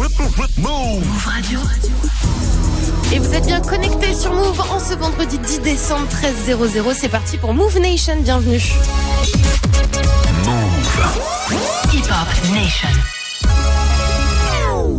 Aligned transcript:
Move 0.00 1.26
Radio. 1.26 1.60
Et 3.12 3.18
vous 3.18 3.34
êtes 3.34 3.44
bien 3.44 3.60
connectés 3.60 4.14
sur 4.14 4.32
Move 4.32 4.58
en 4.72 4.80
ce 4.80 4.94
vendredi 4.94 5.38
10 5.38 5.60
décembre 5.60 6.06
13.00. 6.46 6.94
C'est 6.94 7.10
parti 7.10 7.36
pour 7.36 7.52
Move 7.52 7.78
Nation. 7.78 8.16
Bienvenue. 8.22 8.62
Move. 10.46 11.02
Hip 11.92 12.04
Hop 12.08 12.54
Nation. 12.54 12.88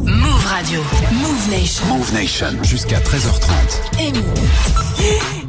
Move 0.05 0.45
Radio. 0.45 0.81
Move 1.13 1.49
Nation. 1.49 1.85
Move 1.87 2.13
Nation. 2.13 2.63
Jusqu'à 2.63 2.99
13h30. 2.99 4.01
Et 4.01 4.11
Move. 4.11 4.90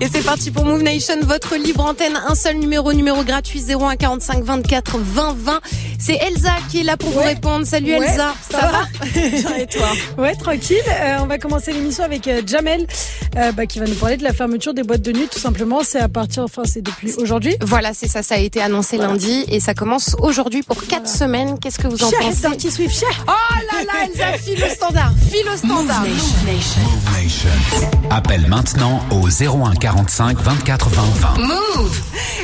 Et 0.00 0.08
c'est 0.12 0.22
parti 0.24 0.50
pour 0.50 0.64
Move 0.64 0.82
Nation, 0.82 1.14
votre 1.22 1.56
libre 1.56 1.84
antenne. 1.84 2.18
Un 2.28 2.34
seul 2.34 2.56
numéro, 2.56 2.92
numéro 2.92 3.22
gratuit 3.22 3.62
01 3.68 3.96
45 3.96 4.42
24 4.42 4.98
20 4.98 5.36
20. 5.38 5.60
C'est 5.98 6.14
Elsa 6.14 6.50
qui 6.70 6.80
est 6.80 6.84
là 6.84 6.96
pour 6.96 7.10
vous 7.10 7.20
répondre. 7.20 7.64
Salut 7.66 7.96
Ouais, 7.96 8.06
Elsa. 8.08 8.34
ça 8.50 8.58
va 8.58 8.82
Bien, 9.14 9.56
Et 9.58 9.66
toi 9.66 9.86
Ouais, 10.18 10.34
tranquille. 10.34 10.76
Euh, 10.88 11.18
on 11.20 11.26
va 11.26 11.38
commencer 11.38 11.72
l'émission 11.72 12.02
avec 12.04 12.26
euh, 12.26 12.42
Jamel, 12.44 12.86
euh, 13.36 13.52
bah, 13.52 13.66
qui 13.66 13.78
va 13.78 13.86
nous 13.86 13.94
parler 13.94 14.16
de 14.16 14.24
la 14.24 14.32
fermeture 14.32 14.74
des 14.74 14.82
boîtes 14.82 15.02
de 15.02 15.12
nuit, 15.12 15.28
tout 15.30 15.38
simplement. 15.38 15.80
C'est 15.84 16.00
à 16.00 16.08
partir, 16.08 16.42
enfin, 16.42 16.62
c'est 16.64 16.82
depuis 16.82 17.12
aujourd'hui. 17.18 17.54
Voilà, 17.60 17.92
c'est 17.94 18.08
ça. 18.08 18.22
Ça 18.24 18.34
a 18.34 18.38
été 18.38 18.60
annoncé 18.60 18.96
lundi 18.98 19.44
et 19.48 19.60
ça 19.60 19.74
commence 19.74 20.16
aujourd'hui 20.18 20.62
pour 20.62 20.84
4 20.84 21.08
semaines. 21.08 21.58
Qu'est-ce 21.60 21.78
que 21.78 21.86
vous 21.86 22.02
en 22.02 22.10
Cher, 22.10 22.18
pensez? 22.20 22.40
Dirty 22.48 22.70
Swift, 22.72 22.98
cher. 22.98 23.24
Oh 23.28 23.30
là 23.72 23.84
là, 23.84 24.06
Elsa, 24.08 24.38
file 24.38 24.64
au 24.64 24.74
standard. 24.74 25.12
File 25.30 25.46
au 25.46 25.50
Move 25.50 25.58
standard. 25.58 26.02
Nation. 26.02 26.16
Nation. 26.46 26.80
Move 26.82 27.22
Nation. 27.22 27.90
Appelle 28.10 28.46
maintenant 28.48 29.00
au 29.12 29.20
01 29.42 29.74
45 29.74 30.38
24 30.38 30.88
20 30.88 31.02
20. 31.02 31.38
Move. 31.38 32.00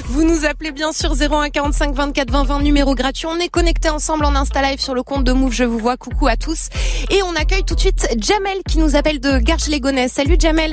Vous 0.07 0.25
nous 0.25 0.45
appelez 0.45 0.73
bien 0.73 0.91
sûr 0.93 1.13
01 1.13 1.51
45 1.51 1.95
24 1.95 2.29
20 2.29 2.43
20 2.43 2.61
numéro 2.63 2.97
gratuit. 2.97 3.27
On 3.27 3.39
est 3.39 3.49
connectés 3.49 3.89
ensemble 3.89 4.25
en 4.25 4.35
Insta 4.35 4.63
Live 4.63 4.81
sur 4.81 4.95
le 4.97 5.05
compte 5.05 5.23
de 5.23 5.31
Move. 5.31 5.53
Je 5.53 5.63
vous 5.63 5.79
vois. 5.79 5.97
Coucou 5.97 6.27
à 6.27 6.37
tous. 6.37 6.71
Et 7.11 7.23
on 7.23 7.37
accueille 7.37 7.63
tout 7.63 7.77
de 7.77 7.81
suite 7.81 8.09
Jamel 8.19 8.59
qui 8.69 8.79
nous 8.79 8.97
appelle 8.97 9.21
de 9.21 9.39
Garges-les-Gonesse. 9.39 10.13
Salut 10.15 10.37
Jamel. 10.41 10.73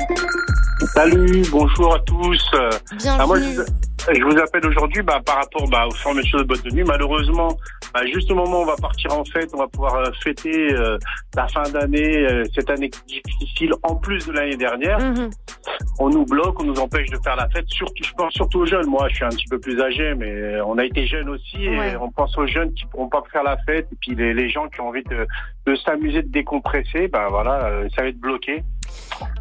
Salut, 0.96 1.44
bonjour 1.52 1.94
à 1.96 2.00
tous. 2.00 2.44
Euh, 2.56 2.70
ah, 3.08 3.26
moi, 3.28 3.38
Bienvenue. 3.38 3.56
je, 3.58 3.95
je 4.14 4.24
vous 4.24 4.38
appelle 4.38 4.66
aujourd'hui 4.68 5.02
bah, 5.02 5.22
par 5.26 5.38
rapport 5.38 5.68
bah, 5.70 5.88
aux 5.88 5.92
fermetures 5.96 6.40
de 6.40 6.44
boîtes 6.44 6.64
de 6.64 6.72
nuit. 6.72 6.84
Malheureusement, 6.84 7.50
bah, 7.94 8.02
juste 8.06 8.30
au 8.32 8.36
moment 8.36 8.60
où 8.60 8.64
on 8.64 8.66
va 8.66 8.76
partir 8.76 9.18
en 9.18 9.24
fête, 9.26 9.50
on 9.54 9.58
va 9.58 9.68
pouvoir 9.68 9.96
euh, 9.96 10.12
fêter 10.24 10.74
euh, 10.74 10.98
la 11.36 11.48
fin 11.48 11.64
d'année, 11.64 12.26
euh, 12.28 12.44
cette 12.54 12.70
année 12.70 12.90
difficile 13.08 13.72
en 13.84 13.96
plus 13.96 14.26
de 14.28 14.34
l'année 14.34 14.58
dernière. 14.58 15.00
Mhm. 15.00 15.30
On 16.00 16.10
nous 16.10 16.26
bloque, 16.26 16.60
on 16.62 16.66
nous 16.66 16.80
empêche 16.80 17.10
de 17.10 17.18
faire 17.24 17.36
la 17.36 17.50
fête. 17.50 17.66
Surtout, 17.70 18.04
je 18.04 18.12
pense 18.14 18.34
surtout 18.34 18.60
aux 18.60 18.66
jeunes. 18.66 18.88
Moi, 18.88 19.08
je 19.10 19.16
suis 19.16 19.26
un 19.26 19.30
petit 19.30 19.48
peu 19.50 19.60
plus 19.60 19.82
âgé, 19.82 20.14
mais 20.16 20.30
euh, 20.30 20.66
on 20.66 20.78
a 20.78 20.86
été 20.86 21.08
jeunes 21.08 21.30
aussi 21.30 21.64
et 21.64 21.76
Ouais. 21.76 21.96
on 22.00 22.12
pense 22.12 22.38
aux 22.38 22.48
jeunes 22.48 22.74
qui 22.74 22.86
pourront 22.86 23.10
pas 23.10 23.24
faire 23.32 23.44
la 23.44 23.58
fête 23.66 23.88
et 23.92 23.96
puis 24.00 24.16
les, 24.16 24.34
les 24.34 24.50
gens 24.50 24.68
qui 24.70 24.80
ont 24.82 24.90
envie 24.90 25.04
de, 25.04 25.26
de 25.66 25.76
s'amuser, 25.78 26.22
de 26.24 26.32
décompresser. 26.32 27.08
Bah 27.08 27.28
voilà, 27.30 27.66
euh, 27.66 27.88
ça 27.96 28.04
va 28.04 28.10
être 28.10 28.20
bloqué. 28.20 28.64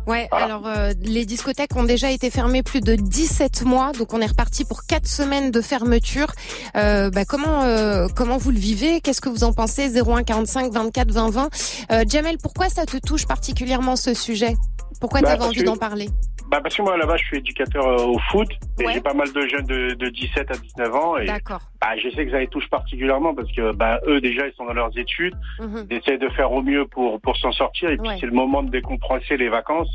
Ouais, 0.06 0.26
Voilà. 0.30 0.44
alors 0.46 0.66
euh, 0.66 0.92
les 1.02 1.24
discothèques 1.24 1.74
ont 1.76 1.84
déjà 1.84 2.10
été 2.10 2.30
fermées 2.30 2.62
plus 2.62 2.80
de 2.80 2.94
17 2.94 3.62
mois, 3.64 3.92
donc 3.92 4.12
on 4.14 4.20
est 4.20 4.26
reparti 4.26 4.64
pour 4.64 4.84
4 4.86 5.06
semaines 5.06 5.50
de 5.50 5.60
fermeture. 5.60 6.28
Euh, 6.76 7.10
bah, 7.10 7.24
comment 7.24 7.62
euh, 7.62 8.06
comment 8.14 8.36
vous 8.38 8.50
le 8.50 8.58
vivez? 8.58 9.00
Qu'est-ce 9.00 9.20
que 9.20 9.28
vous 9.28 9.44
en 9.44 9.52
pensez? 9.52 9.88
01 10.00 10.22
45 10.24 10.72
24 10.72 11.10
20 11.12 11.30
20. 11.30 11.48
Euh, 11.92 12.04
Jamel, 12.08 12.36
pourquoi 12.42 12.68
ça 12.68 12.86
te 12.86 12.96
touche 12.98 13.26
particulièrement 13.26 13.96
ce 13.96 14.14
sujet? 14.14 14.54
Pourquoi 15.00 15.20
Bah, 15.20 15.28
tu 15.28 15.32
avais 15.34 15.44
envie 15.44 15.60
que- 15.60 15.64
d'en 15.64 15.76
parler? 15.76 16.08
Bah 16.48 16.60
parce 16.62 16.76
que 16.76 16.82
moi 16.82 16.96
là-bas 16.96 17.16
je 17.16 17.24
suis 17.24 17.38
éducateur 17.38 17.86
euh, 17.86 18.04
au 18.04 18.18
foot 18.30 18.48
et 18.78 18.86
Ouais. 18.86 18.92
j'ai 18.92 19.00
pas 19.00 19.14
mal 19.14 19.32
de 19.32 19.40
jeunes 19.46 19.66
de, 19.66 19.94
de 19.94 20.08
17 20.08 20.50
à 20.50 20.54
19 20.54 20.94
ans 20.94 21.16
et 21.16 21.26
bah, 21.26 21.96
je 21.96 22.10
sais 22.10 22.24
que 22.26 22.30
ça 22.30 22.38
les 22.38 22.48
touche 22.48 22.68
particulièrement 22.68 23.34
parce 23.34 23.50
que 23.52 23.72
bah 23.74 23.98
eux 24.06 24.20
déjà 24.20 24.46
ils 24.46 24.52
sont 24.54 24.64
dans 24.66 24.74
leurs 24.74 24.96
études, 24.98 25.34
Mhm. 25.60 25.86
ils 25.90 25.96
essaient 25.96 26.18
de 26.18 26.28
faire 26.30 26.52
au 26.52 26.62
mieux 26.62 26.86
pour 26.86 27.20
pour 27.20 27.36
s'en 27.38 27.50
sortir 27.52 27.90
et 27.90 27.96
puis 27.96 28.08
Ouais. 28.08 28.16
c'est 28.20 28.26
le 28.26 28.32
moment 28.32 28.62
de 28.62 28.70
décompresser 28.70 29.36
les 29.36 29.48
vacances 29.48 29.90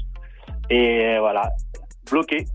et 0.70 1.18
voilà 1.20 1.44
bloqué. 2.10 2.46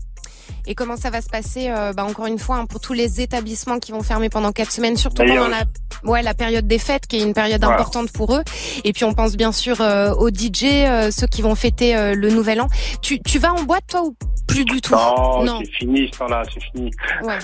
Et 0.67 0.75
comment 0.75 0.95
ça 0.95 1.09
va 1.09 1.21
se 1.21 1.29
passer 1.29 1.69
euh, 1.69 1.93
bah, 1.93 2.03
Encore 2.05 2.25
une 2.27 2.39
fois, 2.39 2.57
hein, 2.57 2.65
pour 2.65 2.79
tous 2.79 2.93
les 2.93 3.21
établissements 3.21 3.79
qui 3.79 3.91
vont 3.91 4.01
fermer 4.01 4.29
pendant 4.29 4.51
quatre 4.51 4.71
semaines, 4.71 4.97
surtout 4.97 5.23
D'ailleurs, 5.23 5.45
pendant 5.45 5.57
la, 6.03 6.09
ouais, 6.11 6.21
la 6.23 6.33
période 6.33 6.67
des 6.67 6.79
fêtes, 6.79 7.07
qui 7.07 7.17
est 7.17 7.23
une 7.23 7.33
période 7.33 7.61
Voilà. 7.63 7.75
importante 7.79 8.11
pour 8.11 8.35
eux. 8.35 8.43
Et 8.83 8.93
puis 8.93 9.03
on 9.03 9.13
pense 9.13 9.35
bien 9.37 9.51
sûr 9.51 9.81
euh, 9.81 10.13
aux 10.13 10.29
DJ, 10.29 10.63
euh, 10.63 11.11
ceux 11.11 11.27
qui 11.27 11.41
vont 11.41 11.55
fêter 11.55 11.95
euh, 11.95 12.13
le 12.15 12.29
Nouvel 12.29 12.61
An. 12.61 12.67
Tu, 13.01 13.19
tu 13.21 13.39
vas 13.39 13.53
en 13.53 13.63
boîte 13.63 13.85
toi 13.89 14.03
ou 14.05 14.15
plus 14.47 14.65
du 14.65 14.79
tout? 14.81 14.93
Non, 14.93 15.43
Non. 15.43 15.59
c'est 15.63 15.71
fini 15.71 16.09
ce 16.11 16.19
temps-là, 16.19 16.43
c'est 16.53 16.61
fini. 16.61 16.91
Ouais. 17.23 17.37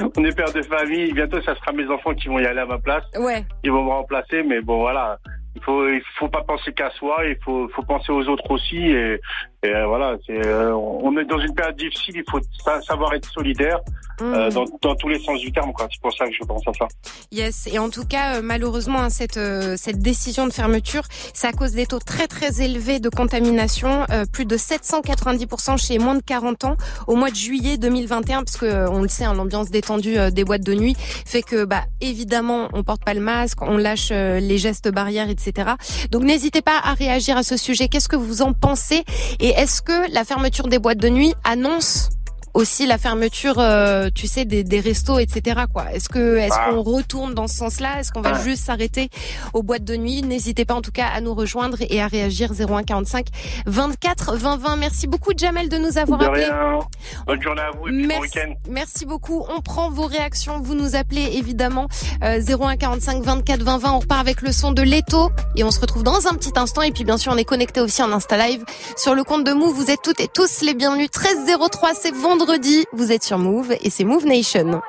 on 0.16 0.24
est 0.24 0.34
père 0.34 0.52
de 0.52 0.62
famille, 0.62 1.12
bientôt 1.12 1.40
ça 1.42 1.54
sera 1.56 1.72
mes 1.72 1.86
enfants 1.88 2.14
qui 2.14 2.28
vont 2.28 2.38
y 2.38 2.46
aller 2.46 2.60
à 2.60 2.66
ma 2.66 2.78
place, 2.78 3.04
ouais. 3.18 3.44
ils 3.62 3.70
vont 3.70 3.84
me 3.84 3.90
remplacer 3.90 4.42
mais 4.42 4.60
bon 4.60 4.80
voilà. 4.80 5.18
Il 5.56 5.62
faut, 5.62 5.88
il 5.88 6.02
faut 6.18 6.28
pas 6.28 6.42
penser 6.42 6.72
qu'à 6.72 6.90
soi, 6.90 7.24
il 7.26 7.36
faut, 7.44 7.68
faut 7.68 7.82
penser 7.82 8.10
aux 8.10 8.26
autres 8.28 8.50
aussi. 8.50 8.76
Et, 8.78 9.20
et, 9.62 9.84
voilà, 9.86 10.16
c'est, 10.26 10.44
euh, 10.46 10.74
on 10.74 11.16
est 11.16 11.24
dans 11.24 11.38
une 11.38 11.54
période 11.54 11.76
difficile, 11.76 12.16
il 12.16 12.24
faut 12.30 12.40
sa- 12.64 12.80
savoir 12.82 13.14
être 13.14 13.26
solidaire 13.30 13.78
euh, 14.20 14.46
Mhm. 14.48 14.52
dans, 14.54 14.64
dans 14.82 14.94
tous 14.96 15.08
les 15.08 15.18
sens 15.22 15.40
du 15.40 15.50
terme. 15.52 15.72
quoi. 15.72 15.88
C'est 15.92 16.00
pour 16.00 16.12
ça 16.12 16.26
que 16.26 16.32
je 16.32 16.44
pense 16.44 16.62
à 16.66 16.72
ça. 16.72 16.88
Yes. 17.32 17.66
Et 17.72 17.78
en 17.78 17.90
tout 17.90 18.04
cas, 18.04 18.36
euh, 18.36 18.40
malheureusement, 18.42 19.00
hein, 19.00 19.10
cette 19.10 19.36
euh, 19.36 19.74
cette 19.76 19.98
décision 19.98 20.46
de 20.46 20.52
fermeture, 20.52 21.02
c'est 21.32 21.46
à 21.46 21.52
cause 21.52 21.72
des 21.72 21.86
taux 21.86 21.98
très 21.98 22.26
très 22.26 22.62
élevés 22.62 23.00
de 23.00 23.08
contamination, 23.08 24.06
plus 24.32 24.44
de 24.44 24.56
790% 24.56 25.76
chez 25.76 25.98
moins 25.98 26.14
de 26.14 26.22
40 26.22 26.64
ans 26.64 26.76
au 27.06 27.16
mois 27.16 27.30
de 27.30 27.36
juillet 27.36 27.76
2021, 27.78 28.42
parce 28.44 28.56
que 28.56 28.88
on 28.88 29.02
le 29.02 29.08
sait, 29.08 29.24
hein, 29.24 29.34
l'ambiance 29.34 29.70
détendue 29.70 30.16
des 30.32 30.44
boîtes 30.44 30.62
de 30.64 30.74
nuit 30.74 30.96
fait 31.26 31.42
que, 31.42 31.64
bah, 31.64 31.84
évidemment, 32.00 32.68
on 32.72 32.82
porte 32.82 33.04
pas 33.04 33.14
le 33.14 33.20
masque, 33.20 33.62
on 33.62 33.76
lâche 33.76 34.10
les 34.10 34.58
gestes 34.58 34.88
barrières, 34.90 35.28
etc. 35.28 35.72
Donc, 36.10 36.22
n'hésitez 36.22 36.62
pas 36.62 36.78
à 36.82 36.94
réagir 36.94 37.36
à 37.36 37.42
ce 37.42 37.56
sujet. 37.56 37.88
Qu'est-ce 37.88 38.08
que 38.08 38.16
vous 38.16 38.42
en 38.42 38.52
pensez? 38.52 39.04
Et 39.40 39.48
est-ce 39.50 39.82
que 39.82 40.12
la 40.12 40.24
fermeture 40.24 40.68
des 40.68 40.78
boîtes 40.78 40.98
de 40.98 41.08
nuit 41.08 41.34
annonce 41.44 42.08
aussi 42.54 42.86
la 42.86 42.98
fermeture, 42.98 43.56
euh, 43.58 44.08
tu 44.14 44.26
sais, 44.28 44.44
des, 44.44 44.62
des 44.64 44.80
restos, 44.80 45.18
etc. 45.18 45.62
Quoi. 45.72 45.92
Est-ce 45.92 46.08
que 46.08 46.36
est-ce 46.38 46.54
Ah. 46.56 46.70
qu'on 46.70 46.82
retourne 46.82 47.34
dans 47.34 47.48
ce 47.48 47.56
sens-là? 47.56 47.98
Est-ce 48.00 48.12
qu'on 48.12 48.20
va 48.20 48.32
Ah. 48.36 48.42
juste 48.44 48.64
s'arrêter 48.64 49.10
aux 49.52 49.62
boîtes 49.64 49.82
de 49.84 49.96
nuit? 49.96 50.22
N'hésitez 50.22 50.64
pas 50.64 50.74
en 50.74 50.80
tout 50.82 50.92
cas 50.92 51.06
à 51.12 51.20
nous 51.20 51.34
rejoindre 51.34 51.78
et 51.80 52.00
à 52.00 52.06
réagir 52.06 52.52
01 52.54 52.84
45 52.84 53.26
24 53.66 54.36
20 54.36 54.56
20. 54.58 54.76
Merci 54.76 55.06
beaucoup 55.08 55.32
Jamel 55.36 55.68
de 55.68 55.78
nous 55.78 55.98
avoir 55.98 56.18
De 56.20 56.26
appelé. 56.26 56.44
rien. 56.44 56.78
Bonne 57.26 57.42
journée 57.42 57.60
à 57.62 57.70
vous 57.72 57.88
et 57.88 57.90
puis 57.90 58.02
bon 58.02 58.08
Merci, 58.08 58.20
week-end. 58.38 58.52
merci 58.68 59.04
beaucoup. 59.06 59.44
On 59.56 59.60
prend 59.60 59.90
vos 59.90 60.06
réactions. 60.06 60.60
Vous 60.60 60.74
nous 60.74 60.94
appelez 60.94 61.30
évidemment 61.36 61.88
euh, 62.22 62.40
01 62.40 62.76
45 62.76 63.22
24 63.24 63.62
20 63.62 63.78
20. 63.78 63.92
On 63.92 63.98
repart 63.98 64.20
avec 64.20 64.42
le 64.42 64.52
son 64.52 64.70
de 64.70 64.82
Leto 64.82 65.30
et 65.56 65.64
on 65.64 65.72
se 65.72 65.80
retrouve 65.80 66.04
dans 66.04 66.28
un 66.28 66.34
petit 66.34 66.52
instant. 66.56 66.82
Et 66.82 66.92
puis 66.92 67.02
bien 67.04 67.18
sûr, 67.18 67.32
on 67.32 67.36
est 67.36 67.44
connecté 67.44 67.80
aussi 67.80 68.00
en 68.02 68.12
Insta 68.12 68.36
Live 68.36 68.64
sur 68.96 69.14
le 69.16 69.24
compte 69.24 69.42
de 69.44 69.52
Move. 69.52 69.74
Vous 69.74 69.90
êtes 69.90 70.02
toutes 70.02 70.20
et 70.20 70.28
tous 70.32 70.60
les 70.62 70.74
bienvenus. 70.74 71.10
13 71.10 71.36
03, 71.72 71.94
c'est 72.00 72.14
vendredi. 72.14 72.43
Vous 72.92 73.10
êtes 73.10 73.24
sur 73.24 73.38
Move 73.38 73.74
et 73.80 73.88
c'est 73.88 74.04
Move 74.04 74.26
Nation. 74.26 74.82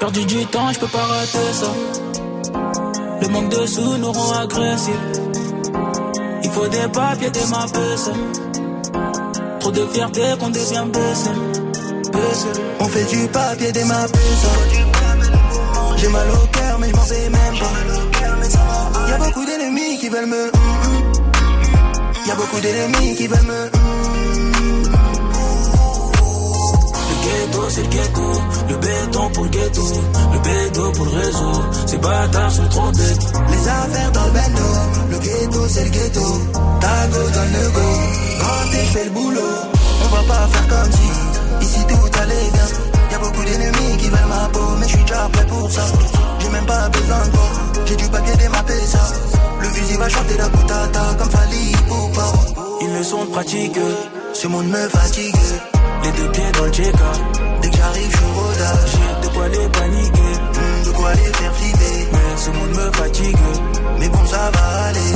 Perdu 0.00 0.24
du 0.24 0.46
temps, 0.46 0.72
je 0.72 0.80
peux 0.80 0.86
pas 0.86 1.02
rater 1.02 1.52
ça. 1.52 1.66
Le 3.20 3.28
manque 3.28 3.50
de 3.50 3.66
sous 3.66 3.98
nous 3.98 4.12
rend 4.12 4.32
agressifs. 4.38 4.94
Il 6.42 6.50
faut 6.50 6.68
des 6.68 6.88
papiers, 6.90 7.28
des 7.28 7.46
ma. 7.50 7.66
Trop 9.60 9.70
de 9.70 9.86
fierté 9.88 10.22
qu'on 10.40 10.48
devient 10.48 10.86
baissé. 10.90 11.30
On 12.80 12.84
fait 12.86 13.04
du 13.04 13.28
papier 13.28 13.72
des 13.72 13.84
mappes 13.84 14.16
J'ai 15.98 16.08
mal 16.08 16.26
au 16.30 16.46
cœur 16.46 16.78
mais 16.78 16.88
je 16.88 16.96
m'en 16.96 17.02
sais 17.04 17.28
même 17.28 17.58
pas 17.58 19.10
Y'a 19.10 19.18
beaucoup 19.18 19.44
d'ennemis 19.44 19.98
qui 19.98 20.08
veulent 20.08 20.26
me. 20.26 20.50
Y'a 22.26 22.34
beaucoup 22.36 22.60
d'ennemis 22.60 23.16
qui 23.16 23.26
veulent 23.26 23.42
me 23.42 23.75
ghetto, 27.26 27.62
c'est 27.68 27.82
le 27.82 27.88
ghetto. 27.88 28.22
Le 28.68 28.76
béton 28.76 29.30
pour 29.30 29.44
le 29.44 29.50
ghetto. 29.50 29.82
Le 30.32 30.38
béton 30.38 30.92
pour 30.92 31.04
le 31.06 31.12
réseau. 31.12 31.52
Ces 31.86 31.98
bâtards 31.98 32.52
sont 32.52 32.68
trop 32.68 32.90
bêtes. 32.92 33.26
Les 33.50 33.68
affaires 33.68 34.12
dans 34.12 34.26
le 34.26 34.32
bendo 34.32 34.68
Le 35.10 35.18
ghetto 35.18 35.68
c'est 35.68 35.84
le 35.84 35.90
ghetto 35.90 36.20
Tago 36.80 37.30
donne 37.34 37.52
le 37.52 37.70
go 37.70 37.88
Quand 38.40 38.70
t'es 38.70 38.84
fait 38.92 39.04
le 39.04 39.10
boulot 39.10 39.40
On 40.04 40.16
va 40.16 40.22
pas 40.22 40.46
faire 40.48 40.68
comme 40.68 40.92
si 40.92 41.66
Ici 41.66 41.80
tout 41.88 42.20
allait 42.20 42.50
bien 42.52 42.66
Y'a 43.10 43.18
beaucoup 43.18 43.44
d'ennemis 43.44 43.96
qui 43.98 44.08
veulent 44.08 44.28
ma 44.28 44.48
peau 44.48 44.76
Mais 44.78 44.86
je 44.86 44.96
suis 44.96 45.04
déjà 45.04 45.28
prêt 45.32 45.46
pour 45.46 45.70
ça 45.70 45.82
J'ai 46.38 46.48
même 46.48 46.66
pas 46.66 46.88
besoin 46.88 47.24
de 47.26 47.30
toi 47.30 47.48
J'ai 47.86 47.96
du 47.96 48.08
papier 48.08 48.36
démappé 48.36 48.74
ça 48.86 49.00
Le 49.60 49.68
fusil 49.68 49.96
va 49.96 50.08
chanter 50.08 50.36
la 50.38 50.48
boutata 50.48 51.00
Comme 51.18 51.30
Fali 51.30 51.72
ou 51.90 52.08
pas 52.14 52.32
Ils 52.82 52.92
ne 52.92 53.02
sont 53.02 53.26
pratiques. 53.26 53.78
Ce 54.32 54.46
monde 54.48 54.66
me 54.68 54.88
fatigue 54.88 55.34
Les 56.06 56.28
pieds 56.28 56.52
dans 56.56 56.64
le 56.64 56.70
check-up. 56.70 57.18
Dès 57.62 57.70
que 57.70 57.76
j'arrive 57.76 58.10
je 58.10 58.40
rodage 58.40 58.90
J'ai 58.92 59.28
de 59.28 59.34
quoi 59.34 59.48
les 59.48 59.68
paniquer. 59.68 60.20
Hum, 60.20 60.82
De 60.84 60.90
quoi 60.96 61.12
les 61.14 61.32
faire 61.32 61.54
flipper 61.54 62.08
Mais 62.12 62.36
ce 62.36 62.50
monde 62.50 62.70
me 62.70 62.92
fatigue. 62.92 63.36
Mais 63.98 64.08
bon 64.08 64.24
ça 64.26 64.50
va 64.54 64.84
aller 64.86 65.14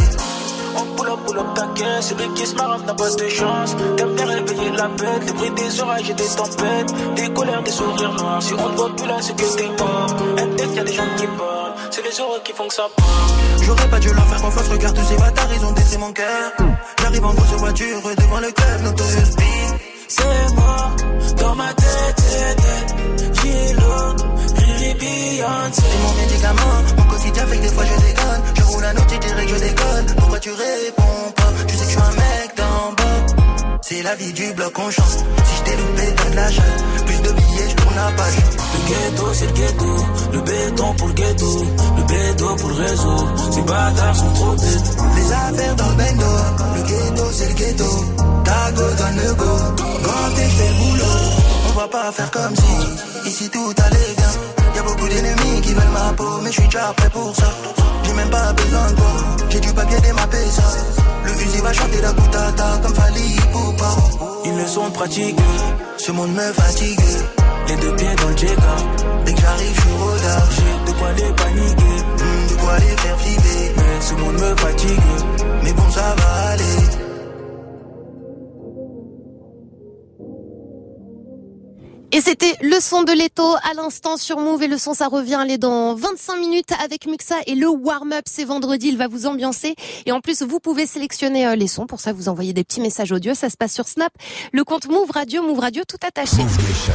On 0.77 0.85
pull 0.97 1.09
up, 1.09 1.19
pull 1.27 1.39
up 1.39 1.47
taquin, 1.55 2.01
celui 2.03 2.29
qui 2.35 2.45
se 2.47 2.55
marre 2.57 2.81
n'a 2.85 2.95
pas 2.95 3.09
de 3.11 3.29
chance. 3.29 3.77
T'aimes 3.97 4.15
bien 4.15 4.27
réveiller 4.27 4.71
la 4.77 4.89
bête, 4.89 5.27
les 5.27 5.33
bruits 5.33 5.51
des 5.51 5.81
orages 5.81 6.11
et 6.11 6.15
des 6.15 6.29
tempêtes. 6.29 6.93
Des 7.15 7.33
colères, 7.33 7.63
des 7.63 7.71
sourires 7.71 8.13
noirs. 8.15 8.43
Si 8.43 8.53
on 8.55 8.69
ne 8.69 8.77
voit 8.77 8.95
plus 8.97 9.07
là, 9.07 9.17
c'est 9.21 9.37
que 9.37 9.57
t'es 9.57 9.69
mort. 9.83 10.11
Un 10.39 10.57
tête, 10.57 10.75
y'a 10.75 10.85
des 10.85 10.93
gens 10.93 11.03
qui 11.17 11.27
parlent. 11.27 11.75
C'est 11.93 12.03
les 12.03 12.21
heureux 12.21 12.41
qui 12.45 12.53
font 12.53 12.67
que 12.67 12.75
ça 12.75 12.89
J'aurais 13.63 13.89
pas 13.89 13.99
dû 14.01 14.13
leur 14.13 14.27
faire 14.27 14.43
confiance, 14.43 14.69
regarde 14.69 14.97
tous 14.97 15.07
ces 15.07 15.17
bâtards, 15.17 15.49
ils 15.55 15.65
ont 15.65 15.73
détruit 15.73 15.99
mon 15.99 16.13
cœur. 16.13 16.53
J'arrive 17.01 17.25
en 17.25 17.33
grosse 17.35 17.59
voiture 17.59 18.01
devant 18.19 18.41
le 18.41 18.51
club, 18.51 18.83
Notorious 18.83 19.37
B. 19.37 19.41
C'est 20.11 20.55
moi, 20.57 20.91
dans 21.39 21.55
ma 21.55 21.73
tête, 21.73 22.17
tête, 22.17 22.95
Riri 24.57 24.95
Beyoncé. 24.95 25.83
C'est 25.83 25.99
mon 26.03 26.15
médicament, 26.21 26.77
mon 26.99 27.05
quotidien 27.05 27.47
fait 27.47 27.57
que 27.59 27.63
des 27.63 27.69
fois 27.69 27.85
je 27.85 28.07
déconne. 28.07 28.43
Je 28.57 28.63
roule 28.65 28.85
un 28.85 28.97
autre, 28.97 29.07
tu 29.07 29.19
dirais 29.19 29.47
que 29.47 29.55
je 29.55 29.61
déconne. 29.61 30.07
Pourquoi 30.19 30.41
tu 30.41 30.51
réponds 30.51 31.31
pas? 31.37 31.53
Tu 31.69 31.75
sais 31.77 31.85
que 31.85 31.85
je 31.85 31.91
suis 31.91 32.01
un 32.01 32.11
mec 32.11 32.57
d'en 32.57 32.93
bas. 32.99 33.79
C'est 33.83 34.03
la 34.03 34.15
vie 34.17 34.33
du 34.33 34.53
bloc, 34.53 34.73
on 34.81 34.91
chante. 34.91 35.25
Si 35.45 35.57
je 35.59 35.63
t'ai 35.63 35.77
loupé, 35.77 36.15
t'as 36.17 36.31
de 36.31 36.37
la 36.37 36.51
chaîne. 36.51 37.05
Plus 37.07 37.21
de 37.21 37.31
billets, 37.31 37.69
je 37.71 37.77
tourne 37.77 37.95
la 37.95 38.11
page. 38.11 38.37
Le 38.73 38.81
ghetto, 38.89 39.27
c'est 39.33 39.47
le 39.47 39.53
ghetto. 39.53 39.97
Le 40.33 40.41
béton 40.41 40.95
pour 40.95 41.07
le 41.07 41.15
ghetto. 41.15 41.67
Le 41.97 42.03
béton 42.03 42.57
pour 42.57 42.69
le 42.69 42.75
réseau. 42.75 43.29
Ces 43.53 43.63
bâtards 43.63 44.17
sont 44.17 44.33
trop 44.35 44.53
bêtes. 44.57 44.97
Les 45.17 45.33
affaires 45.33 45.77
dans 45.77 45.89
le 45.89 45.95
bendo. 45.95 46.27
Le 46.75 46.83
ghetto, 46.83 47.25
c'est 47.33 47.49
le 47.49 47.55
ghetto. 47.55 48.05
Donne 48.99 49.17
le 49.17 49.35
go. 49.35 49.51
Quand 50.05 50.35
t'es 50.35 50.49
fait 50.49 50.73
boulot, 50.79 51.19
on 51.69 51.79
va 51.79 51.89
pas 51.89 52.13
faire 52.13 52.31
comme 52.31 52.55
si 52.57 53.29
ici 53.29 53.49
tout 53.51 53.75
allait 53.85 54.15
bien. 54.17 54.31
Y'a 54.75 54.83
beaucoup 54.83 55.09
d'ennemis 55.09 55.61
qui 55.63 55.75
veulent 55.75 55.93
ma 55.93 56.13
peau, 56.15 56.41
mais 56.43 56.51
je 56.51 56.61
suis 56.61 56.69
déjà 56.69 56.93
prêt 56.97 57.11
pour 57.11 57.35
ça. 57.37 57.51
J'ai 58.05 58.13
même 58.15 58.31
pas 58.31 58.53
besoin 58.53 58.91
de 58.91 58.97
toi. 58.97 59.13
J'ai 59.51 59.61
du 59.61 59.73
papier 59.73 60.01
démappé 60.01 60.39
ça. 60.51 60.63
Le 61.25 61.33
fusil 61.33 61.61
va 61.61 61.73
chanter 61.73 62.01
la 62.01 62.13
boutata 62.13 62.81
comme 62.83 62.95
Fali 62.95 63.37
Poupa. 63.53 63.91
Ils 64.45 64.57
ne 64.57 64.67
sont 64.67 64.91
pratiques. 64.91 65.39
Ce 65.99 66.13
monde 66.13 66.33
me 66.33 66.53
fatigue. 66.53 67.01
Les 67.69 67.77
deux 67.77 67.95
pieds 67.97 68.15
dans 68.17 68.29
le 68.29 68.37
Jeka. 68.37 68.77
Dès 69.27 69.35
que 69.35 69.41
j'arrive, 69.41 69.75
je 69.75 70.55
suis. 70.55 70.63
J'ai 70.65 70.93
de 70.93 70.99
quoi 70.99 71.13
les 71.13 71.33
paniquer. 71.35 71.99
Hmm, 72.19 72.47
de 72.51 72.61
quoi 72.61 72.79
les 72.79 72.97
faire 72.97 73.19
flipper. 73.21 73.73
Mais 73.77 74.01
ce 74.01 74.15
monde 74.15 74.35
me 74.41 74.57
fatigue. 74.57 75.01
Mais 75.63 75.73
bon, 75.73 75.91
ça 75.91 76.15
va 76.17 76.51
aller. 76.53 77.10
Et 82.13 82.21
c'était 82.21 82.57
le 82.61 82.81
son 82.81 83.05
de 83.05 83.13
Leto 83.13 83.55
à 83.63 83.75
l'instant 83.75 84.17
sur 84.17 84.39
Move 84.39 84.65
et 84.65 84.67
le 84.67 84.79
son 84.79 84.95
ça 84.95 85.07
revient 85.07 85.37
aller 85.37 85.59
dans 85.59 85.95
25 85.95 86.39
minutes 86.39 86.73
avec 86.83 87.07
Muxa 87.07 87.37
et 87.47 87.55
le 87.55 87.69
warm-up 87.69 88.25
c'est 88.27 88.45
vendredi 88.45 88.89
il 88.89 88.97
va 88.97 89.07
vous 89.07 89.27
ambiancer 89.27 89.75
et 90.07 90.13
en 90.13 90.21
plus 90.21 90.43
vous 90.43 90.59
pouvez 90.59 90.87
sélectionner 90.87 91.47
euh, 91.47 91.55
les 91.55 91.69
sons 91.69 91.87
pour 91.87 92.01
ça 92.01 92.13
vous 92.13 92.29
envoyez 92.29 92.53
des 92.53 92.65
petits 92.65 92.81
messages 92.81 93.13
audio 93.13 93.35
ça 93.35 93.49
se 93.49 93.57
passe 93.57 93.73
sur 93.73 93.87
Snap 93.87 94.13
le 94.53 94.65
compte 94.65 94.89
Move 94.89 95.11
Radio 95.13 95.43
Move 95.45 95.61
Radio 95.61 95.85
tout 95.87 95.99
attaché. 96.05 96.39
Move 96.39 96.59
Nation. 96.69 96.93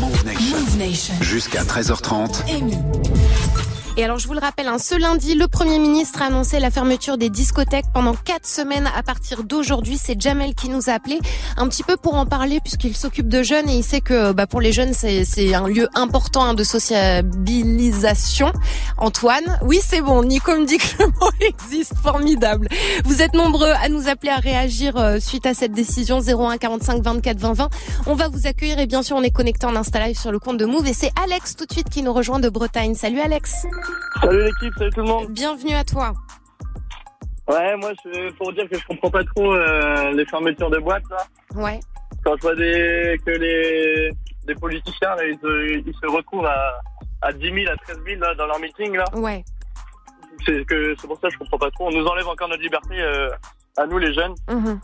Move 0.00 0.24
Nation. 0.24 0.58
Move 0.58 0.78
Nation. 0.78 1.14
Jusqu'à 1.20 1.62
13h30. 1.62 2.42
Amy. 2.50 2.76
Et 3.98 4.04
alors, 4.04 4.20
je 4.20 4.28
vous 4.28 4.34
le 4.34 4.38
rappelle, 4.38 4.68
hein, 4.68 4.78
ce 4.78 4.94
lundi, 4.94 5.34
le 5.34 5.48
Premier 5.48 5.80
ministre 5.80 6.22
a 6.22 6.26
annoncé 6.26 6.60
la 6.60 6.70
fermeture 6.70 7.18
des 7.18 7.30
discothèques 7.30 7.86
pendant 7.92 8.14
quatre 8.14 8.46
semaines 8.46 8.88
à 8.96 9.02
partir 9.02 9.42
d'aujourd'hui. 9.42 9.98
C'est 9.98 10.20
Jamel 10.20 10.54
qui 10.54 10.68
nous 10.68 10.88
a 10.88 10.92
appelé 10.92 11.18
un 11.56 11.66
petit 11.66 11.82
peu 11.82 11.96
pour 11.96 12.14
en 12.14 12.24
parler 12.24 12.60
puisqu'il 12.60 12.96
s'occupe 12.96 13.26
de 13.26 13.42
jeunes 13.42 13.68
et 13.68 13.74
il 13.74 13.82
sait 13.82 14.00
que 14.00 14.30
bah, 14.30 14.46
pour 14.46 14.60
les 14.60 14.70
jeunes, 14.70 14.92
c'est 14.94 15.52
un 15.52 15.66
lieu 15.66 15.88
important 15.96 16.44
hein, 16.44 16.54
de 16.54 16.62
sociabilisation. 16.62 18.52
Antoine, 18.98 19.58
oui, 19.62 19.80
c'est 19.84 20.00
bon. 20.00 20.22
Nico 20.22 20.54
me 20.54 20.64
dit 20.64 20.78
que 20.78 21.02
le 21.02 21.06
mot 21.20 21.30
existe. 21.40 21.94
Formidable. 22.00 22.68
Vous 23.04 23.20
êtes 23.20 23.34
nombreux 23.34 23.72
à 23.82 23.88
nous 23.88 24.06
appeler 24.08 24.30
à 24.30 24.36
réagir 24.36 24.96
euh, 24.96 25.18
suite 25.18 25.44
à 25.44 25.54
cette 25.54 25.72
décision 25.72 26.20
01 26.20 26.56
45 26.58 27.02
24 27.02 27.36
20 27.36 27.52
20. 27.52 27.68
On 28.06 28.14
va 28.14 28.28
vous 28.28 28.46
accueillir 28.46 28.78
et 28.78 28.86
bien 28.86 29.02
sûr, 29.02 29.16
on 29.16 29.22
est 29.22 29.32
connecté 29.32 29.66
en 29.66 29.74
Insta 29.74 30.06
Live 30.06 30.16
sur 30.16 30.30
le 30.30 30.38
compte 30.38 30.58
de 30.58 30.66
Move 30.66 30.86
et 30.86 30.94
c'est 30.94 31.10
Alex 31.20 31.56
tout 31.56 31.66
de 31.66 31.72
suite 31.72 31.88
qui 31.88 32.02
nous 32.02 32.12
rejoint 32.12 32.38
de 32.38 32.48
Bretagne. 32.48 32.94
Salut 32.94 33.18
Alex. 33.18 33.66
Salut 34.20 34.44
l'équipe, 34.44 34.72
salut 34.78 34.90
tout 34.90 35.00
le 35.00 35.06
monde. 35.06 35.30
Bienvenue 35.30 35.74
à 35.74 35.84
toi. 35.84 36.12
Ouais, 37.48 37.76
moi, 37.76 37.92
c'est 38.02 38.34
pour 38.36 38.52
dire 38.52 38.68
que 38.70 38.78
je 38.78 38.86
comprends 38.86 39.10
pas 39.10 39.24
trop 39.24 39.52
euh, 39.54 40.12
les 40.12 40.26
fermetures 40.26 40.70
de 40.70 40.78
boîtes, 40.78 41.04
là. 41.10 41.24
Ouais. 41.54 41.80
Quand 42.24 42.34
je 42.36 42.42
vois 42.42 42.54
des, 42.54 43.16
que 43.24 43.30
les, 43.30 44.54
politiciens, 44.56 45.14
là, 45.16 45.24
ils, 45.26 45.38
se- 45.40 45.78
ils 45.86 45.94
se 45.94 46.06
retrouvent 46.14 46.44
à, 46.46 46.74
à 47.22 47.32
10 47.32 47.42
000, 47.46 47.56
à 47.72 47.76
13 47.76 48.00
000 48.06 48.20
là, 48.20 48.34
dans 48.34 48.46
leur 48.46 48.58
meeting, 48.60 48.94
là. 48.96 49.04
Ouais. 49.14 49.42
C'est 50.44 50.64
que 50.66 50.94
c'est 51.00 51.06
pour 51.06 51.18
ça 51.20 51.28
que 51.28 51.34
je 51.34 51.38
comprends 51.38 51.58
pas 51.58 51.70
trop. 51.70 51.88
On 51.88 51.90
nous 51.92 52.06
enlève 52.06 52.28
encore 52.28 52.48
notre 52.48 52.62
liberté 52.62 53.00
euh, 53.00 53.30
à 53.78 53.86
nous, 53.86 53.98
les 53.98 54.12
jeunes. 54.12 54.34
Mhm. 54.50 54.80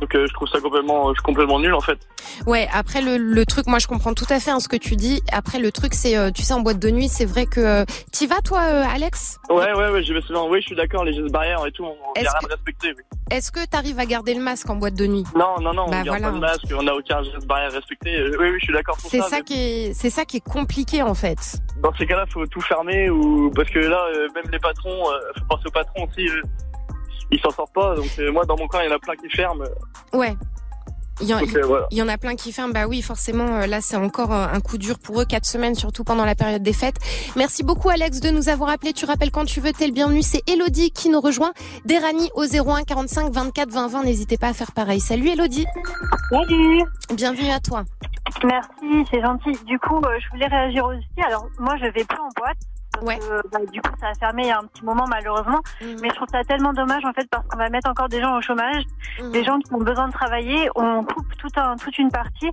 Donc, 0.00 0.14
euh, 0.14 0.26
je 0.28 0.32
trouve 0.34 0.48
ça 0.48 0.60
complètement, 0.60 1.08
je 1.08 1.14
suis 1.14 1.22
complètement 1.22 1.58
nul, 1.58 1.72
en 1.74 1.80
fait. 1.80 1.98
Ouais, 2.46 2.68
après 2.72 3.00
le, 3.00 3.16
le 3.16 3.46
truc, 3.46 3.66
moi 3.66 3.78
je 3.78 3.86
comprends 3.86 4.12
tout 4.12 4.26
à 4.28 4.38
fait 4.40 4.50
hein, 4.50 4.60
ce 4.60 4.68
que 4.68 4.76
tu 4.76 4.94
dis. 4.96 5.22
Après 5.32 5.58
le 5.58 5.72
truc, 5.72 5.94
c'est, 5.94 6.16
euh, 6.18 6.30
tu 6.30 6.42
sais, 6.42 6.52
en 6.54 6.60
boîte 6.60 6.78
de 6.78 6.90
nuit, 6.90 7.08
c'est 7.08 7.24
vrai 7.24 7.46
que... 7.46 7.60
euh, 7.60 7.84
T'y 8.12 8.26
vas 8.26 8.40
toi, 8.44 8.60
euh, 8.62 8.84
Alex? 8.94 9.38
Ouais, 9.48 9.72
ouais, 9.72 9.90
ouais, 9.90 10.02
j'y 10.02 10.12
vais 10.12 10.20
souvent. 10.20 10.48
Oui, 10.50 10.60
je 10.60 10.66
suis 10.66 10.76
d'accord, 10.76 11.04
les 11.04 11.12
gestes 11.14 11.30
barrières 11.32 11.64
et 11.66 11.72
tout, 11.72 11.84
on 11.84 11.94
Est-ce 12.14 12.22
vient 12.22 12.30
rien 12.32 12.48
de 12.48 12.52
respecter. 12.54 12.88
Oui. 12.96 13.02
Est-ce 13.30 13.50
que 13.50 13.64
t'arrives 13.66 13.98
à 13.98 14.06
garder 14.06 14.34
le 14.34 14.42
masque 14.42 14.68
en 14.68 14.76
boîte 14.76 14.94
de 14.94 15.06
nuit? 15.06 15.24
Non, 15.34 15.54
non, 15.60 15.72
non, 15.72 15.86
Bah, 15.86 15.98
on 16.00 16.02
garde 16.02 16.06
voilà. 16.08 16.28
pas 16.28 16.34
de 16.34 16.38
masque, 16.40 16.64
on 16.78 16.82
n'a 16.82 16.94
aucun 16.94 17.22
geste 17.22 17.46
barrière 17.46 17.72
respecté. 17.72 18.16
Euh, 18.16 18.36
Oui, 18.38 18.48
oui, 18.50 18.56
je 18.60 18.64
suis 18.64 18.72
d'accord 18.74 18.96
C'est 19.00 19.20
ça. 19.20 19.28
ça 19.28 19.36
mais 19.38 19.42
qui 19.44 19.54
est, 19.54 19.94
c'est 19.94 20.10
ça 20.10 20.24
qui 20.24 20.36
est 20.38 20.40
compliqué 20.48 21.02
en 21.02 21.14
fait. 21.14 21.38
Dans 21.82 21.92
ces 21.96 22.06
cas-là, 22.06 22.24
faut 22.32 22.44
tout 22.46 22.60
fermer 22.60 23.08
ou 23.10 23.50
parce 23.54 23.68
que 23.70 23.78
là, 23.78 24.00
euh, 24.14 24.28
même 24.34 24.44
les 24.52 24.58
patrons, 24.58 25.10
euh, 25.10 25.18
faut 25.38 25.44
penser 25.48 25.64
aux 25.66 25.70
patrons 25.70 26.06
aussi. 26.06 26.28
Ils 27.30 27.40
s'en 27.40 27.50
sortent 27.50 27.72
pas. 27.72 27.94
Donc 27.94 28.10
euh, 28.18 28.32
moi, 28.32 28.44
dans 28.44 28.56
mon 28.56 28.66
camp, 28.68 28.80
il 28.80 28.88
y 28.88 28.92
en 28.92 28.96
a 28.96 28.98
plein 28.98 29.16
qui 29.16 29.28
ferment. 29.28 29.64
Ouais. 30.12 30.34
Il 31.22 31.26
y, 31.26 31.32
en, 31.32 31.38
euh, 31.38 31.46
voilà. 31.64 31.86
il 31.90 31.96
y 31.96 32.02
en 32.02 32.08
a 32.08 32.18
plein 32.18 32.34
qui 32.34 32.52
ferment. 32.52 32.74
Bah 32.74 32.86
oui, 32.86 33.00
forcément, 33.00 33.46
euh, 33.62 33.66
là 33.66 33.80
c'est 33.80 33.96
encore 33.96 34.32
un 34.32 34.60
coup 34.60 34.76
dur 34.76 34.98
pour 34.98 35.18
eux. 35.18 35.24
Quatre 35.24 35.46
semaines, 35.46 35.74
surtout 35.74 36.04
pendant 36.04 36.26
la 36.26 36.34
période 36.34 36.62
des 36.62 36.74
fêtes. 36.74 36.96
Merci 37.36 37.62
beaucoup 37.62 37.88
Alex 37.88 38.20
de 38.20 38.28
nous 38.28 38.50
avoir 38.50 38.68
appelé. 38.68 38.92
Tu 38.92 39.06
rappelles 39.06 39.30
quand 39.30 39.46
tu 39.46 39.60
veux, 39.60 39.72
t'es 39.72 39.86
le 39.86 39.94
bienvenu. 39.94 40.20
C'est 40.20 40.42
Elodie 40.46 40.90
qui 40.90 41.08
nous 41.08 41.20
rejoint. 41.20 41.52
Derani 41.86 42.28
au 42.34 42.44
01 42.44 42.82
45 42.82 43.32
24 43.32 43.70
20 43.70 43.88
20. 43.88 44.04
N'hésitez 44.04 44.36
pas 44.36 44.48
à 44.48 44.52
faire 44.52 44.72
pareil. 44.72 45.00
Salut 45.00 45.28
Elodie. 45.28 45.64
Salut 46.30 46.82
Bienvenue 47.14 47.50
à 47.50 47.60
toi. 47.60 47.84
Merci, 48.44 49.08
c'est 49.10 49.22
gentil. 49.22 49.52
Du 49.64 49.78
coup, 49.78 49.96
euh, 50.04 50.18
je 50.20 50.28
voulais 50.30 50.46
réagir 50.46 50.84
aussi. 50.84 51.06
Alors, 51.26 51.46
moi, 51.58 51.76
je 51.78 51.84
vais 51.84 52.04
plus 52.04 52.18
en 52.18 52.28
boîte. 52.36 52.58
Ouais. 53.02 53.18
que, 53.18 53.48
bah, 53.48 53.58
du 53.70 53.80
coup, 53.80 53.90
ça 54.00 54.08
a 54.08 54.14
fermé 54.14 54.42
il 54.42 54.48
y 54.48 54.50
a 54.50 54.58
un 54.58 54.66
petit 54.66 54.84
moment, 54.84 55.04
malheureusement. 55.08 55.60
Mhm. 55.80 55.96
Mais 56.02 56.08
je 56.10 56.14
trouve 56.14 56.28
ça 56.30 56.42
tellement 56.44 56.72
dommage, 56.72 57.04
en 57.04 57.12
fait, 57.12 57.28
parce 57.30 57.46
qu'on 57.48 57.58
va 57.58 57.68
mettre 57.68 57.88
encore 57.88 58.08
des 58.08 58.20
gens 58.20 58.36
au 58.36 58.40
chômage. 58.40 58.82
Des 59.32 59.44
gens 59.44 59.58
qui 59.58 59.72
ont 59.74 59.78
besoin 59.78 60.08
de 60.08 60.12
travailler. 60.12 60.68
On 60.76 61.04
coupe 61.04 61.36
tout 61.38 61.48
un, 61.56 61.76
toute 61.76 61.98
une 61.98 62.10
partie. 62.10 62.50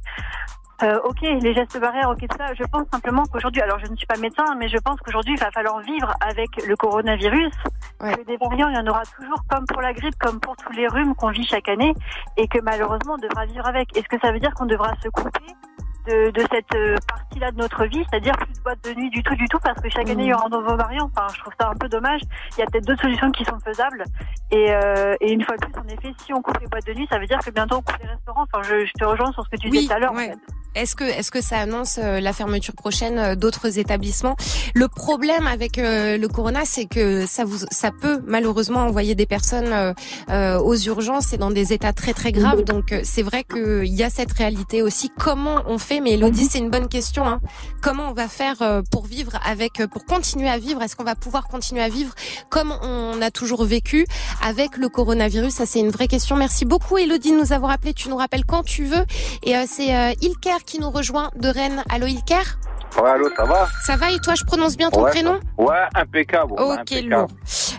Euh, 0.81 0.99
ok, 1.05 1.21
les 1.21 1.53
gestes 1.53 1.79
barrières, 1.79 2.09
ok, 2.09 2.27
tout 2.27 2.37
ça. 2.37 2.53
Je 2.55 2.63
pense 2.63 2.83
simplement 2.91 3.23
qu'aujourd'hui, 3.31 3.61
alors 3.61 3.79
je 3.79 3.89
ne 3.89 3.95
suis 3.95 4.07
pas 4.07 4.17
médecin, 4.17 4.43
mais 4.57 4.67
je 4.67 4.77
pense 4.77 4.99
qu'aujourd'hui, 4.99 5.33
il 5.35 5.39
va 5.39 5.51
falloir 5.51 5.79
vivre 5.79 6.11
avec 6.19 6.49
le 6.67 6.75
coronavirus. 6.75 7.53
Ouais. 8.01 8.15
Que 8.15 8.23
des 8.25 8.37
variants, 8.37 8.67
il 8.69 8.75
y 8.75 8.79
en 8.79 8.87
aura 8.87 9.03
toujours, 9.15 9.41
comme 9.49 9.65
pour 9.65 9.81
la 9.81 9.93
grippe, 9.93 10.15
comme 10.19 10.39
pour 10.39 10.57
tous 10.57 10.73
les 10.73 10.87
rhumes 10.87 11.15
qu'on 11.15 11.29
vit 11.29 11.45
chaque 11.45 11.69
année, 11.69 11.93
et 12.37 12.47
que 12.47 12.59
malheureusement, 12.61 13.13
on 13.13 13.17
devra 13.17 13.45
vivre 13.45 13.65
avec. 13.65 13.95
Est-ce 13.95 14.09
que 14.09 14.19
ça 14.19 14.31
veut 14.31 14.39
dire 14.39 14.53
qu'on 14.55 14.65
devra 14.65 14.93
se 15.01 15.07
couper 15.09 15.45
de, 16.05 16.31
de 16.31 16.39
cette 16.51 16.75
euh, 16.75 16.95
partie-là 17.07 17.51
de 17.51 17.57
notre 17.57 17.85
vie, 17.85 18.03
c'est-à-dire 18.09 18.35
plus 18.37 18.53
de 18.53 18.59
boîte 18.61 18.83
de 18.83 18.93
nuit 18.93 19.09
du 19.09 19.23
tout, 19.23 19.35
du 19.35 19.47
tout, 19.47 19.59
parce 19.63 19.79
que 19.81 19.89
chaque 19.89 20.09
année, 20.09 20.23
il 20.23 20.29
y 20.29 20.33
aura 20.33 20.45
un 20.45 20.49
nouveau 20.49 20.75
variant. 20.75 21.09
Enfin, 21.15 21.27
je 21.33 21.39
trouve 21.41 21.53
ça 21.59 21.69
un 21.69 21.75
peu 21.75 21.87
dommage. 21.89 22.21
Il 22.57 22.59
y 22.59 22.63
a 22.63 22.65
peut-être 22.67 22.85
d'autres 22.85 23.01
solutions 23.01 23.31
qui 23.31 23.45
sont 23.45 23.59
faisables. 23.59 24.03
Et, 24.51 24.67
euh, 24.71 25.15
et 25.21 25.31
une 25.31 25.43
fois 25.43 25.55
de 25.57 25.65
plus, 25.65 25.79
en 25.79 25.87
effet, 25.87 26.13
si 26.25 26.33
on 26.33 26.41
coupe 26.41 26.59
les 26.59 26.67
boîtes 26.67 26.85
de 26.85 26.93
nuit, 26.93 27.07
ça 27.09 27.19
veut 27.19 27.27
dire 27.27 27.39
que 27.39 27.49
bientôt 27.51 27.77
on 27.77 27.81
coupe 27.81 27.97
les 28.01 28.09
restaurants. 28.09 28.45
Enfin, 28.53 28.61
je, 28.63 28.85
je 28.85 28.91
te 28.93 29.05
rejoins 29.05 29.31
sur 29.31 29.43
ce 29.43 29.49
que 29.49 29.57
tu 29.57 29.67
Oui, 29.69 29.79
disais 29.79 29.87
tout 29.87 29.93
à 29.93 29.99
l'heure. 29.99 30.11
en 30.11 30.15
ouais. 30.15 30.29
fait. 30.29 30.37
Est-ce 30.75 30.95
que, 30.95 31.03
est-ce 31.03 31.31
que 31.31 31.41
ça 31.41 31.57
annonce 31.57 31.99
euh, 32.01 32.19
la 32.19 32.33
fermeture 32.33 32.73
prochaine 32.73 33.17
euh, 33.19 33.35
d'autres 33.35 33.77
établissements? 33.79 34.35
Le 34.73 34.87
problème 34.87 35.47
avec 35.47 35.77
euh, 35.77 36.17
le 36.17 36.27
corona, 36.27 36.61
c'est 36.65 36.85
que 36.85 37.25
ça 37.25 37.45
vous, 37.45 37.59
ça 37.71 37.91
peut 37.91 38.21
malheureusement 38.25 38.81
envoyer 38.81 39.15
des 39.15 39.25
personnes 39.25 39.93
aux 40.29 40.75
urgences 40.75 41.33
et 41.33 41.37
dans 41.37 41.51
des 41.51 41.73
états 41.73 41.93
très 41.93 42.13
très 42.13 42.31
graves. 42.31 42.63
Donc 42.63 42.91
euh, 42.91 43.01
c'est 43.03 43.21
vrai 43.21 43.43
qu'il 43.43 43.93
y 43.93 44.03
a 44.03 44.09
cette 44.09 44.31
réalité 44.31 44.81
aussi. 44.81 45.09
Comment 45.17 45.63
on 45.67 45.77
fait? 45.77 45.99
Mais 45.99 46.11
Elodie, 46.11 46.45
c'est 46.45 46.59
une 46.59 46.69
bonne 46.69 46.87
question. 46.87 47.25
Hein. 47.25 47.39
Comment 47.81 48.09
on 48.09 48.13
va 48.13 48.27
faire 48.27 48.61
euh, 48.61 48.81
pour 48.91 49.05
vivre 49.05 49.39
avec, 49.45 49.85
pour 49.91 50.05
continuer 50.05 50.49
à 50.49 50.57
vivre? 50.57 50.81
Est-ce 50.81 50.95
qu'on 50.95 51.03
va 51.03 51.15
pouvoir 51.15 51.47
continuer 51.47 51.81
à 51.81 51.89
vivre 51.89 52.13
comme 52.49 52.73
on 52.81 53.21
a 53.21 53.31
toujours 53.31 53.63
vécu 53.65 54.05
avec 54.43 54.77
le 54.77 54.89
coronavirus? 54.89 55.53
Ça, 55.53 55.65
c'est 55.65 55.79
une 55.79 55.91
vraie 55.91 56.07
question. 56.07 56.35
Merci 56.35 56.65
beaucoup, 56.65 56.97
Elodie, 56.97 57.31
de 57.31 57.37
nous 57.37 57.53
avoir 57.53 57.71
appelé. 57.71 57.93
Tu 57.93 58.09
nous 58.09 58.17
rappelles 58.17 58.45
quand 58.45 58.63
tu 58.63 58.85
veux. 58.85 59.05
Et 59.43 59.55
euh, 59.55 59.65
c'est 59.67 59.95
euh, 59.95 60.13
Qui 60.65 60.79
nous 60.79 60.89
rejoint 60.89 61.29
de 61.35 61.49
Rennes. 61.49 61.83
Allô, 61.89 62.05
Ilker 62.07 62.43
Ouais, 63.01 63.09
allô, 63.09 63.29
ça 63.35 63.43
va 63.45 63.67
Ça 63.85 63.95
va 63.95 64.11
et 64.11 64.19
toi, 64.19 64.35
je 64.35 64.43
prononce 64.43 64.77
bien 64.77 64.89
ton 64.91 65.03
Ouais, 65.03 65.09
prénom 65.11 65.39
Ouais, 65.57 65.75
impeccable. 65.95 66.53
Ok, 66.53 66.79
impeccable. 66.79 67.09
lourd. 67.09 67.27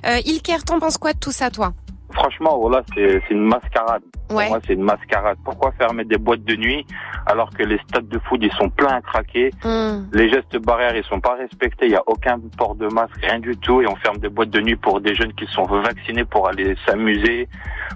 Euh, 0.07 0.19
Ilker, 0.25 0.65
t'en 0.65 0.79
penses 0.81 0.99
quoi 0.99 1.13
de 1.13 1.19
tout 1.19 1.33
ça, 1.33 1.51
toi 1.51 1.73
franchement, 2.15 2.59
voilà, 2.59 2.83
c'est 2.95 3.21
une 3.31 3.45
mascarade. 3.47 4.03
Ouais. 4.31 4.45
Pour 4.45 4.49
moi, 4.49 4.59
c'est 4.67 4.73
une 4.73 4.83
mascarade. 4.83 5.37
Pourquoi 5.45 5.73
fermer 5.73 6.05
des 6.05 6.17
boîtes 6.17 6.45
de 6.45 6.57
nuit 6.57 6.87
alors 7.27 7.51
que 7.51 7.63
les 7.63 7.79
stades 7.89 8.09
de 8.09 8.19
foot, 8.21 8.41
ils 8.43 8.53
sont 8.53 8.71
pleins 8.71 8.95
à 8.97 9.01
craquer? 9.03 9.51
Hum. 9.65 10.09
Les 10.13 10.31
gestes 10.31 10.57
barrières, 10.59 10.97
ils 10.97 11.05
sont 11.05 11.21
pas 11.21 11.35
respectés. 11.35 11.87
Il 11.87 11.93
y 11.93 11.97
a 11.97 12.03
aucun 12.07 12.39
port 12.57 12.75
de 12.75 12.87
masque, 12.89 13.17
rien 13.23 13.39
du 13.39 13.57
tout. 13.59 13.83
Et 13.83 13.87
on 13.89 13.97
ferme 13.97 14.19
des 14.19 14.29
boîtes 14.29 14.51
de 14.51 14.61
nuit 14.61 14.77
pour 14.77 15.01
des 15.01 15.15
jeunes 15.15 15.33
qui 15.35 15.47
sont 15.47 15.65
vaccinés 15.65 16.25
pour 16.25 16.49
aller 16.49 16.75
s'amuser, 16.87 17.49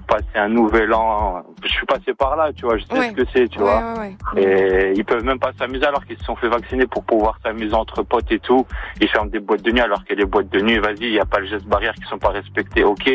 passer 0.06 0.25
un 0.37 0.48
nouvel 0.48 0.92
an. 0.92 1.42
Je 1.62 1.68
suis 1.68 1.87
passé 1.87 2.12
par 2.14 2.37
là, 2.37 2.52
tu 2.52 2.66
vois. 2.66 2.76
Je 2.76 2.84
sais 2.84 2.98
Ouais. 2.98 3.08
ce 3.10 3.14
que 3.14 3.22
c'est, 3.32 3.48
tu 3.48 3.58
Ouais, 3.60 3.64
vois. 3.64 4.06
Et 4.37 4.92
ils 4.96 5.04
peuvent 5.04 5.25
même 5.25 5.38
pas 5.38 5.52
s'amuser 5.58 5.87
alors 5.87 6.04
qu'ils 6.04 6.18
se 6.18 6.25
sont 6.25 6.37
fait 6.37 6.48
vacciner 6.48 6.87
pour 6.87 7.04
pouvoir 7.04 7.38
s'amuser 7.42 7.75
entre 7.75 8.02
potes 8.02 8.30
et 8.30 8.38
tout. 8.38 8.66
Ils 9.00 9.08
ferment 9.08 9.30
des 9.30 9.40
boîtes 9.40 9.62
de 9.62 9.70
nuit 9.72 9.80
alors 9.80 10.04
que 10.04 10.14
les 10.14 10.25
boîtes 10.26 10.48
de 10.50 10.60
nuit, 10.60 10.78
vas-y, 10.78 11.04
il 11.04 11.12
n'y 11.12 11.20
a 11.20 11.25
pas 11.26 11.38
le 11.40 11.46
geste 11.46 11.66
barrière 11.66 11.94
qui 11.94 12.02
sont 12.04 12.18
pas 12.18 12.30
respectés. 12.30 12.84
Ok, 12.84 13.10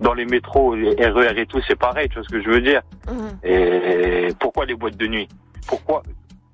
dans 0.00 0.14
les 0.14 0.24
métros, 0.24 0.74
les 0.74 0.94
RER 1.06 1.38
et 1.38 1.46
tout, 1.46 1.60
c'est 1.66 1.78
pareil, 1.78 2.08
tu 2.08 2.14
vois 2.14 2.24
ce 2.24 2.28
que 2.28 2.42
je 2.42 2.48
veux 2.48 2.60
dire. 2.60 2.82
Hum. 3.08 3.30
Et 3.44 4.28
pourquoi 4.38 4.64
les 4.64 4.74
boîtes 4.74 4.96
de 4.96 5.06
nuit? 5.06 5.28
Pourquoi 5.66 6.02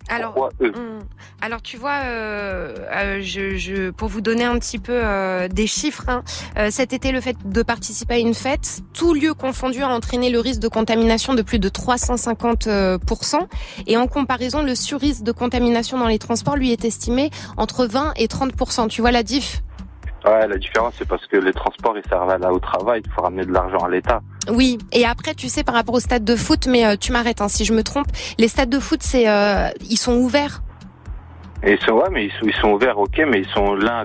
Alors, 0.09 0.51
hum. 0.61 0.99
alors 1.41 1.63
tu 1.63 1.77
vois, 1.77 2.03
euh, 2.05 2.75
euh, 2.93 3.21
je, 3.23 3.57
je, 3.57 3.91
pour 3.91 4.09
vous 4.09 4.21
donner 4.21 4.45
un 4.45 4.59
petit 4.59 4.81
peu 4.81 4.93
euh, 4.93 5.47
des 5.47 5.69
chiffres, 5.69 6.09
hein, 6.09 6.25
euh, 6.59 6.71
cet 6.71 6.93
été, 6.93 7.13
le 7.13 7.21
fait 7.21 7.37
de 7.45 7.63
participer 7.63 8.15
à 8.15 8.19
une 8.19 8.35
fête, 8.35 8.81
tout 8.93 9.15
lieu 9.15 9.33
confondu, 9.33 9.83
a 9.83 9.89
entraîné 9.89 10.29
le 10.29 10.41
risque 10.41 10.61
de 10.61 10.69
contamination 10.69 11.35
de 11.35 11.43
plus 11.43 11.61
de 11.61 11.69
350% 11.69 12.67
euh, 12.69 12.99
Et 13.87 13.97
en 13.97 14.09
comparaison, 14.09 14.63
le 14.63 14.75
surrisque 14.75 15.23
de 15.23 15.33
contamination 15.33 15.99
dans 15.99 16.09
les 16.09 16.19
transports, 16.19 16.57
lui, 16.57 16.73
est 16.73 16.85
estimé 16.85 17.31
entre 17.57 17.87
20 17.87 18.15
et 18.17 18.27
30 18.27 18.89
Tu 18.89 19.01
vois 19.03 19.13
la 19.13 19.23
diff? 19.23 19.63
Ouais, 20.27 20.49
la 20.49 20.59
différence, 20.59 20.95
c'est 20.99 21.07
parce 21.07 21.25
que 21.27 21.37
les 21.37 21.53
transports, 21.53 21.97
ils 21.97 22.09
servent 22.09 22.31
à 22.31 22.39
là 22.39 22.53
au 22.53 22.59
travail, 22.59 23.01
il 23.05 23.13
faut 23.13 23.23
ramener 23.23 23.45
de 23.45 23.53
l'argent 23.53 23.79
à 23.79 23.89
l'État. 23.89 24.21
Oui, 24.51 24.77
et 24.93 25.05
après, 25.07 25.35
tu 25.35 25.49
sais, 25.49 25.63
par 25.63 25.75
rapport 25.75 25.95
au 25.95 26.01
stade 26.01 26.25
de 26.25 26.35
foot, 26.35 26.67
mais 26.67 26.85
euh, 26.85 26.97
tu 26.97 27.13
m'arrêtes 27.13 27.41
hein, 27.41 27.49
si 27.49 27.65
je 27.65 27.73
me 27.73 27.85
trompe, 27.85 28.09
les 28.39 28.49
stades 28.49 28.71
de 28.71 28.81
foot, 28.81 29.03
c'est, 29.03 29.29
euh, 29.29 29.69
ils 29.89 29.99
sont 29.99 30.17
ouverts? 30.17 30.63
Et 31.63 31.75
ils 31.75 31.81
sont, 31.81 31.93
ouais, 31.93 32.11
mais 32.11 32.27
ils 32.27 32.33
sont, 32.33 32.47
ils 32.47 32.55
sont 32.55 32.71
ouverts, 32.71 32.99
ok, 32.99 33.23
mais 33.29 33.41
ils 33.41 33.49
sont 33.49 33.75
l'un. 33.75 34.01
Hein 34.01 34.05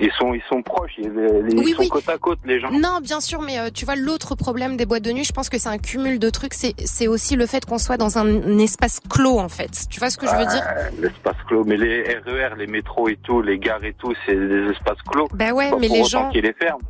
Ils 0.00 0.12
sont, 0.12 0.32
ils 0.32 0.42
sont 0.48 0.62
proches, 0.62 0.92
ils, 0.98 1.06
ils 1.06 1.58
Oui, 1.58 1.72
sont 1.72 1.80
oui. 1.80 1.88
côte 1.88 2.08
à 2.08 2.18
côte, 2.18 2.38
les 2.44 2.60
gens. 2.60 2.70
Non, 2.70 3.00
bien 3.02 3.20
sûr, 3.20 3.40
mais 3.42 3.58
euh, 3.58 3.70
tu 3.74 3.84
vois, 3.84 3.96
l'autre 3.96 4.36
problème 4.36 4.76
des 4.76 4.86
boîtes 4.86 5.02
de 5.02 5.10
nuit, 5.10 5.24
je 5.24 5.32
pense 5.32 5.48
que 5.48 5.58
c'est 5.58 5.68
un 5.68 5.78
cumul 5.78 6.18
de 6.20 6.30
trucs, 6.30 6.54
c'est, 6.54 6.74
c'est 6.84 7.08
aussi 7.08 7.34
le 7.34 7.46
fait 7.46 7.64
qu'on 7.64 7.78
soit 7.78 7.96
dans 7.96 8.16
un, 8.16 8.26
un 8.26 8.58
espace 8.58 9.00
clos, 9.10 9.38
en 9.40 9.48
fait. 9.48 9.70
Tu 9.90 9.98
vois 9.98 10.10
ce 10.10 10.16
que 10.16 10.26
je 10.26 10.36
veux 10.36 10.46
dire? 10.46 10.62
Ouais, 10.64 10.90
L'espace 11.02 11.36
clos, 11.48 11.64
mais 11.64 11.76
les 11.76 12.02
RER, 12.26 12.50
les 12.56 12.66
métros 12.68 13.08
et 13.08 13.16
tout, 13.16 13.42
les 13.42 13.58
gares 13.58 13.84
et 13.84 13.94
tout, 13.94 14.14
c'est 14.24 14.36
des 14.36 14.70
espaces 14.70 15.02
clos. 15.10 15.26
Bah 15.34 15.50
ouais, 15.52 15.70
Pas 15.70 15.78
mais 15.78 15.88
pour 15.88 15.96
les 15.96 16.02
autant 16.02 16.08
gens, 16.08 16.30
qu'ils 16.30 16.42
les 16.44 16.52
ferment. 16.52 16.80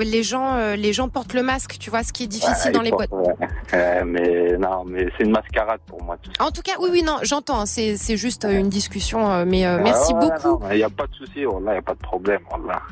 Les 0.00 0.22
gens, 0.22 0.54
euh, 0.54 0.76
les 0.76 0.92
gens 0.92 1.08
portent 1.08 1.34
le 1.34 1.42
masque, 1.42 1.76
tu 1.78 1.90
vois, 1.90 2.02
ce 2.02 2.12
qui 2.12 2.24
est 2.24 2.26
difficile 2.26 2.66
Ouais, 2.66 2.72
dans 2.72 2.82
les 2.82 2.90
portent- 2.90 3.10
boîtes. 3.10 3.38
ouais. 3.40 3.48
Ouais, 3.72 4.04
mais 4.04 4.56
non, 4.58 4.84
mais 4.86 5.08
c'est 5.16 5.24
une 5.24 5.30
mascarade 5.32 5.80
pour 5.86 6.02
moi. 6.02 6.16
Tout. 6.22 6.30
En 6.42 6.50
tout 6.50 6.62
cas, 6.62 6.72
oui, 6.80 6.88
oui, 6.92 7.02
non, 7.02 7.16
j'entends, 7.22 7.60
hein, 7.60 7.66
c'est, 7.66 7.96
c'est 7.96 8.16
juste 8.16 8.44
euh, 8.44 8.58
une 8.58 8.68
discussion, 8.68 9.30
euh, 9.30 9.44
mais 9.46 9.66
euh, 9.66 9.78
merci 9.82 10.12
Ah 10.14 10.18
ouais, 10.18 10.28
beaucoup. 10.42 10.64
Il 10.70 10.76
n'y 10.76 10.82
a 10.82 10.90
pas 10.90 11.06
de 11.06 11.14
souci, 11.14 11.32
il 11.36 11.46
n'y 11.46 11.68
a 11.70 11.82
pas 11.82 11.94
de 11.94 11.98
problème. 11.98 12.40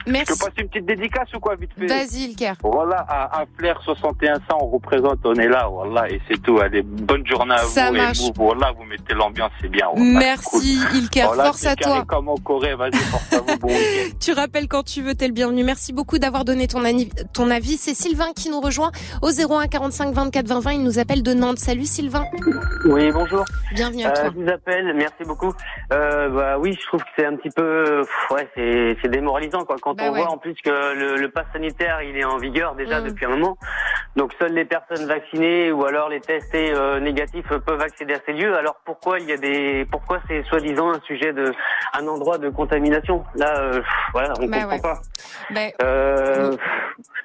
Je 0.06 0.12
Merci. 0.12 0.32
peux 0.32 0.38
passer 0.46 0.61
une 0.62 0.68
petite 0.68 0.87
dédicace 0.87 1.28
ou 1.34 1.40
quoi, 1.40 1.54
vite 1.56 1.70
fait? 1.78 1.87
Vas-y, 1.87 2.25
Ilker. 2.30 2.52
Voilà, 2.62 2.96
à, 3.08 3.40
à 3.40 3.44
Flair 3.58 3.80
6100, 3.84 4.40
on 4.61 4.66
représente, 4.68 5.18
on 5.25 5.34
est 5.34 5.49
là, 5.49 5.68
voilà, 5.70 6.08
et 6.11 6.20
c'est 6.28 6.40
tout. 6.42 6.58
Allez, 6.58 6.82
bonne 6.82 7.26
journée 7.26 7.54
à 7.54 7.58
Ça 7.58 7.90
vous. 7.90 7.96
marche. 7.96 8.20
Et 8.20 8.25
vous, 8.25 8.32
voilà, 8.37 8.73
vous 8.73 8.84
mettez 8.84 9.14
l'ambiance, 9.14 9.50
c'est 9.61 9.68
bien. 9.68 9.87
Merci, 9.96 10.78
cool. 10.90 10.96
Ilker. 10.99 11.26
Voilà, 11.26 11.44
Force 11.44 11.66
à 11.66 11.76
toi. 11.76 12.04
comme 12.06 12.28
en 12.28 12.37
Corée, 12.37 12.75
vas-y, 12.75 12.96
force 12.96 13.32
à 13.32 13.38
vous, 13.40 13.58
bon. 13.58 13.68
Tu 14.20 14.32
rappelles 14.32 14.68
quand 14.68 14.82
tu 14.84 15.02
veux, 15.02 15.14
t'es 15.14 15.26
le 15.26 15.32
bienvenu. 15.32 15.64
Merci 15.64 15.92
beaucoup 15.92 16.18
d'avoir 16.18 16.44
donné 16.44 16.66
ton, 16.68 16.84
ani- 16.84 16.93
ton 17.32 17.50
avis. 17.50 17.76
C'est 17.76 17.94
Sylvain 17.94 18.32
qui 18.34 18.50
nous 18.50 18.60
rejoint 18.60 18.90
au 19.22 19.28
01 19.30 19.66
45 19.68 20.14
24 20.14 20.46
20 20.46 20.60
20. 20.60 20.72
Il 20.72 20.82
nous 20.82 20.98
appelle 20.98 21.22
de 21.22 21.34
Nantes. 21.34 21.58
Salut 21.58 21.84
Sylvain. 21.84 22.24
Oui, 22.84 23.10
bonjour. 23.12 23.44
Bienvenue 23.74 24.04
à 24.04 24.08
Euh, 24.10 24.12
toi. 24.12 24.24
je 24.34 24.42
vous 24.42 24.48
appelle, 24.48 24.92
merci 24.94 25.24
beaucoup. 25.24 25.52
Euh, 25.92 26.28
bah 26.30 26.58
oui, 26.58 26.76
je 26.80 26.86
trouve 26.86 27.00
que 27.02 27.08
c'est 27.16 27.26
un 27.26 27.36
petit 27.36 27.50
peu, 27.50 28.02
pff, 28.02 28.30
ouais, 28.30 28.48
c'est 28.54 28.96
c'est 29.02 29.08
démoralisant 29.10 29.64
quoi. 29.64 29.76
Quand 29.80 29.94
Bah 29.94 30.04
on 30.08 30.12
ouais. 30.12 30.20
voit 30.20 30.30
en 30.30 30.38
plus 30.38 30.54
que 30.64 30.70
le, 30.94 31.16
le 31.16 31.28
pass 31.30 31.46
sanitaire, 31.52 32.02
il 32.02 32.16
est 32.16 32.24
en 32.24 32.38
vigueur 32.38 32.74
déjà 32.74 33.00
Mm. 33.00 33.04
depuis 33.08 33.26
un 33.26 33.30
moment. 33.30 33.56
Donc 34.16 34.32
seules 34.38 34.52
les 34.54 34.64
personnes 34.64 35.06
vaccinées 35.06 35.72
ou 35.72 35.84
alors 35.84 36.08
les 36.08 36.20
testés 36.20 36.72
euh, 36.72 37.00
négatifs 37.00 37.48
peuvent 37.66 37.80
accéder 37.80 38.14
à 38.14 38.18
ces 38.26 38.32
lieux. 38.32 38.56
Alors 38.56 38.76
pourquoi 38.84 39.18
il 39.18 39.28
y 39.28 39.32
a 39.32 39.36
des, 39.36 39.86
pourquoi 39.90 40.20
c'est 40.28 40.42
soi-disant 40.44 40.90
un 40.92 41.00
sujet 41.00 41.32
de, 41.32 41.52
un 41.98 42.06
endroit 42.06 42.38
de 42.38 42.48
contamination? 42.50 43.24
Là, 43.34 43.54
euh, 43.58 43.80
voilà, 44.12 44.34
on 44.40 44.46
Bah 44.46 44.58
comprend 44.60 44.76
ouais. 44.76 44.80
pas. 44.80 45.00
Euh, 45.82 46.52
Mm. 46.52 46.56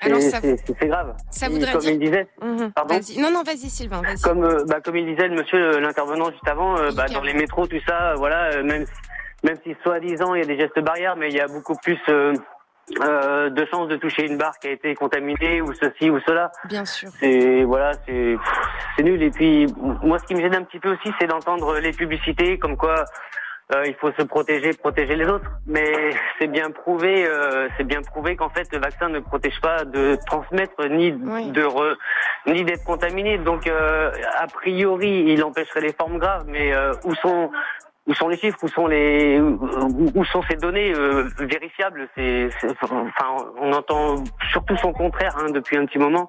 C'est 0.02 0.88
grave. 0.88 1.16
ça 1.30 1.48
Et 1.48 1.50
voudrait 1.50 1.72
comme 1.72 1.82
dire- 1.82 1.92
il 1.92 2.00
disait, 2.00 2.28
mhm. 2.42 2.72
Pardon. 2.72 2.96
Non, 3.20 3.32
non, 3.32 3.44
vas-y 3.44 3.70
Sylvain, 3.70 4.02
comme 4.24 4.44
euh, 4.44 4.64
bah, 4.68 4.80
comme 4.84 4.96
il 4.98 5.06
disait 5.06 5.28
le 5.28 5.36
monsieur 5.36 5.76
euh, 5.76 5.80
l'intervenant 5.80 6.30
juste 6.32 6.48
avant, 6.48 6.78
euh, 6.78 6.92
bah, 6.96 7.06
dans 7.08 7.22
les 7.22 7.34
métros 7.34 7.68
tout 7.68 7.80
ça, 7.88 8.14
voilà, 8.18 8.62
même 8.64 8.86
si, 8.86 8.92
même 9.44 9.58
si 9.64 9.76
soi-disant 9.84 10.34
il 10.36 10.40
y 10.42 10.44
a 10.44 10.48
des 10.48 10.58
gestes 10.58 10.80
barrières, 10.80 11.16
mais 11.16 11.30
il 11.30 11.36
y 11.36 11.42
a 11.42 11.48
beaucoup 11.48 11.76
plus 11.84 12.00
euh, 12.10 12.34
de 13.52 13.66
chances 13.70 13.88
de 13.88 13.98
toucher 13.98 14.26
une 14.26 14.38
barre 14.38 14.58
qui 14.60 14.68
a 14.68 14.72
été 14.72 14.96
contaminée 14.96 15.62
ou 15.62 15.74
ceci 15.74 16.10
ou 16.10 16.20
cela. 16.22 16.52
Bien 16.66 16.86
sûr. 16.86 17.10
C'est 17.20 17.64
voilà, 17.64 17.92
c'est 18.06 18.36
nul. 19.04 19.22
Et 19.22 19.30
puis 19.30 19.68
moi, 20.02 20.18
ce 20.20 20.26
qui 20.26 20.34
me 20.36 20.42
gêne 20.42 20.56
un 20.56 20.64
petit 20.64 20.80
peu 20.80 20.92
aussi, 20.94 21.12
c'est 21.20 21.28
d'entendre 21.28 21.78
les 21.80 21.92
publicités 21.92 22.58
comme 22.58 22.78
quoi. 22.78 23.06
Euh, 23.72 23.84
il 23.86 23.94
faut 23.96 24.12
se 24.14 24.24
protéger, 24.24 24.72
protéger 24.74 25.16
les 25.16 25.26
autres, 25.28 25.50
mais 25.68 25.92
c'est 26.40 26.48
bien 26.48 26.72
prouvé, 26.72 27.26
euh, 27.28 27.68
c'est 27.78 27.84
bien 27.84 28.02
prouvé 28.02 28.36
qu'en 28.36 28.50
fait 28.50 28.68
le 28.72 28.80
vaccin 28.80 29.10
ne 29.10 29.20
protège 29.20 29.60
pas 29.62 29.86
de 29.86 30.18
transmettre 30.26 30.84
ni 30.90 31.12
Oui. 31.12 31.52
de 31.52 31.64
re- 31.64 31.96
ni 32.48 32.64
d'être 32.64 32.84
contaminé. 32.84 33.38
Donc 33.38 33.68
euh, 33.68 34.12
a 34.38 34.48
priori, 34.48 35.26
il 35.28 35.44
empêcherait 35.44 35.82
les 35.82 35.94
formes 35.94 36.18
graves, 36.18 36.46
mais 36.48 36.74
euh, 36.74 36.94
où 37.04 37.14
sont 37.16 37.52
où 38.08 38.14
sont 38.16 38.28
les 38.28 38.38
chiffres, 38.38 38.58
où 38.64 38.68
sont 38.70 38.88
les 38.88 39.40
où, 39.40 40.26
sont 40.26 40.42
ces 40.50 40.56
données 40.56 40.92
euh, 40.96 41.30
vérifiables? 41.38 42.10
C'est 42.16 42.50
c'est- 42.60 42.72
enfin 42.82 43.46
on 43.62 43.72
entend 43.74 44.24
surtout 44.52 44.76
son 44.78 44.94
contraire 44.94 45.36
hein, 45.38 45.52
depuis 45.52 45.78
un 45.78 45.86
petit 45.86 46.00
moment. 46.00 46.28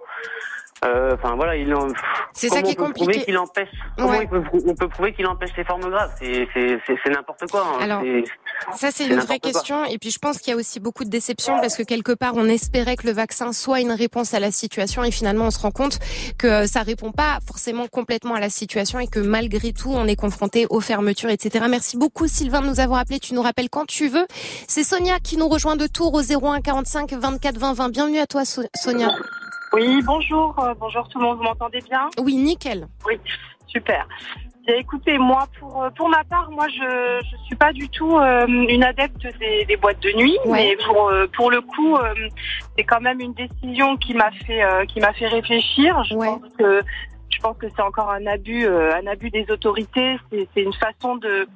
Euh, 0.85 1.15
Enfin 1.15 1.35
voilà, 1.37 1.57
il 1.57 1.75
en... 1.75 1.89
C'est 2.33 2.49
ça 2.49 2.63
qui 2.63 2.71
est 2.71 2.81
on 2.81 2.85
peut 2.87 2.93
compliqué. 2.93 3.11
prouver 3.11 3.25
qu'il 3.25 3.39
empêche 3.39 3.69
Comment 3.97 4.11
Ouais. 4.11 4.23
il 4.23 4.29
peut 4.29 4.43
on 4.67 4.75
peut 4.75 4.89
prouver 4.89 5.13
qu'il 5.13 5.27
empêche 5.27 5.51
les 5.57 5.65
formes 5.65 5.83
graves? 5.83 6.11
C'est 6.21 7.11
n'importe 7.11 7.51
quoi. 7.51 7.67
hein. 7.67 7.79
Alors, 7.83 8.03
Ça, 8.77 8.91
c'est 8.91 9.07
une 9.07 9.17
vraie 9.19 9.39
quoi. 9.41 9.51
question. 9.51 9.85
Et 9.85 9.99
puis, 9.99 10.11
je 10.11 10.19
pense 10.19 10.39
qu'il 10.39 10.51
y 10.53 10.55
a 10.55 10.57
aussi 10.57 10.81
beaucoup 10.81 11.05
de 11.05 11.11
déception 11.11 11.59
parce 11.61 11.77
que 11.77 11.83
quelque 11.83 12.13
part, 12.13 12.33
on 12.37 12.47
espérait 12.47 12.97
que 12.97 13.07
le 13.07 13.13
vaccin 13.13 13.53
soit 13.53 13.81
une 13.81 13.93
réponse 13.93 14.33
à 14.35 14.41
la 14.41 14.51
situation 14.51 15.05
et 15.05 15.11
finalement, 15.11 15.47
on 15.47 15.51
se 15.51 15.59
rend 15.61 15.71
compte 15.71 15.99
que 16.39 16.47
euh, 16.47 16.67
ça 16.67 16.83
répond 16.83 17.13
pas 17.13 17.39
forcément 17.47 17.87
complètement 17.87 18.35
à 18.35 18.41
la 18.41 18.51
situation 18.51 18.99
et 19.01 19.07
que 19.07 19.21
malgré 19.21 19.73
tout, 19.73 19.91
on 19.93 20.07
est 20.07 20.17
confronté 20.17 20.67
aux 20.71 20.81
fermetures, 20.81 21.31
etc. 21.31 21.65
Merci 21.69 21.97
beaucoup, 21.99 22.27
Sylvain, 22.27 22.63
de 22.63 22.67
nous 22.69 22.81
avoir 22.81 23.01
appelé. 23.01 23.19
Tu 23.21 23.35
nous 23.35 23.43
rappelles 23.43 23.69
quand 23.71 23.87
tu 23.87 24.09
veux. 24.09 24.27
C'est 24.69 24.85
Sonia 24.85 25.19
qui 25.21 25.37
nous 25.37 25.49
rejoint 25.49 25.77
de 25.77 25.87
Tours 25.87 26.15
au 26.15 26.23
01 26.23 26.61
45 26.63 27.13
24 27.13 27.59
20 27.59 27.73
20. 27.75 27.89
Bienvenue 27.91 28.19
à 28.19 28.27
toi, 28.27 28.45
So- 28.45 28.63
Sonia. 28.75 29.09
Oui, 29.73 30.03
bonjour, 30.05 30.59
euh, 30.59 30.75
bonjour 30.79 31.09
tout 31.09 31.19
le 31.21 31.25
monde, 31.27 31.39
vous 31.39 31.45
m'entendez 31.45 31.81
bien 31.89 32.09
Oui, 32.21 32.35
nickel. 32.35 32.89
Oui, 33.07 33.19
super. 33.69 34.07
Bien, 34.67 34.77
écoutez, 34.77 35.17
moi, 35.17 35.45
pour 35.59 35.83
euh, 35.85 35.91
pour 35.91 36.09
ma 36.09 36.25
part, 36.25 36.51
moi, 36.51 36.67
je 36.69 37.21
je 37.31 37.37
suis 37.47 37.55
pas 37.57 37.73
du 37.73 37.89
tout 37.89 38.19
euh, 38.19 38.47
une 38.47 38.83
adepte 38.83 39.27
des, 39.39 39.65
des 39.65 39.77
boîtes 39.77 40.01
de 40.01 40.11
nuit, 40.13 40.37
Ouais. 40.45 40.77
mais 40.77 40.85
pour 40.85 41.09
euh, 41.09 41.27
pour 41.37 41.51
le 41.51 41.61
coup, 41.61 41.97
euh, 41.97 42.15
c'est 42.77 42.85
quand 42.85 43.01
même 43.01 43.21
une 43.21 43.33
décision 43.33 43.97
qui 43.97 44.15
m'a 44.15 44.31
fait 44.45 44.63
euh, 44.63 44.85
qui 44.87 45.01
m'a 45.01 45.13
fait 45.13 45.29
réfléchir. 45.29 46.03
Je 46.05 46.15
pense 46.15 46.43
que 46.59 46.83
je 47.31 47.39
pense 47.39 47.57
que 47.57 47.67
c'est 47.69 47.83
encore 47.83 48.11
un 48.11 48.27
abus 48.27 48.67
euh, 48.67 48.93
un 48.97 49.07
abus 49.07 49.31
des 49.31 49.47
autorités. 49.51 50.17
C'est 50.31 50.49
c'est 50.55 50.63
une 50.63 50.75
façon 50.75 51.17
de 51.17 51.47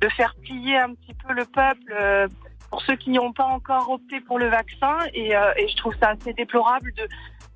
de 0.00 0.08
faire 0.10 0.34
plier 0.42 0.76
un 0.76 0.92
petit 0.94 1.14
peu 1.26 1.32
le 1.32 1.44
peuple. 1.44 1.94
euh, 2.00 2.26
pour 2.70 2.82
ceux 2.82 2.94
qui 2.94 3.10
n'ont 3.10 3.32
pas 3.32 3.46
encore 3.46 3.90
opté 3.90 4.20
pour 4.20 4.38
le 4.38 4.46
vaccin 4.48 4.96
et, 5.12 5.36
euh, 5.36 5.50
et 5.56 5.66
je 5.66 5.76
trouve 5.76 5.92
ça 6.00 6.10
assez 6.10 6.32
déplorable 6.34 6.92
de 6.96 7.02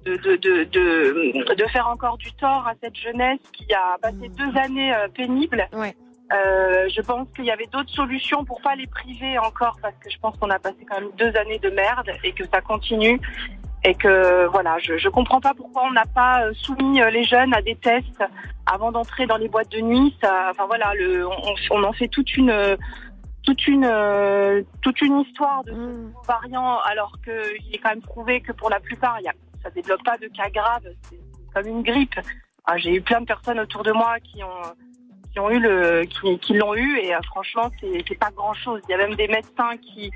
de, 0.04 0.16
de, 0.16 0.36
de, 0.36 1.54
de, 1.54 1.66
faire 1.68 1.88
encore 1.88 2.18
du 2.18 2.32
tort 2.34 2.66
à 2.66 2.74
cette 2.82 2.96
jeunesse 2.96 3.40
qui 3.52 3.66
a 3.72 3.98
passé 4.00 4.28
deux 4.36 4.58
années 4.58 4.94
euh, 4.94 5.08
pénibles. 5.08 5.66
Ouais. 5.72 5.94
Euh, 6.32 6.88
je 6.88 7.00
pense 7.02 7.28
qu'il 7.34 7.44
y 7.44 7.50
avait 7.50 7.66
d'autres 7.66 7.90
solutions 7.90 8.44
pour 8.44 8.60
pas 8.62 8.74
les 8.74 8.86
priver 8.86 9.38
encore 9.38 9.76
parce 9.82 9.94
que 9.96 10.10
je 10.10 10.18
pense 10.18 10.36
qu'on 10.38 10.50
a 10.50 10.58
passé 10.58 10.78
quand 10.88 11.00
même 11.00 11.10
deux 11.18 11.36
années 11.36 11.58
de 11.58 11.70
merde 11.70 12.10
et 12.22 12.32
que 12.32 12.44
ça 12.52 12.60
continue 12.60 13.20
et 13.84 13.94
que 13.94 14.46
voilà, 14.46 14.78
je 14.78 14.96
je 14.96 15.08
comprends 15.10 15.40
pas 15.40 15.52
pourquoi 15.54 15.84
on 15.84 15.92
n'a 15.92 16.06
pas 16.06 16.44
euh, 16.44 16.52
soumis 16.54 17.00
les 17.12 17.24
jeunes 17.24 17.54
à 17.54 17.60
des 17.60 17.76
tests 17.76 18.24
avant 18.66 18.90
d'entrer 18.90 19.26
dans 19.26 19.36
les 19.36 19.48
boîtes 19.48 19.70
de 19.70 19.80
nuit. 19.80 20.16
Ça, 20.22 20.48
enfin 20.50 20.66
voilà, 20.66 20.94
le, 20.94 21.26
on, 21.26 21.54
on 21.70 21.84
en 21.84 21.92
fait 21.92 22.08
toute 22.08 22.36
une 22.36 22.76
toute 23.44 23.66
une 23.66 23.84
euh, 23.84 24.62
toute 24.80 25.00
une 25.02 25.20
histoire 25.20 25.62
de 25.64 25.72
nouveau 25.72 26.22
variant 26.26 26.78
alors 26.84 27.12
qu'il 27.22 27.74
est 27.74 27.78
quand 27.78 27.90
même 27.90 28.00
prouvé 28.00 28.40
que 28.40 28.52
pour 28.52 28.70
la 28.70 28.80
plupart 28.80 29.18
il 29.20 29.24
y 29.24 29.28
a, 29.28 29.34
ça 29.64 29.70
développe 29.70 30.04
pas 30.04 30.18
de 30.18 30.28
cas 30.28 30.50
graves 30.50 30.88
c'est 31.08 31.18
comme 31.54 31.66
une 31.66 31.82
grippe 31.82 32.20
Ah, 32.66 32.76
j'ai 32.76 32.94
eu 32.94 33.02
plein 33.02 33.20
de 33.20 33.26
personnes 33.26 33.58
autour 33.58 33.82
de 33.82 33.92
moi 33.92 34.20
qui 34.20 34.44
ont 34.44 34.62
qui 35.32 35.40
ont 35.40 35.50
eu 35.50 35.58
le 35.58 36.04
qui, 36.04 36.38
qui 36.38 36.54
l'ont 36.54 36.74
eu 36.74 36.98
et 36.98 37.14
euh, 37.14 37.18
franchement 37.26 37.70
c'est 37.80 38.18
pas 38.18 38.30
grand 38.30 38.54
chose 38.54 38.80
il 38.88 38.92
y 38.92 38.94
a 38.94 38.98
même 38.98 39.14
des 39.14 39.28
médecins 39.28 39.76
qui 39.78 40.12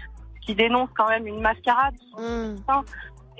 qui 0.49 0.55
dénoncent 0.55 0.95
quand 0.97 1.09
même 1.09 1.27
une 1.27 1.41
mascarade. 1.41 1.95
Mm. 2.17 2.57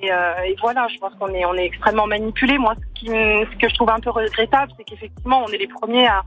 Et, 0.01 0.13
euh, 0.13 0.35
et 0.45 0.55
voilà, 0.61 0.87
je 0.89 0.99
pense 0.99 1.15
qu'on 1.15 1.29
est, 1.29 1.45
on 1.45 1.55
est 1.55 1.65
extrêmement 1.65 2.07
manipulé. 2.07 2.59
Moi, 2.59 2.75
ce, 2.77 3.01
qui, 3.01 3.07
ce 3.07 3.59
que 3.59 3.69
je 3.69 3.75
trouve 3.75 3.91
un 3.91 3.99
peu 3.99 4.11
regrettable, 4.11 4.71
c'est 4.77 4.85
qu'effectivement, 4.85 5.43
on 5.45 5.49
est 5.49 5.57
les 5.57 5.67
premiers 5.67 6.07
à. 6.07 6.23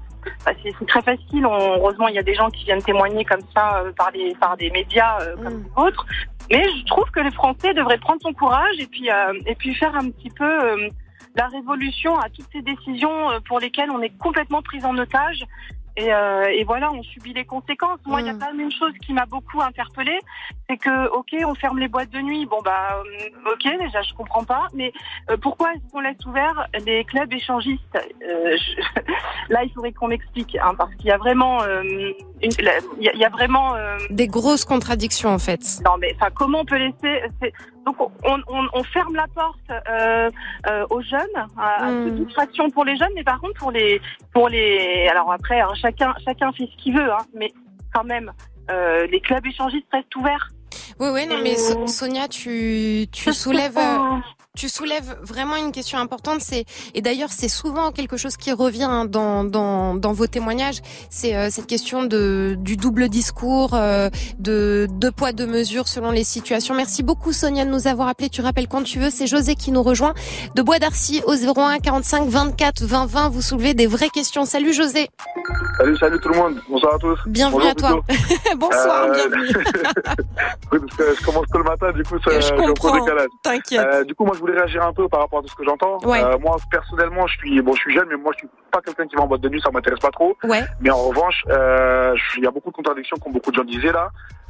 Bah, 0.46 0.52
c'est 0.64 0.86
très 0.88 1.02
facile. 1.02 1.46
On- 1.46 1.76
heureusement, 1.78 2.08
il 2.08 2.16
y 2.16 2.20
a 2.20 2.24
des 2.24 2.34
gens 2.36 2.50
qui 2.50 2.66
viennent 2.66 2.82
témoigner 2.84 3.24
comme 3.26 3.42
ça 3.56 3.80
euh, 3.80 3.92
par 3.94 4.12
des 4.12 4.36
par 4.40 4.58
des 4.58 4.70
médias 4.72 5.20
euh, 5.22 5.36
comme 5.38 5.64
d'autres. 5.76 6.06
Mais 6.52 6.64
je 6.64 6.86
trouve 6.86 7.10
que 7.12 7.20
les 7.22 7.32
Français 7.32 7.74
devraient 7.74 7.98
prendre 8.00 8.22
son 8.22 8.34
courage 8.34 8.76
et 8.80 8.88
puis 8.88 9.10
euh, 9.10 9.34
et 9.46 9.56
puis 9.56 9.74
faire 9.76 9.96
un 9.96 10.10
petit 10.10 10.30
peu 10.30 10.44
euh, 10.64 10.90
la 11.36 11.48
révolution 11.48 12.18
à 12.20 12.30
toutes 12.30 12.48
ces 12.52 12.62
décisions 12.62 13.30
pour 13.48 13.60
lesquelles 13.60 13.90
on 13.90 14.02
est 14.02 14.16
complètement 14.18 14.62
pris 14.62 14.84
en 14.84 14.98
otage. 14.98 15.44
Et, 15.98 16.14
euh, 16.14 16.44
et 16.58 16.64
voilà, 16.64 16.92
on 16.94 17.04
subit 17.04 17.34
les 17.34 17.44
conséquences. 17.46 18.00
Moi, 18.06 18.22
il 18.22 18.28
y 18.28 18.30
a 18.30 18.34
quand 18.34 18.52
même 18.52 18.62
une 18.62 18.72
chose 18.72 18.94
qui 19.06 19.12
m'a 19.14 19.26
beaucoup 19.26 19.62
interpellée, 19.62 20.20
c'est 20.70 20.78
que, 20.78 21.10
ok, 21.10 21.36
on 21.46 21.54
ferme 21.56 21.80
les 21.80 21.90
boîtes 21.90 22.10
de 22.12 22.20
nuit. 22.20 22.46
Bon, 22.46 22.60
bah, 22.64 22.96
euh, 23.04 23.52
ok, 23.52 23.78
déjà, 23.80 24.02
je 24.02 24.14
comprends 24.14 24.46
pas. 24.46 24.68
Mais 24.74 24.94
euh, 25.30 25.38
pourquoi 25.38 25.74
est-ce 25.74 25.92
qu'on 25.92 26.00
laisse 26.00 26.24
ouvert 26.26 26.68
les 26.86 27.04
clubs 27.04 27.32
échangistes? 27.34 27.82
Euh, 27.96 28.58
je- 28.58 29.02
Là, 29.50 29.64
il 29.66 29.72
faudrait 29.74 29.92
qu'on 29.92 30.08
m'explique, 30.08 30.56
hein, 30.64 30.74
parce 30.78 30.94
qu'il 30.96 31.08
y 31.08 31.12
a 31.12 31.18
vraiment, 31.18 31.62
euh, 31.64 31.82
une- 31.84 32.14
il 32.42 33.02
y, 33.02 33.10
a- 33.10 33.16
y 33.16 33.26
a 33.26 33.30
vraiment. 33.30 33.76
euh, 33.76 33.98
Des 34.10 34.28
grosses 34.28 34.64
contradictions 34.64 35.30
en 35.32 35.40
fait. 35.40 35.60
non, 35.86 35.98
mais 36.00 36.14
enfin, 36.16 36.30
comment 36.34 36.60
on 36.62 36.66
peut 36.66 36.78
laisser 36.78 37.22
Donc, 37.86 38.00
on, 38.00 38.10
on, 38.48 38.68
on 38.74 38.84
ferme 38.84 39.16
la 39.16 39.28
porte 39.28 39.58
euh, 39.72 40.30
euh, 40.70 40.86
aux 40.90 41.02
jeunes, 41.02 41.48
à, 41.58 41.86
à 41.86 41.92
toute 41.92 42.26
distraction 42.26 42.70
pour 42.70 42.86
les 42.86 42.96
jeunes, 42.96 43.12
mais 43.16 43.24
par 43.24 43.40
contre 43.40 43.60
pour 43.60 43.72
les 43.72 44.00
pour 44.34 44.50
les. 44.50 45.08
Alors 45.10 45.32
après, 45.32 45.62
hein, 45.62 45.74
chacun 45.76 46.14
chacun 46.24 46.52
fait 46.52 46.68
ce 46.72 46.78
qu'il 46.84 46.96
veut, 46.96 47.12
hein, 47.12 47.26
mais 47.34 47.52
quand 47.94 48.04
même, 48.04 48.32
euh, 48.70 49.08
les 49.08 49.20
clubs 49.20 49.46
échangistes 49.46 49.88
restent 49.92 50.16
ouverts. 50.16 50.50
Oui, 51.00 51.10
oui, 51.14 51.28
non, 51.28 51.38
mais 51.44 51.56
So- 51.58 51.88
Sonia, 51.88 52.28
tu, 52.28 53.08
tu 53.12 53.34
soulèves, 53.34 53.78
euh, 53.78 54.18
tu 54.58 54.70
soulèves 54.70 55.18
vraiment 55.22 55.56
une 55.56 55.72
question 55.72 55.98
importante. 55.98 56.42
C'est 56.42 56.66
et 56.94 57.02
d'ailleurs 57.02 57.32
c'est 57.32 57.48
souvent 57.48 57.92
quelque 57.92 58.18
chose 58.18 58.38
qui 58.38 58.52
revient 58.52 58.84
hein, 58.84 59.06
dans 59.06 59.44
dans, 59.44 59.96
dans 59.96 60.12
vos 60.14 60.28
témoignages. 60.28 60.82
C'est 61.10 61.36
euh, 61.36 61.50
cette 61.50 61.68
question 61.68 62.04
de 62.04 62.56
du 62.60 62.76
double 62.78 63.10
discours, 63.10 63.74
euh, 63.74 64.10
de 64.40 64.88
deux 64.92 65.12
poids 65.12 65.32
deux 65.32 65.48
mesures 65.48 65.88
selon 65.88 66.12
les 66.12 66.24
situations. 66.24 66.76
Merci 66.76 67.02
beaucoup 67.04 67.32
Sonia 67.34 67.66
de 67.66 67.70
nous 67.72 67.88
avoir 67.88 68.08
appelé. 68.10 68.30
Tu 68.30 68.42
rappelles 68.42 68.68
quand 68.68 68.84
tu 68.84 69.00
veux. 69.00 69.10
C'est 69.10 69.28
José 69.28 69.56
qui 69.56 69.72
nous 69.72 69.84
rejoint 69.84 70.14
de 70.56 70.62
Bois 70.62 70.80
d'Arcy 70.80 71.22
au 71.26 71.34
01 71.34 71.80
45 71.80 72.28
24 72.28 72.84
20 72.84 73.06
20. 73.06 73.30
Vous 73.30 73.42
soulevez 73.42 73.74
des 73.74 73.88
vraies 73.88 74.10
questions. 74.10 74.46
Salut 74.46 74.74
José. 74.74 75.10
Salut, 75.78 75.98
salut 75.98 76.20
tout 76.20 76.30
le 76.30 76.38
monde. 76.38 76.60
Bonsoir 76.70 76.96
à 76.96 76.98
tous. 76.98 77.20
Bienvenue 77.28 77.60
Bonjour 77.60 77.72
à 77.72 77.76
toi. 77.76 78.02
Bonsoir, 78.58 79.06
Euh, 79.06 79.14
bienvenue. 79.14 79.48
oui, 80.72 80.80
parce 80.80 80.96
que 80.98 81.16
je 81.16 81.26
commence 81.26 81.48
tôt 81.48 81.58
le 81.58 81.64
matin, 81.64 81.92
du 81.92 82.04
coup, 82.04 82.20
ça, 82.20 82.40
Je 82.40 82.54
comprends, 82.54 83.06
t'inquiète. 83.42 83.80
Euh, 83.80 84.04
du 84.04 84.14
coup, 84.14 84.26
moi, 84.26 84.34
je 84.36 84.40
voulais 84.42 84.58
réagir 84.58 84.84
un 84.86 84.94
peu 84.94 85.08
par 85.08 85.22
rapport 85.22 85.40
à 85.40 85.42
tout 85.42 85.48
ce 85.48 85.56
que 85.56 85.64
j'entends. 85.64 85.98
Ouais. 86.04 86.24
Euh, 86.24 86.38
moi, 86.40 86.58
personnellement, 86.70 87.26
je 87.28 87.38
suis, 87.38 87.62
bon, 87.62 87.74
je 87.74 87.82
suis 87.82 87.94
jeune, 87.94 88.08
mais 88.10 88.18
moi, 88.18 88.32
je 88.34 88.40
suis 88.40 88.50
pas 88.72 88.82
quelqu'un 88.82 89.08
qui 89.08 89.16
va 89.16 89.24
en 89.24 89.28
boîte 89.28 89.42
de 89.42 89.50
nuit, 89.50 89.62
ça 89.62 89.72
m'intéresse 89.72 90.00
pas 90.00 90.12
trop. 90.12 90.38
Ouais. 90.44 90.64
Mais 90.82 90.92
en 90.92 91.04
revanche, 91.04 91.44
euh, 91.50 92.16
il 92.38 92.44
y 92.44 92.48
a 92.48 92.52
beaucoup 92.52 92.70
de 92.70 92.76
contradictions, 92.76 93.18
comme 93.18 93.34
beaucoup 93.34 93.52
de 93.52 93.56
gens 93.56 93.64
disaient 93.64 93.94
là. 93.94 94.10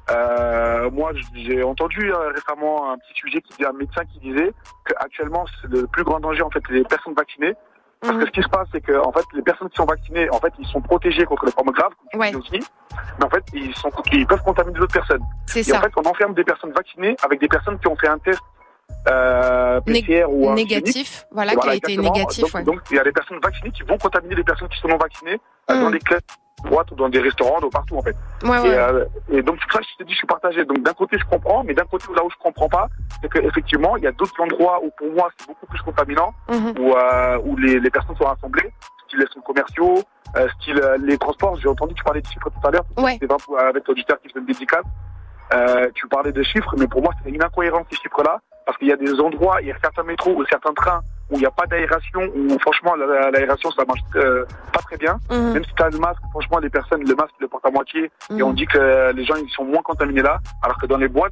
Euh, 0.09 0.89
moi, 0.91 1.11
j'ai 1.35 1.63
entendu 1.63 2.11
euh, 2.11 2.31
récemment 2.33 2.91
un 2.91 2.97
petit 2.97 3.13
sujet 3.13 3.41
qui 3.41 3.53
disait 3.55 3.69
un 3.69 3.73
médecin 3.73 4.01
qui 4.05 4.19
disait 4.19 4.51
qu'actuellement, 4.85 5.45
c'est 5.61 5.69
le 5.69 5.87
plus 5.87 6.03
grand 6.03 6.19
danger, 6.19 6.41
en 6.41 6.49
fait, 6.49 6.63
les 6.69 6.83
personnes 6.83 7.13
vaccinées. 7.13 7.53
Parce 8.01 8.17
que 8.17 8.25
ce 8.25 8.31
qui 8.31 8.41
se 8.41 8.49
passe, 8.49 8.67
c'est 8.71 8.81
que 8.81 8.97
en 8.99 9.11
fait, 9.11 9.23
les 9.33 9.43
personnes 9.43 9.69
qui 9.69 9.75
sont 9.77 9.85
vaccinées, 9.85 10.27
en 10.31 10.39
fait, 10.39 10.51
ils 10.57 10.65
sont 10.67 10.81
protégés 10.81 11.23
contre 11.25 11.45
les 11.45 11.51
formes 11.51 11.69
graves, 11.71 11.91
comme 12.11 12.19
Ouais. 12.21 12.33
aussi. 12.35 12.59
Mais 13.19 13.25
en 13.25 13.29
fait, 13.29 13.43
ils 13.53 13.75
sont, 13.75 13.91
ils 14.11 14.25
peuvent 14.25 14.41
contaminer 14.43 14.79
d'autres 14.79 14.93
personnes. 14.93 15.21
C'est 15.45 15.59
Et 15.59 15.63
ça. 15.63 15.77
en 15.77 15.81
fait, 15.81 15.91
on 15.95 16.09
enferme 16.09 16.33
des 16.33 16.43
personnes 16.43 16.71
vaccinées 16.71 17.15
avec 17.23 17.39
des 17.39 17.47
personnes 17.47 17.77
qui 17.79 17.87
ont 17.87 17.95
fait 17.95 18.07
un 18.07 18.17
test 18.17 18.39
euh, 19.07 19.79
PCR 19.81 20.25
ou 20.27 20.49
un 20.49 20.55
négatif, 20.55 21.25
voilà, 21.31 21.55
qui 21.55 21.69
a 21.69 21.75
été 21.75 21.95
négatif, 21.97 22.41
Donc, 22.43 22.53
ouais. 22.55 22.63
donc, 22.63 22.79
il 22.91 22.97
y 22.97 22.99
a 22.99 23.03
des 23.03 23.11
personnes 23.11 23.39
vaccinées 23.41 23.71
qui 23.71 23.83
vont 23.83 23.97
contaminer 23.97 24.35
les 24.35 24.43
personnes 24.43 24.67
qui 24.69 24.79
sont 24.79 24.87
non 24.87 24.97
vaccinées 24.97 25.39
euh, 25.69 25.75
Mm. 25.75 25.81
dans 25.83 25.89
les 25.89 25.99
classes 25.99 26.21
droites 26.65 26.91
ou 26.91 26.95
dans 26.95 27.09
des 27.09 27.19
restaurants, 27.19 27.59
de 27.61 27.67
partout 27.67 27.97
en 27.97 28.01
fait. 28.01 28.15
Ouais, 28.43 28.57
et, 28.59 28.61
ouais. 28.69 28.77
euh, 28.77 29.05
et 29.31 29.41
donc 29.41 29.59
pour 29.61 29.71
ça 29.73 29.79
je 29.81 29.97
te 29.97 30.03
dis, 30.03 30.11
je 30.13 30.17
suis 30.17 30.27
partagé. 30.27 30.65
Donc 30.65 30.81
d'un 30.83 30.93
côté, 30.93 31.17
je 31.17 31.25
comprends, 31.25 31.63
mais 31.63 31.73
d'un 31.73 31.85
côté, 31.85 32.05
là 32.15 32.23
où 32.23 32.29
je 32.29 32.35
comprends 32.37 32.69
pas, 32.69 32.87
c'est 33.21 33.31
qu'effectivement, 33.31 33.95
il 33.97 34.03
y 34.03 34.07
a 34.07 34.11
d'autres 34.11 34.39
endroits 34.41 34.79
où 34.83 34.89
pour 34.97 35.11
moi 35.13 35.29
c'est 35.37 35.47
beaucoup 35.47 35.65
plus 35.67 35.81
contaminant, 35.81 36.33
Mhm. 36.49 36.73
où, 36.79 36.93
euh, 36.93 37.37
où 37.45 37.55
les, 37.57 37.79
les 37.79 37.89
personnes 37.89 38.15
sont 38.15 38.25
rassemblées, 38.25 38.71
style 39.07 39.19
les 39.19 39.25
centres 39.27 39.45
commerciaux, 39.45 39.95
euh, 40.37 40.47
style 40.59 40.79
euh, 40.81 40.97
les 41.01 41.17
transports. 41.17 41.55
J'ai 41.59 41.67
entendu 41.67 41.93
tu 41.93 42.03
parlais 42.03 42.21
de 42.21 42.27
chiffres 42.27 42.49
tout 42.49 42.67
à 42.67 42.71
l'heure. 42.71 42.85
Ouais. 42.97 43.19
Pour- 43.45 43.59
avec 43.59 43.87
l'auditeur 43.87 44.19
qui 44.21 44.29
faisait 44.29 44.39
une 44.39 44.45
dédicace. 44.45 44.85
Euh, 45.53 45.89
tu 45.93 46.07
parlais 46.07 46.31
de 46.31 46.41
chiffres, 46.43 46.73
mais 46.77 46.87
pour 46.87 47.01
moi, 47.01 47.11
c'est 47.23 47.29
une 47.29 47.43
incohérence 47.43 47.85
ces 47.91 47.97
chiffres-là, 47.97 48.39
parce 48.65 48.77
qu'il 48.77 48.87
y 48.87 48.93
a 48.93 48.95
des 48.95 49.19
endroits, 49.19 49.57
il 49.61 49.67
y 49.67 49.71
a 49.71 49.75
certains 49.83 50.03
métros 50.03 50.31
ou 50.33 50.45
certains 50.45 50.73
trains 50.73 51.01
où 51.29 51.33
il 51.35 51.39
n'y 51.39 51.45
a 51.45 51.51
pas 51.51 51.65
d'aération, 51.65 52.21
où 52.35 52.57
franchement 52.59 52.95
la- 52.95 53.05
la- 53.05 53.31
l'aération 53.31 53.69
ça 53.71 53.83
marche 53.85 53.99
euh, 54.15 54.45
pas 54.71 54.79
très 54.79 54.95
bien. 54.97 55.17
Mhm. 55.29 55.53
Même 55.53 55.65
si 55.65 55.73
tu 55.73 55.83
as 55.83 55.89
le 55.89 55.97
masque, 55.97 56.21
franchement 56.31 56.59
les 56.59 56.69
personnes 56.69 57.03
le 57.05 57.15
masque 57.15 57.31
ils 57.39 57.43
le 57.43 57.47
portent 57.49 57.65
à 57.65 57.71
moitié 57.71 58.05
et 58.05 58.33
Mhm. 58.33 58.43
on 58.43 58.53
dit 58.53 58.65
que 58.65 59.11
les 59.13 59.25
gens 59.25 59.35
ils 59.35 59.49
sont 59.49 59.65
moins 59.65 59.81
contaminés 59.81 60.21
là, 60.21 60.39
alors 60.63 60.77
que 60.77 60.85
dans 60.85 60.97
les 60.97 61.07
boîtes, 61.09 61.31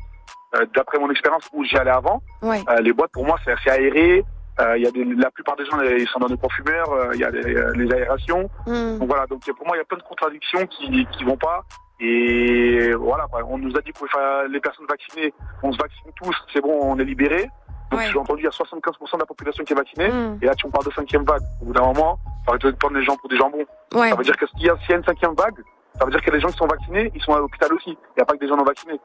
euh, 0.55 0.65
d'après 0.75 0.97
mon 0.99 1.09
expérience 1.11 1.47
où 1.53 1.63
j'y 1.63 1.77
allais 1.77 1.91
avant, 1.91 2.21
Ouais. 2.41 2.61
euh, 2.69 2.77
les 2.81 2.93
boîtes 2.93 3.11
pour 3.11 3.25
moi 3.25 3.37
c'est 3.45 3.51
assez 3.51 3.69
aéré. 3.69 4.23
Euh, 4.59 4.77
Il 4.77 4.83
y 4.83 4.87
a 4.87 4.91
des, 4.91 5.05
la 5.05 5.31
plupart 5.31 5.55
des 5.55 5.65
gens 5.65 5.79
ils 5.81 6.07
sont 6.09 6.19
dans 6.19 6.27
des 6.27 6.35
parfumeurs, 6.35 6.91
euh, 6.91 7.11
il 7.13 7.19
y 7.21 7.23
a 7.23 7.29
les, 7.31 7.55
les 7.75 7.93
aérations. 7.93 8.49
Mhm. 8.67 8.99
Donc 8.99 9.07
voilà, 9.07 9.25
donc 9.27 9.39
pour 9.55 9.65
moi 9.65 9.75
il 9.77 9.79
y 9.79 9.81
a 9.81 9.85
plein 9.85 9.97
de 9.97 10.03
contradictions 10.03 10.65
qui 10.67 11.05
qui 11.11 11.23
vont 11.23 11.37
pas. 11.37 11.63
Et 12.01 12.93
voilà, 12.93 13.25
quoi. 13.29 13.41
on 13.47 13.57
nous 13.57 13.75
a 13.77 13.81
dit 13.81 13.91
que 13.91 14.47
les 14.47 14.59
personnes 14.61 14.85
vaccinées, 14.87 15.33
on 15.63 15.71
se 15.71 15.77
vaccine 15.77 16.11
tous, 16.15 16.35
c'est 16.53 16.61
bon, 16.61 16.77
on 16.81 16.97
est 16.99 17.03
libéré. 17.03 17.49
Donc 17.91 18.01
j'ai 18.01 18.17
entendu 18.19 18.41
il 18.41 18.45
y 18.45 18.47
a 18.47 18.51
75% 18.51 19.15
de 19.15 19.19
la 19.19 19.25
population 19.25 19.63
qui 19.63 19.73
est 19.73 19.75
vaccinée. 19.75 20.09
Mm. 20.09 20.37
Et 20.41 20.45
là 20.45 20.55
tu 20.55 20.67
me 20.67 20.71
parles 20.71 20.85
de 20.85 20.91
cinquième 20.91 21.23
vague. 21.23 21.41
Au 21.61 21.65
bout 21.65 21.73
d'un 21.73 21.81
moment, 21.85 22.19
ça 22.45 22.51
va 22.53 22.57
te 22.57 22.67
prendre 22.71 22.95
les 22.97 23.03
gens 23.03 23.15
pour 23.17 23.29
des 23.29 23.37
jambons. 23.37 23.65
Ouais. 23.95 24.09
Ça 24.09 24.15
veut 24.15 24.23
dire 24.23 24.37
que 24.37 24.45
s'il 24.47 24.61
y, 24.63 24.69
a- 24.69 24.77
s'il 24.81 24.91
y 24.91 24.93
a 24.93 24.97
une 24.97 25.03
cinquième 25.05 25.33
vague, 25.35 25.55
ça 25.97 26.05
veut 26.05 26.11
dire 26.11 26.21
que 26.21 26.31
les 26.31 26.39
gens 26.39 26.49
qui 26.49 26.57
sont 26.57 26.67
vaccinés, 26.67 27.11
ils 27.15 27.21
sont 27.21 27.33
à 27.33 27.39
l'hôpital 27.39 27.73
aussi. 27.73 27.89
Il 27.91 28.17
n'y 28.17 28.21
a 28.21 28.25
pas 28.25 28.33
que 28.35 28.39
des 28.39 28.47
gens 28.47 28.55
non 28.57 28.63
vaccinés. 28.63 28.99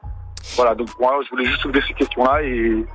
Voilà, 0.55 0.75
donc 0.75 0.89
moi 0.99 1.19
je 1.23 1.29
voulais 1.29 1.45
juste 1.45 1.61
soulever 1.61 1.81
ces 1.87 1.93
questions-là 1.93 2.43
et, 2.43 2.85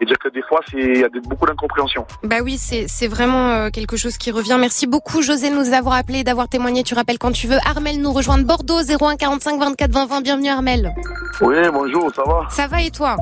et 0.00 0.06
dire 0.06 0.18
que 0.18 0.28
des 0.28 0.42
fois 0.48 0.60
il 0.72 0.98
y 0.98 1.04
a 1.04 1.08
beaucoup 1.28 1.46
d'incompréhension. 1.46 2.06
Bah 2.22 2.36
oui, 2.42 2.56
c'est 2.58 2.86
c'est 2.88 3.08
vraiment 3.08 3.48
euh, 3.50 3.70
quelque 3.70 3.96
chose 3.96 4.16
qui 4.16 4.30
revient. 4.30 4.56
Merci 4.58 4.86
beaucoup 4.86 5.20
José 5.22 5.50
de 5.50 5.54
nous 5.54 5.72
avoir 5.74 5.94
appelé, 5.96 6.24
d'avoir 6.24 6.48
témoigné. 6.48 6.82
Tu 6.82 6.94
rappelles 6.94 7.18
quand 7.18 7.32
tu 7.32 7.46
veux. 7.46 7.58
Armel 7.66 8.00
nous 8.00 8.12
rejoint 8.12 8.38
de 8.38 8.44
Bordeaux 8.44 8.80
01 8.80 9.16
45 9.16 9.58
24 9.60 9.90
20 9.92 10.06
20. 10.06 10.20
Bienvenue 10.22 10.48
Armel. 10.48 10.94
Oui, 11.40 11.56
bonjour, 11.72 12.10
ça 12.14 12.22
va? 12.24 12.46
Ça 12.50 12.66
va 12.66 12.82
et 12.82 12.90
toi? 12.90 13.16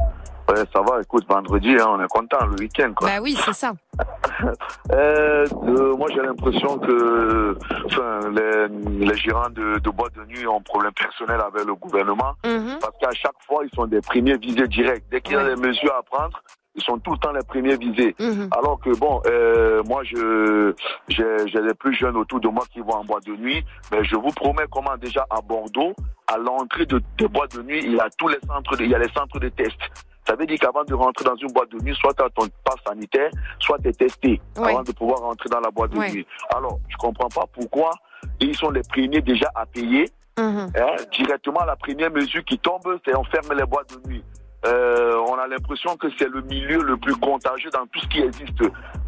Ouais, 0.48 0.64
ça 0.72 0.80
va, 0.80 1.00
écoute, 1.02 1.24
vendredi, 1.28 1.76
hein, 1.78 1.86
on 1.88 2.02
est 2.02 2.08
content, 2.08 2.46
le 2.46 2.56
week-end, 2.58 2.92
quoi. 2.96 3.08
Bah 3.08 3.18
oui, 3.22 3.36
c'est 3.44 3.52
ça. 3.54 3.72
Euh, 4.92 5.44
euh, 5.64 5.96
moi, 5.96 6.06
j'ai 6.14 6.20
l'impression 6.22 6.78
que 6.78 7.58
enfin, 7.86 8.20
les, 8.30 9.04
les 9.06 9.14
gérants 9.16 9.50
de, 9.50 9.78
de 9.80 9.90
boîtes 9.90 10.14
de 10.14 10.24
nuit 10.26 10.46
ont 10.46 10.58
un 10.58 10.62
problème 10.62 10.92
personnel 10.92 11.40
avec 11.40 11.66
le 11.66 11.74
gouvernement, 11.74 12.34
Mhm. 12.46 12.78
parce 12.80 12.94
qu'à 13.00 13.10
chaque 13.12 13.34
fois, 13.46 13.64
ils 13.64 13.74
sont 13.74 13.86
des 13.86 14.00
premiers 14.00 14.36
visés 14.38 14.68
directs. 14.68 15.04
Dès 15.10 15.20
qu'il 15.20 15.34
y 15.34 15.36
a 15.36 15.44
des 15.54 15.60
mesures 15.60 15.92
à 15.98 16.02
prendre, 16.04 16.40
ils 16.76 16.82
sont 16.82 16.98
tout 16.98 17.12
le 17.12 17.18
temps 17.18 17.32
les 17.32 17.42
premiers 17.44 17.76
visés. 17.76 18.14
Mhm. 18.20 18.48
Alors 18.56 18.78
que 18.80 18.96
bon, 18.96 19.20
euh, 19.26 19.82
moi, 19.88 20.02
je 20.04 20.72
j'ai 21.08 21.26
j'ai 21.46 21.60
les 21.60 21.74
plus 21.74 21.94
jeunes 21.94 22.16
autour 22.16 22.38
de 22.40 22.48
moi 22.48 22.64
qui 22.72 22.78
vont 22.80 22.94
en 22.94 23.04
boîte 23.04 23.26
de 23.26 23.34
nuit, 23.36 23.64
mais 23.90 24.04
je 24.04 24.14
vous 24.14 24.30
promets 24.30 24.66
comment 24.70 24.96
déjà 24.96 25.26
à 25.30 25.40
Bordeaux, 25.40 25.94
à 26.32 26.38
l'entrée 26.38 26.86
de 26.86 27.02
des 27.18 27.26
boîtes 27.28 27.56
de 27.56 27.62
nuit, 27.62 27.80
il 27.82 27.94
y 27.94 28.00
a 28.00 28.08
tous 28.16 28.28
les 28.28 28.38
centres, 28.46 28.76
de- 28.76 28.84
il 28.84 28.90
y 28.90 28.94
a 28.94 28.98
les 28.98 29.10
centres 29.12 29.40
de 29.40 29.48
tests. 29.48 29.80
Ça 30.28 30.36
veut 30.36 30.46
dire 30.46 30.58
qu'avant 30.58 30.84
de 30.84 30.94
rentrer 30.94 31.24
dans 31.24 31.36
une 31.36 31.50
boîte 31.52 31.70
de 31.70 31.82
nuit, 31.82 31.96
soit 31.98 32.12
tu 32.12 32.22
as 32.22 32.28
ton 32.30 32.46
passe 32.62 32.82
sanitaire, 32.86 33.30
soit 33.60 33.78
tu 33.78 33.88
es 33.88 33.92
testé 33.92 34.40
avant 34.56 34.82
de 34.82 34.92
pouvoir 34.92 35.20
rentrer 35.20 35.48
dans 35.48 35.60
la 35.60 35.70
boîte 35.70 35.92
de 35.92 35.98
nuit. 35.98 36.26
Alors, 36.54 36.78
je 36.88 36.96
comprends 36.96 37.28
pas 37.28 37.46
pourquoi 37.52 37.92
ils 38.40 38.54
sont 38.54 38.70
les 38.70 38.82
premiers 38.82 39.22
déjà 39.22 39.50
à 39.54 39.64
payer. 39.64 40.10
Mhm. 40.38 40.70
Hein, 40.76 40.96
directement, 41.12 41.64
la 41.64 41.76
première 41.76 42.10
mesure 42.10 42.44
qui 42.44 42.58
tombe, 42.58 43.00
c'est 43.04 43.16
on 43.16 43.24
ferme 43.24 43.56
les 43.56 43.64
boîtes 43.64 43.90
de 43.90 44.08
nuit. 44.08 44.24
Euh, 44.66 45.16
on 45.28 45.34
a 45.34 45.46
l'impression 45.46 45.96
que 45.96 46.08
c'est 46.18 46.28
le 46.28 46.42
milieu 46.42 46.82
le 46.82 46.96
plus 46.96 47.14
contagieux 47.16 47.70
dans 47.70 47.86
tout 47.86 48.00
ce 48.00 48.08
qui 48.08 48.20
existe. 48.20 48.60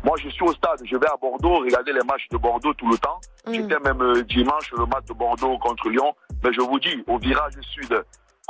Moi, 0.04 0.16
je 0.22 0.28
suis 0.28 0.44
au 0.44 0.52
stade, 0.52 0.80
je 0.84 0.96
vais 0.96 1.06
à 1.06 1.16
Bordeaux 1.20 1.58
regarder 1.58 1.92
les 1.92 2.02
matchs 2.04 2.28
de 2.30 2.36
Bordeaux 2.36 2.72
tout 2.74 2.88
le 2.88 2.96
temps. 2.98 3.20
Mhm. 3.46 3.54
J'étais 3.54 3.78
même 3.80 4.00
euh, 4.00 4.22
dimanche 4.22 4.72
le 4.72 4.86
match 4.86 5.04
de 5.06 5.12
Bordeaux 5.12 5.58
contre 5.58 5.88
Lyon. 5.90 6.14
Mais 6.42 6.52
je 6.52 6.60
vous 6.60 6.80
dis, 6.80 7.04
au 7.06 7.18
virage 7.18 7.52
sud, 7.74 7.94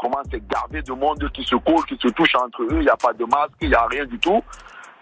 comment 0.00 0.22
c'est 0.30 0.46
gardé 0.48 0.82
de 0.82 0.92
monde 0.92 1.30
qui 1.32 1.44
se 1.44 1.56
colle, 1.56 1.84
qui 1.86 1.96
se 2.00 2.08
touche 2.08 2.34
entre 2.36 2.62
eux. 2.62 2.68
Il 2.72 2.80
n'y 2.80 2.88
a 2.88 2.96
pas 2.96 3.12
de 3.12 3.24
masque, 3.24 3.52
il 3.60 3.68
n'y 3.68 3.74
a 3.74 3.86
rien 3.86 4.06
du 4.06 4.18
tout. 4.18 4.42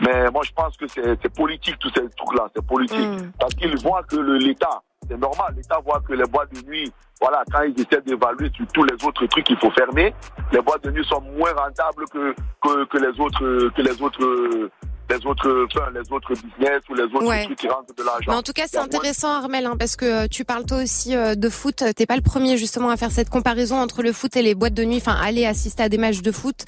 Mais 0.00 0.30
moi, 0.30 0.42
je 0.44 0.52
pense 0.52 0.76
que 0.76 0.86
c'est 0.88 1.34
politique, 1.34 1.78
tous 1.78 1.90
ces 1.90 2.08
trucs-là. 2.10 2.48
C'est 2.54 2.64
politique. 2.66 2.98
Mm. 2.98 3.32
Parce 3.38 3.54
qu'ils 3.54 3.76
voient 3.78 4.02
que 4.02 4.16
l'État, 4.16 4.82
c'est 5.08 5.18
normal, 5.18 5.54
l'État 5.56 5.78
voit 5.84 6.00
que 6.00 6.12
les 6.12 6.24
boîtes 6.24 6.52
de 6.52 6.68
nuit, 6.68 6.92
voilà, 7.20 7.42
quand 7.50 7.62
ils 7.62 7.74
essaient 7.80 8.02
d'évaluer 8.02 8.50
sur 8.54 8.66
tous 8.68 8.84
les 8.84 8.94
autres 9.04 9.26
trucs 9.26 9.44
qu'il 9.44 9.58
faut 9.58 9.70
fermer, 9.72 10.14
les 10.52 10.60
boîtes 10.60 10.84
de 10.84 10.90
nuit 10.90 11.04
sont 11.04 11.20
moins 11.20 11.52
rentables 11.52 12.04
que, 12.12 12.34
que, 12.62 12.84
que 12.84 12.98
les 12.98 13.20
autres, 13.20 13.70
que 13.70 13.82
les 13.82 14.00
autres, 14.02 14.70
les 15.10 15.26
autres, 15.26 15.66
enfin, 15.74 15.90
les 15.94 16.12
autres 16.12 16.32
business 16.34 16.80
ou 16.90 16.94
les 16.94 17.02
autres 17.04 17.24
Ouais. 17.26 17.44
trucs 17.44 17.58
qui 17.58 17.68
rentrent 17.68 17.94
de 17.94 18.02
l'argent. 18.02 18.32
En 18.32 18.42
tout 18.42 18.52
cas, 18.52 18.64
c'est 18.66 18.78
intéressant, 18.78 19.28
Armel, 19.32 19.64
hein, 19.66 19.76
parce 19.78 19.96
que 19.96 20.04
euh, 20.04 20.26
tu 20.28 20.44
parles 20.44 20.64
toi 20.66 20.82
aussi 20.82 21.16
euh, 21.16 21.34
de 21.34 21.48
foot. 21.48 21.82
T'es 21.96 22.06
pas 22.06 22.16
le 22.16 22.22
premier 22.22 22.56
justement 22.58 22.90
à 22.90 22.96
faire 22.96 23.10
cette 23.10 23.30
comparaison 23.30 23.76
entre 23.80 24.02
le 24.02 24.12
foot 24.12 24.36
et 24.36 24.42
les 24.42 24.54
boîtes 24.54 24.74
de 24.74 24.84
nuit. 24.84 24.96
Enfin, 24.98 25.14
aller 25.20 25.46
assister 25.46 25.82
à 25.82 25.88
des 25.88 25.98
matchs 25.98 26.20
de 26.22 26.30
foot 26.32 26.64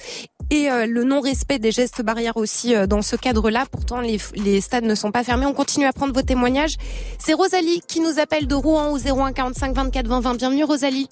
et 0.49 0.69
euh, 0.71 0.85
le 0.85 1.03
non-respect 1.03 1.59
des 1.59 1.71
gestes 1.71 2.01
barrières 2.01 2.35
aussi 2.37 2.75
euh, 2.75 2.87
dans 2.87 3.01
ce 3.01 3.15
cadre-là. 3.15 3.65
Pourtant, 3.71 4.01
les, 4.01 4.19
les 4.35 4.59
stades 4.61 4.83
ne 4.85 4.95
sont 4.95 5.11
pas 5.11 5.23
fermés. 5.23 5.45
On 5.45 5.53
continue 5.53 5.85
à 5.85 5.93
prendre 5.93 6.13
vos 6.13 6.23
témoignages. 6.23 6.75
C'est 7.19 7.33
Rosalie 7.33 7.81
qui 7.87 7.99
nous 8.01 8.19
appelle 8.19 8.47
de 8.47 8.55
Rouen 8.55 8.91
au 8.91 8.97
01 8.97 9.33
45 9.33 9.73
24 9.75 10.07
20 10.07 10.19
20. 10.21 10.33
Bienvenue, 10.35 10.63
Rosalie. 10.63 11.07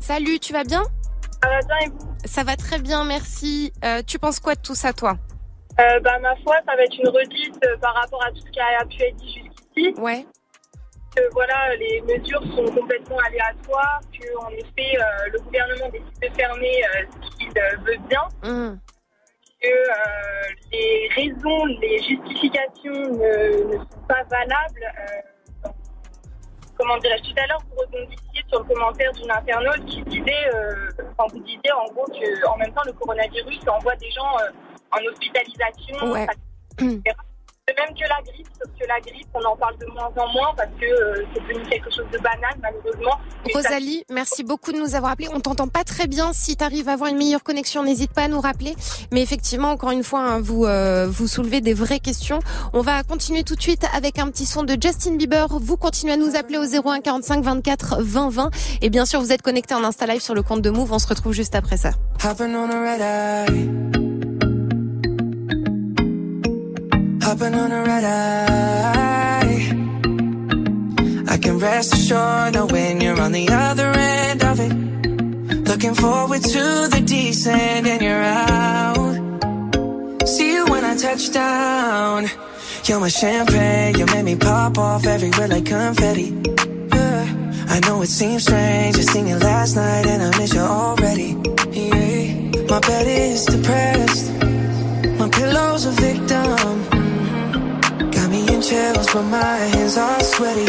Salut, 0.00 0.38
tu 0.38 0.52
vas 0.52 0.64
bien? 0.64 0.82
Ça 1.42 1.48
va 1.48 1.60
bien 1.60 1.86
et 1.86 1.88
vous? 1.90 2.13
Ça 2.24 2.42
va 2.42 2.56
très 2.56 2.78
bien, 2.78 3.04
merci. 3.04 3.72
Euh, 3.84 4.02
tu 4.06 4.18
penses 4.18 4.40
quoi 4.40 4.54
de 4.54 4.60
tout 4.60 4.74
ça, 4.74 4.92
toi 4.92 5.16
Euh, 5.80 6.00
bah, 6.00 6.18
ma 6.20 6.34
foi, 6.36 6.56
ça 6.66 6.74
va 6.76 6.82
être 6.82 6.96
une 6.98 7.08
redite 7.08 7.58
euh, 7.64 7.76
par 7.78 7.94
rapport 7.94 8.24
à 8.24 8.30
tout 8.30 8.40
ce 8.40 8.50
qui 8.50 8.60
a 8.60 8.84
pu 8.86 9.02
être 9.02 9.16
dit 9.16 9.34
jusqu'ici. 9.74 10.00
Ouais. 10.00 10.24
Que 11.14 11.22
voilà, 11.32 11.76
les 11.76 12.00
mesures 12.02 12.42
sont 12.56 12.64
complètement 12.74 13.18
aléatoires, 13.26 14.00
que 14.12 14.36
en 14.44 14.48
effet, 14.50 14.96
euh, 14.98 15.30
le 15.32 15.38
gouvernement 15.40 15.88
décide 15.90 16.20
de 16.22 16.36
fermer 16.36 16.82
ce 17.22 17.36
qu'il 17.36 17.48
veut 17.50 18.08
bien, 18.08 18.22
Hum. 18.42 18.78
que 19.62 19.68
les 20.72 21.08
raisons, 21.14 21.64
les 21.80 21.98
justifications 22.02 23.12
ne, 23.12 23.64
ne 23.68 23.78
sont 23.78 24.06
pas 24.08 24.24
valables. 24.28 24.92
Euh, 26.74 26.78
comment 26.78 26.96
dirais-je 26.98 27.30
Tout 27.30 27.36
à 27.38 27.46
l'heure, 27.46 27.62
vous 27.70 27.80
rebondissiez 27.80 28.42
sur 28.48 28.58
le 28.60 28.64
commentaire 28.64 29.12
d'une 29.12 29.30
internaute 29.30 29.84
qui 29.86 30.02
disait, 30.02 30.48
euh, 30.54 30.90
enfin, 31.16 31.28
vous 31.32 31.40
disiez 31.40 31.72
en 31.72 31.92
gros 31.92 32.06
que 32.06 32.46
en 32.48 32.56
même 32.56 32.72
temps, 32.72 32.82
le 32.86 32.92
coronavirus 32.92 33.60
envoie 33.68 33.96
des 33.96 34.10
gens 34.10 34.36
euh, 34.40 34.96
en 34.98 35.04
hospitalisation. 35.04 36.10
Ouais. 36.10 36.26
etc. 36.78 37.16
De 37.66 37.72
même 37.80 37.94
que 37.96 38.02
la 38.06 38.20
grippe, 38.30 38.46
sauf 38.62 38.70
que 38.78 38.86
la 38.86 39.00
grippe, 39.00 39.26
on 39.32 39.42
en 39.42 39.56
parle 39.56 39.78
de 39.78 39.86
moins 39.86 40.10
en 40.22 40.28
moins 40.34 40.52
parce 40.54 40.68
que 40.78 40.84
euh, 40.84 41.24
c'est 41.34 41.40
devenu 41.48 41.62
quelque 41.70 41.90
chose 41.90 42.04
de 42.12 42.18
banal, 42.18 42.54
malheureusement. 42.60 43.12
Ça- 43.50 43.54
Rosalie, 43.70 44.04
merci 44.10 44.44
beaucoup 44.44 44.70
de 44.70 44.76
nous 44.76 44.94
avoir 44.94 45.12
appelés. 45.12 45.28
On 45.32 45.40
t'entend 45.40 45.68
pas 45.68 45.82
très 45.82 46.06
bien. 46.06 46.34
Si 46.34 46.58
tu 46.58 46.62
arrives 46.62 46.90
à 46.90 46.92
avoir 46.92 47.08
une 47.08 47.16
meilleure 47.16 47.42
connexion, 47.42 47.82
n'hésite 47.82 48.12
pas 48.12 48.24
à 48.24 48.28
nous 48.28 48.42
rappeler. 48.42 48.76
Mais 49.12 49.22
effectivement, 49.22 49.70
encore 49.70 49.92
une 49.92 50.04
fois, 50.04 50.20
hein, 50.20 50.40
vous 50.42 50.66
euh, 50.66 51.06
vous 51.08 51.26
soulevez 51.26 51.62
des 51.62 51.72
vraies 51.72 52.00
questions. 52.00 52.38
On 52.74 52.82
va 52.82 53.02
continuer 53.02 53.44
tout 53.44 53.54
de 53.56 53.62
suite 53.62 53.86
avec 53.94 54.18
un 54.18 54.28
petit 54.30 54.44
son 54.44 54.62
de 54.64 54.76
Justin 54.78 55.16
Bieber. 55.16 55.46
Vous 55.48 55.78
continuez 55.78 56.12
à 56.12 56.16
nous 56.18 56.36
appeler 56.36 56.58
au 56.58 56.64
01 56.66 57.00
45 57.00 57.42
24 57.42 58.02
20 58.02 58.28
20. 58.28 58.50
Et 58.82 58.90
bien 58.90 59.06
sûr, 59.06 59.20
vous 59.22 59.32
êtes 59.32 59.40
connectés 59.40 59.74
en 59.74 59.84
Insta 59.84 60.04
Live 60.04 60.20
sur 60.20 60.34
le 60.34 60.42
compte 60.42 60.60
de 60.60 60.68
Move. 60.68 60.92
On 60.92 60.98
se 60.98 61.08
retrouve 61.08 61.32
juste 61.32 61.54
après 61.54 61.78
ça. 61.78 61.92
Hopping 67.24 67.54
on 67.54 67.72
a 67.72 67.82
red 67.82 68.04
eye. 68.04 69.72
I 71.26 71.38
can 71.38 71.58
rest 71.58 71.94
assured 71.94 72.52
that 72.52 72.70
when 72.70 73.00
you're 73.00 73.18
on 73.18 73.32
the 73.32 73.48
other 73.48 73.90
end 73.96 74.44
of 74.44 74.60
it. 74.60 74.74
Looking 75.66 75.94
forward 75.94 76.42
to 76.42 76.88
the 76.92 77.00
descent 77.04 77.86
and 77.86 78.02
you're 78.02 78.22
out. 78.22 79.16
See 80.28 80.52
you 80.52 80.66
when 80.66 80.84
I 80.84 80.96
touch 80.96 81.32
down. 81.32 82.28
You're 82.84 83.00
my 83.00 83.08
champagne, 83.08 83.96
you 83.98 84.04
make 84.04 84.26
me 84.26 84.36
pop 84.36 84.76
off 84.76 85.06
everywhere 85.06 85.48
like 85.48 85.64
confetti. 85.64 86.30
Yeah. 86.92 87.26
I 87.68 87.80
know 87.86 88.02
it 88.02 88.08
seems 88.08 88.42
strange, 88.42 88.98
I 88.98 89.00
seen 89.00 89.26
you 89.26 89.36
last 89.36 89.76
night 89.76 90.06
and 90.06 90.22
I 90.22 90.38
miss 90.38 90.52
you 90.52 90.60
already. 90.60 91.38
Yeah. 91.72 92.50
My 92.68 92.80
bed 92.80 93.06
is 93.06 93.46
depressed, 93.46 94.30
my 95.18 95.30
pillow's 95.30 95.86
a 95.86 95.92
victim. 95.92 96.63
Chills, 98.68 99.06
but 99.12 99.22
my 99.24 99.56
hands 99.72 99.96
are 99.98 100.20
sweaty. 100.20 100.66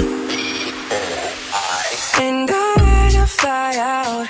And 2.19 2.49
I 2.49 3.09
to 3.11 3.25
fly 3.27 3.75
out. 3.77 4.27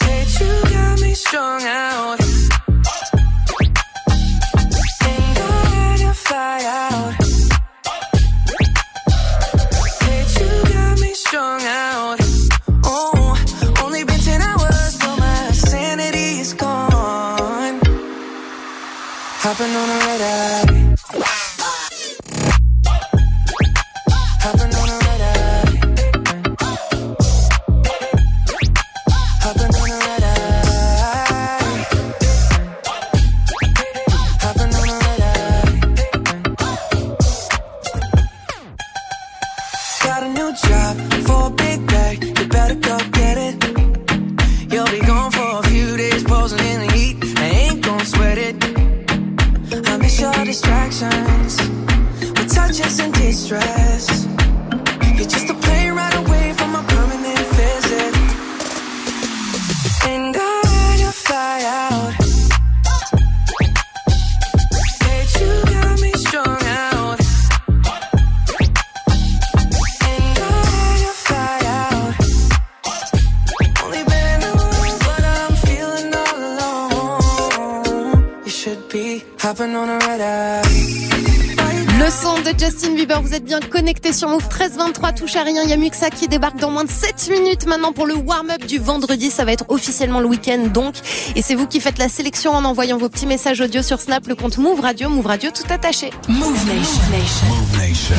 But 0.00 0.40
you 0.40 0.52
got 0.74 1.00
me 1.00 1.14
strung 1.14 1.62
out. 1.62 1.81
I 50.18 50.36
your 50.36 50.44
distractions, 50.44 51.56
with 52.20 52.54
touches 52.54 53.00
and 53.00 53.14
distress. 53.14 54.26
You're 55.16 55.28
just 55.28 55.48
a 55.48 55.54
plane 55.54 55.94
right 55.94 56.14
away 56.14 56.52
from 56.52 56.74
a 56.74 56.82
permanent 56.82 57.46
visit. 57.56 58.14
And 60.06 60.36
I 60.36 60.96
to 60.98 61.12
fly 61.12 61.62
out. 61.64 61.91
Le 81.98 82.10
son 82.10 82.40
de 82.40 82.58
Justin 82.58 82.94
Bieber, 82.94 83.20
vous 83.20 83.34
êtes 83.34 83.44
bien 83.44 83.60
connectés 83.60 84.14
sur 84.14 84.28
Move 84.28 84.42
1323, 84.42 85.12
touche 85.12 85.36
à 85.36 85.42
rien. 85.42 85.62
Il 85.62 85.68
y 85.68 85.74
a 85.74 85.76
Muxa 85.76 86.08
qui 86.08 86.26
débarque 86.26 86.58
dans 86.58 86.70
moins 86.70 86.84
de 86.84 86.90
7 86.90 87.28
minutes 87.30 87.66
maintenant 87.66 87.92
pour 87.92 88.06
le 88.06 88.14
warm-up 88.14 88.64
du 88.64 88.78
vendredi. 88.78 89.30
Ça 89.30 89.44
va 89.44 89.52
être 89.52 89.66
officiellement 89.68 90.20
le 90.20 90.26
week-end 90.26 90.68
donc. 90.72 90.94
Et 91.36 91.42
c'est 91.42 91.54
vous 91.54 91.66
qui 91.66 91.80
faites 91.80 91.98
la 91.98 92.08
sélection 92.08 92.52
en 92.52 92.64
envoyant 92.64 92.96
vos 92.96 93.10
petits 93.10 93.26
messages 93.26 93.60
audio 93.60 93.82
sur 93.82 94.00
Snap, 94.00 94.26
le 94.26 94.34
compte 94.34 94.56
Move 94.56 94.80
Radio, 94.80 95.10
Move 95.10 95.26
Radio 95.26 95.50
tout 95.50 95.70
attaché. 95.70 96.10
Move 96.28 96.66
Nation. 96.66 97.02
Move 97.48 97.78
Nation. 97.78 98.16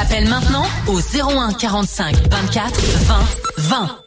Appelle 0.00 0.28
maintenant 0.28 0.64
au 0.88 0.98
01 0.98 1.52
45 1.52 2.16
24 2.30 2.80
20 2.80 3.16
20. 3.58 4.01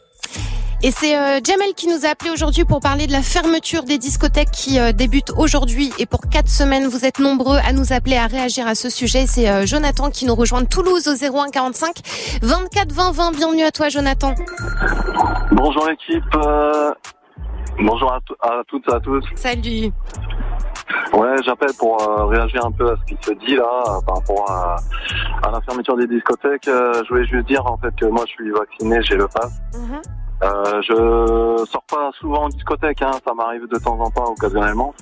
Et 0.82 0.90
c'est 0.90 1.16
euh, 1.16 1.40
Jamel 1.42 1.74
qui 1.74 1.88
nous 1.88 2.04
a 2.04 2.10
appelé 2.10 2.30
aujourd'hui 2.30 2.64
pour 2.64 2.80
parler 2.80 3.06
de 3.06 3.12
la 3.12 3.22
fermeture 3.22 3.82
des 3.82 3.98
discothèques 3.98 4.50
qui 4.50 4.78
euh, 4.78 4.92
débute 4.92 5.32
aujourd'hui 5.36 5.92
et 5.98 6.06
pour 6.06 6.20
quatre 6.30 6.48
semaines. 6.48 6.86
Vous 6.86 7.04
êtes 7.04 7.18
nombreux 7.18 7.58
à 7.66 7.72
nous 7.72 7.92
appeler, 7.92 8.16
à 8.16 8.26
réagir 8.26 8.66
à 8.66 8.74
ce 8.74 8.90
sujet. 8.90 9.26
C'est 9.26 9.48
euh, 9.48 9.64
Jonathan 9.66 10.10
qui 10.10 10.26
nous 10.26 10.34
rejoint 10.34 10.62
de 10.62 10.68
Toulouse 10.68 11.08
au 11.08 11.14
01 11.14 11.50
45 11.50 11.96
24 12.42 12.92
20 12.92 13.12
20. 13.12 13.32
Bienvenue 13.36 13.62
à 13.62 13.70
toi, 13.70 13.88
Jonathan. 13.88 14.34
Bonjour 15.52 15.88
l'équipe. 15.88 16.24
bonjour 17.78 18.12
à, 18.12 18.18
à 18.42 18.62
toutes 18.68 18.86
et 18.88 18.92
à 18.92 19.00
tous. 19.00 19.24
Salut. 19.34 19.92
Ouais, 21.12 21.34
j'appelle 21.44 21.72
pour 21.78 22.00
euh, 22.02 22.26
réagir 22.26 22.64
un 22.64 22.70
peu 22.70 22.90
à 22.90 22.96
ce 22.96 23.14
qui 23.14 23.16
se 23.24 23.32
dit 23.46 23.56
là 23.56 23.64
euh, 23.64 24.00
par 24.06 24.16
rapport 24.16 24.50
à, 24.50 24.76
à 25.42 25.50
la 25.50 25.60
fermeture 25.62 25.96
des 25.96 26.06
discothèques. 26.06 26.68
Euh, 26.68 27.02
je 27.04 27.08
voulais 27.08 27.26
juste 27.26 27.46
dire 27.46 27.64
en 27.66 27.76
fait 27.78 27.94
que 27.96 28.06
moi 28.06 28.24
je 28.26 28.32
suis 28.32 28.50
vacciné, 28.50 28.98
j'ai 29.02 29.16
le 29.16 29.26
pass. 29.28 29.60
Euh, 30.42 30.82
je 30.82 31.64
sors 31.66 31.82
pas 31.88 32.10
souvent 32.18 32.44
en 32.44 32.48
discothèque, 32.48 33.00
hein, 33.02 33.12
ça 33.24 33.32
m'arrive 33.34 33.66
de 33.68 33.78
temps 33.78 33.98
en 33.98 34.10
temps 34.10 34.32
occasionnellement. 34.32 34.94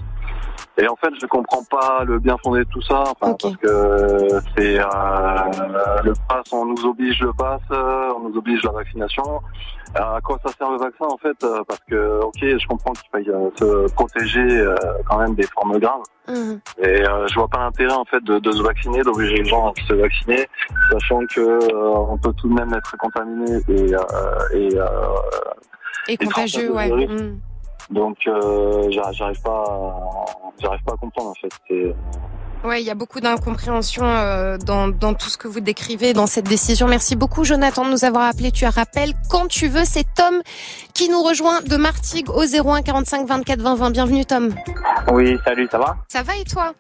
Et 0.77 0.89
en 0.89 0.97
fait, 0.97 1.11
je 1.21 1.27
comprends 1.27 1.63
pas 1.71 2.03
le 2.05 2.19
bien 2.19 2.37
fondé 2.43 2.61
de 2.61 2.69
tout 2.71 2.83
ça, 2.83 3.03
enfin, 3.03 3.37
parce 3.41 3.57
que 3.57 4.29
c'est 4.57 4.79
euh, 4.81 4.85
le 6.05 6.13
pass, 6.29 6.43
on 6.53 6.65
nous 6.67 6.85
oblige 6.85 7.21
le 7.21 7.33
pass, 7.33 7.61
euh, 7.71 8.11
on 8.17 8.29
nous 8.29 8.37
oblige 8.37 8.63
la 8.65 8.73
vaccination. 8.73 9.41
Euh, 9.97 10.17
à 10.17 10.21
quoi 10.21 10.37
ça 10.45 10.53
sert 10.59 10.69
le 10.73 10.79
vaccin 10.79 11.05
en 11.07 11.17
fait 11.19 11.37
Euh, 11.45 11.63
Parce 11.69 11.79
que, 11.89 12.21
ok, 12.23 12.39
je 12.41 12.67
comprends 12.67 12.93
qu'il 12.93 13.09
faille 13.13 13.31
euh, 13.31 13.51
se 13.57 13.93
protéger 13.95 14.41
euh, 14.41 14.75
quand 15.09 15.19
même 15.19 15.37
des 15.37 15.47
formes 15.47 15.79
graves. 15.79 16.03
Et 16.79 17.07
euh, 17.07 17.27
je 17.29 17.35
vois 17.35 17.47
pas 17.47 17.59
l'intérêt 17.61 17.93
en 17.95 18.05
fait 18.05 18.23
de, 18.25 18.41
de 18.41 18.51
se 18.51 18.63
vacciner, 18.63 19.03
d'obliger 19.03 19.37
les 19.37 19.45
gens 19.45 19.69
à 19.71 19.73
se 19.87 19.93
vacciner, 19.95 20.49
sachant 20.91 21.21
que 21.33 21.41
euh, 21.41 21.95
on 22.11 22.19
peut 22.19 22.33
tout 22.33 22.49
de 22.49 22.55
même 22.55 22.73
être 22.75 22.97
contaminé 22.97 23.61
et 23.69 23.95
euh, 23.95 24.01
et, 24.55 24.77
euh, 24.77 24.87
Et 26.09 26.17
contagieux, 26.17 26.73
ouais. 26.75 26.91
Donc, 27.91 28.17
euh, 28.27 28.91
j'ar- 28.91 29.13
j'arrive 29.13 29.41
pas, 29.43 29.51
à- 29.51 30.25
j'arrive 30.59 30.83
pas 30.85 30.95
à 30.95 30.97
comprendre 30.97 31.31
en 31.31 31.35
fait. 31.35 31.51
C'est- 31.69 31.95
Ouais, 32.67 32.81
il 32.81 32.87
y 32.87 32.91
a 32.91 32.95
beaucoup 32.95 33.21
d'incompréhension 33.21 34.07
euh, 34.07 34.57
dans, 34.57 34.89
dans 34.89 35.13
tout 35.13 35.29
ce 35.29 35.37
que 35.37 35.47
vous 35.47 35.61
décrivez 35.61 36.15
dans 36.15 36.27
cette 36.27 36.47
décision. 36.49 36.89
Merci 36.89 37.15
beaucoup, 37.15 37.45
Jonathan, 37.45 37.85
de 37.85 37.91
nous 37.91 38.07
avoir 38.07 38.23
appelé. 38.27 38.53
Tu 38.53 38.65
as 38.65 38.71
rappel 38.71 39.13
quand 39.31 39.49
tu 39.49 39.69
veux. 39.69 39.85
C'est 39.85 40.07
Tom 40.15 40.41
qui 40.95 41.11
nous 41.11 41.23
rejoint 41.23 41.61
de 41.61 41.77
Martigues 41.77 42.31
au 42.31 42.41
01 42.47 42.81
45 42.81 43.27
24 43.29 43.61
20 43.61 43.75
20. 43.75 43.91
Bienvenue, 43.91 44.25
Tom. 44.25 44.49
Oui, 45.13 45.37
salut, 45.45 45.69
ça 45.71 45.77
va? 45.77 45.97
Ça 46.09 46.23
va 46.23 46.37
et 46.37 46.45
toi? 46.45 46.73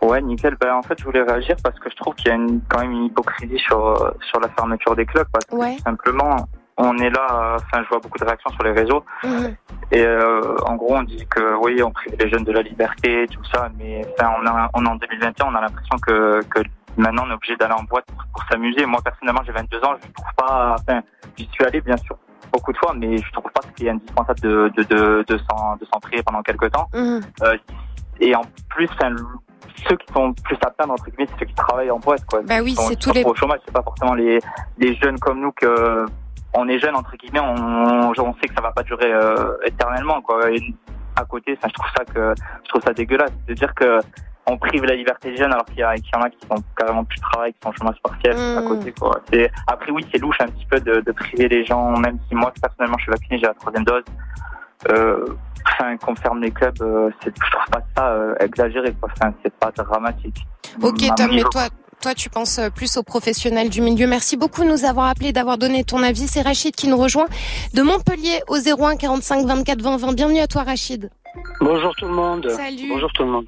Ouais, 0.00 0.22
nickel. 0.22 0.56
Ben, 0.58 0.72
en 0.74 0.80
fait, 0.82 0.94
je 0.98 1.04
voulais 1.04 1.20
réagir 1.22 1.56
parce 1.62 1.78
que 1.80 1.90
je 1.90 1.96
trouve 1.96 2.14
qu'il 2.14 2.28
y 2.28 2.30
a 2.30 2.36
une, 2.36 2.62
quand 2.70 2.80
même 2.80 2.92
une 2.92 3.04
hypocrisie 3.04 3.58
sur, 3.58 3.84
euh, 3.88 4.10
sur 4.30 4.40
la 4.40 4.48
fermeture 4.48 4.96
des 4.96 5.04
clubs. 5.04 5.26
Parce 5.30 5.44
que 5.44 5.54
Ouais. 5.54 5.76
tout 5.76 5.82
simplement, 5.82 6.36
on 6.78 6.96
est 6.98 7.10
là, 7.10 7.56
enfin, 7.56 7.82
je 7.82 7.88
vois 7.88 7.98
beaucoup 8.00 8.18
de 8.18 8.24
réactions 8.24 8.50
sur 8.50 8.62
les 8.62 8.72
réseaux. 8.72 9.04
Et 9.92 10.02
euh, 10.04 10.56
en 10.66 10.74
gros, 10.76 10.96
on 10.96 11.02
dit 11.04 11.26
que 11.28 11.54
oui, 11.64 11.82
on 11.82 11.90
prive 11.90 12.14
les 12.18 12.28
jeunes 12.28 12.44
de 12.44 12.52
la 12.52 12.62
liberté, 12.62 13.26
tout 13.32 13.44
ça. 13.52 13.68
Mais 13.78 14.04
enfin, 14.18 14.32
on, 14.42 14.46
a, 14.46 14.70
on 14.74 14.84
est 14.84 14.88
en 14.88 14.96
2021, 14.96 15.46
on 15.46 15.54
a 15.54 15.60
l'impression 15.60 15.96
que, 16.06 16.42
que 16.44 16.60
maintenant, 16.96 17.24
on 17.26 17.30
est 17.30 17.34
obligé 17.34 17.56
d'aller 17.56 17.74
en 17.74 17.84
boîte 17.84 18.04
pour, 18.06 18.24
pour 18.32 18.42
s'amuser. 18.50 18.84
Moi, 18.84 19.00
personnellement, 19.02 19.42
j'ai 19.46 19.52
22 19.52 19.78
ans, 19.84 19.94
je 20.02 20.12
trouve 20.12 20.34
pas... 20.36 20.76
Enfin, 20.80 21.00
j'y 21.36 21.48
suis 21.52 21.64
allé, 21.64 21.80
bien 21.80 21.96
sûr, 21.98 22.16
beaucoup 22.52 22.72
de 22.72 22.78
fois, 22.78 22.92
mais 22.96 23.16
je 23.16 23.32
trouve 23.32 23.50
pas 23.52 23.60
que 23.62 23.68
c'est 23.78 23.88
indispensable 23.88 24.40
de, 24.40 24.72
de, 24.76 24.82
de, 24.82 25.24
de 25.26 25.38
s'en 25.48 25.76
de 25.76 25.84
s'en 25.92 26.00
priver 26.00 26.22
pendant 26.22 26.42
quelques 26.42 26.70
temps. 26.72 26.88
Mhm. 26.94 27.20
Euh, 27.42 27.56
et 28.20 28.34
en 28.34 28.42
plus, 28.70 28.88
enfin, 28.92 29.14
ceux 29.88 29.96
qui 29.96 30.12
sont 30.12 30.32
plus 30.44 30.56
à 30.66 30.70
plaindre, 30.70 30.94
entre 30.94 31.04
guillemets, 31.10 31.28
c'est 31.32 31.38
ceux 31.40 31.46
qui 31.46 31.54
travaillent 31.54 31.90
en 31.90 31.98
boîte, 31.98 32.24
quoi. 32.26 32.40
Bah 32.42 32.60
oui, 32.62 32.74
c'est 32.76 32.96
tous 32.98 33.12
les- 33.12 33.24
Au 33.24 33.34
chômage, 33.34 33.60
c'est 33.64 33.72
pas 33.72 33.82
forcément 33.82 34.14
les, 34.14 34.40
les 34.78 34.94
jeunes 34.96 35.18
comme 35.18 35.40
nous 35.40 35.52
que 35.52 36.06
on 36.56 36.68
est 36.68 36.78
jeunes, 36.78 36.96
entre 36.96 37.16
guillemets, 37.16 37.40
on, 37.40 38.10
on 38.10 38.34
sait 38.34 38.48
que 38.48 38.54
ça 38.54 38.62
va 38.62 38.72
pas 38.72 38.82
durer 38.82 39.12
euh, 39.12 39.56
éternellement, 39.64 40.20
quoi. 40.22 40.50
Et 40.50 40.74
à 41.14 41.24
côté, 41.24 41.56
enfin, 41.56 41.68
je 41.68 41.74
trouve 41.74 41.90
ça 41.96 42.04
que, 42.04 42.34
je 42.64 42.68
trouve 42.68 42.82
ça 42.82 42.92
dégueulasse 42.92 43.32
de 43.46 43.54
dire 43.54 43.74
que 43.74 44.00
on 44.48 44.56
prive 44.58 44.84
la 44.84 44.94
liberté 44.94 45.30
des 45.30 45.36
jeunes 45.36 45.52
alors 45.52 45.64
qu'il 45.64 45.78
y, 45.80 45.84
en 45.84 45.88
a 45.88 46.30
qui 46.30 46.38
sont 46.46 46.62
carrément 46.76 47.04
plus 47.04 47.16
de 47.16 47.22
travail, 47.22 47.52
qui 47.52 47.58
sont 47.64 47.72
chômage 47.72 48.00
partiel 48.00 48.36
à 48.36 48.60
Mm. 48.60 48.68
côté, 48.68 48.92
quoi. 48.92 49.20
Après, 49.66 49.90
oui, 49.90 50.06
c'est 50.12 50.18
louche 50.18 50.40
un 50.40 50.46
petit 50.46 50.66
peu 50.66 50.78
de, 50.78 51.00
de 51.00 51.12
priver 51.12 51.48
les 51.48 51.64
gens, 51.64 51.96
même 51.98 52.18
si 52.28 52.34
moi, 52.34 52.52
personnellement, 52.60 52.96
je 52.98 53.02
suis 53.02 53.10
vacciné, 53.10 53.38
j'ai 53.38 53.46
la 53.46 53.54
troisième 53.54 53.84
dose. 53.84 54.04
Euh, 54.90 55.24
enfin, 55.66 55.96
qu'on 55.96 56.14
ferme 56.14 56.40
les 56.42 56.52
clubs, 56.52 56.80
euh, 56.80 57.10
je 57.24 57.50
trouve 57.50 57.66
pas 57.72 57.82
ça 57.96 58.08
euh, 58.12 58.34
exagéré, 58.38 58.94
quoi. 59.00 59.08
Enfin, 59.18 59.32
c'est 59.42 59.52
pas 59.56 59.72
dramatique. 59.72 60.46
Ok, 60.80 61.02
À 61.10 61.14
Tom, 61.14 61.30
mais 61.34 61.42
toi, 61.42 61.62
toi, 62.06 62.14
tu 62.14 62.30
penses 62.30 62.60
euh, 62.60 62.70
plus 62.70 62.98
aux 62.98 63.02
professionnels 63.02 63.68
du 63.68 63.80
milieu. 63.80 64.06
Merci 64.06 64.36
beaucoup 64.36 64.62
de 64.62 64.68
nous 64.68 64.84
avoir 64.84 65.08
appelé, 65.08 65.32
d'avoir 65.32 65.58
donné 65.58 65.82
ton 65.82 66.04
avis. 66.04 66.28
C'est 66.28 66.40
Rachid 66.40 66.72
qui 66.76 66.86
nous 66.86 66.96
rejoint 66.96 67.26
de 67.74 67.82
Montpellier 67.82 68.42
au 68.46 68.58
01 68.58 68.94
45 68.94 69.44
24 69.44 69.82
20 69.82 69.96
20. 69.96 70.12
Bienvenue 70.12 70.38
à 70.38 70.46
toi, 70.46 70.62
Rachid. 70.62 71.10
Bonjour 71.60 71.96
tout 71.96 72.06
le 72.06 72.14
monde. 72.14 72.48
Salut. 72.48 72.90
Bonjour 72.90 73.12
tout 73.12 73.24
le 73.24 73.30
monde. 73.30 73.46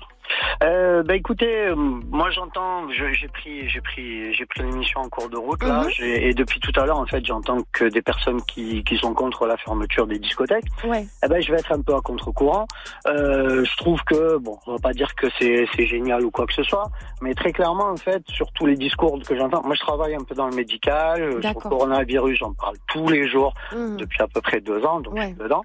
Euh, 0.63 1.03
bah 1.03 1.15
écoutez, 1.15 1.67
euh, 1.69 1.75
moi 1.77 2.31
j'entends, 2.31 2.89
je- 2.91 3.13
j'ai 3.13 3.29
pris, 3.29 3.69
j'ai 3.69 3.81
pris, 3.81 4.33
j'ai 4.35 4.47
pris 4.47 4.61
l'émission 4.63 5.01
en 5.01 5.09
cours 5.09 5.29
de 5.29 5.37
route 5.37 5.63
là, 5.63 5.85
j'ai- 5.89 6.29
et 6.29 6.35
depuis 6.35 6.61
tout 6.61 6.73
à 6.81 6.85
l'heure 6.87 6.99
en 6.99 7.07
fait 7.07 7.25
j'entends 7.25 7.59
que 7.73 7.85
des 7.85 8.03
personnes 8.03 8.43
qui, 8.43 8.83
qui 8.85 8.97
sont 8.99 9.15
contre 9.15 9.47
la 9.47 9.57
fermeture 9.57 10.07
des 10.07 10.19
discothèques. 10.19 10.65
Ouais. 10.85 11.07
Eh 11.25 11.29
ben 11.29 11.41
je 11.41 11.53
vais 11.53 11.59
être 11.59 11.73
un 11.73 11.81
peu 11.81 11.95
à 11.95 12.01
contre-courant. 12.01 12.67
Euh, 13.07 13.65
je 13.65 13.77
trouve 13.77 14.03
que 14.05 14.37
bon, 14.39 14.59
on 14.67 14.73
va 14.73 14.79
pas 14.79 14.93
dire 14.93 15.15
que 15.15 15.27
c'est 15.39 15.67
c'est 15.77 15.87
génial 15.87 16.25
ou 16.25 16.31
quoi 16.31 16.47
que 16.47 16.55
ce 16.55 16.63
soit, 16.63 16.87
mais 17.23 17.35
très 17.35 17.53
clairement 17.53 17.89
en 17.91 17.97
fait 17.97 18.23
sur 18.29 18.51
tous 18.53 18.67
les 18.67 18.77
discours 18.77 19.19
que 19.27 19.37
j'entends, 19.37 19.63
moi 19.65 19.75
je 19.75 19.81
travaille 19.81 20.15
un 20.15 20.25
peu 20.25 20.35
dans 20.35 20.49
le 20.49 20.55
médical, 20.57 21.23
euh, 21.23 21.41
sur 21.53 21.61
le 21.65 21.69
coronavirus, 21.71 22.39
j'en 22.39 22.53
parle 22.53 22.77
tous 22.89 23.09
les 23.09 23.29
jours 23.29 23.55
Mhm. 23.73 23.97
depuis 23.97 24.23
à 24.23 24.27
peu 24.29 24.41
près 24.41 24.61
deux 24.61 24.85
ans, 24.85 25.01
donc 25.01 25.15
je 25.17 25.21
suis 25.29 25.35
dedans. 25.37 25.63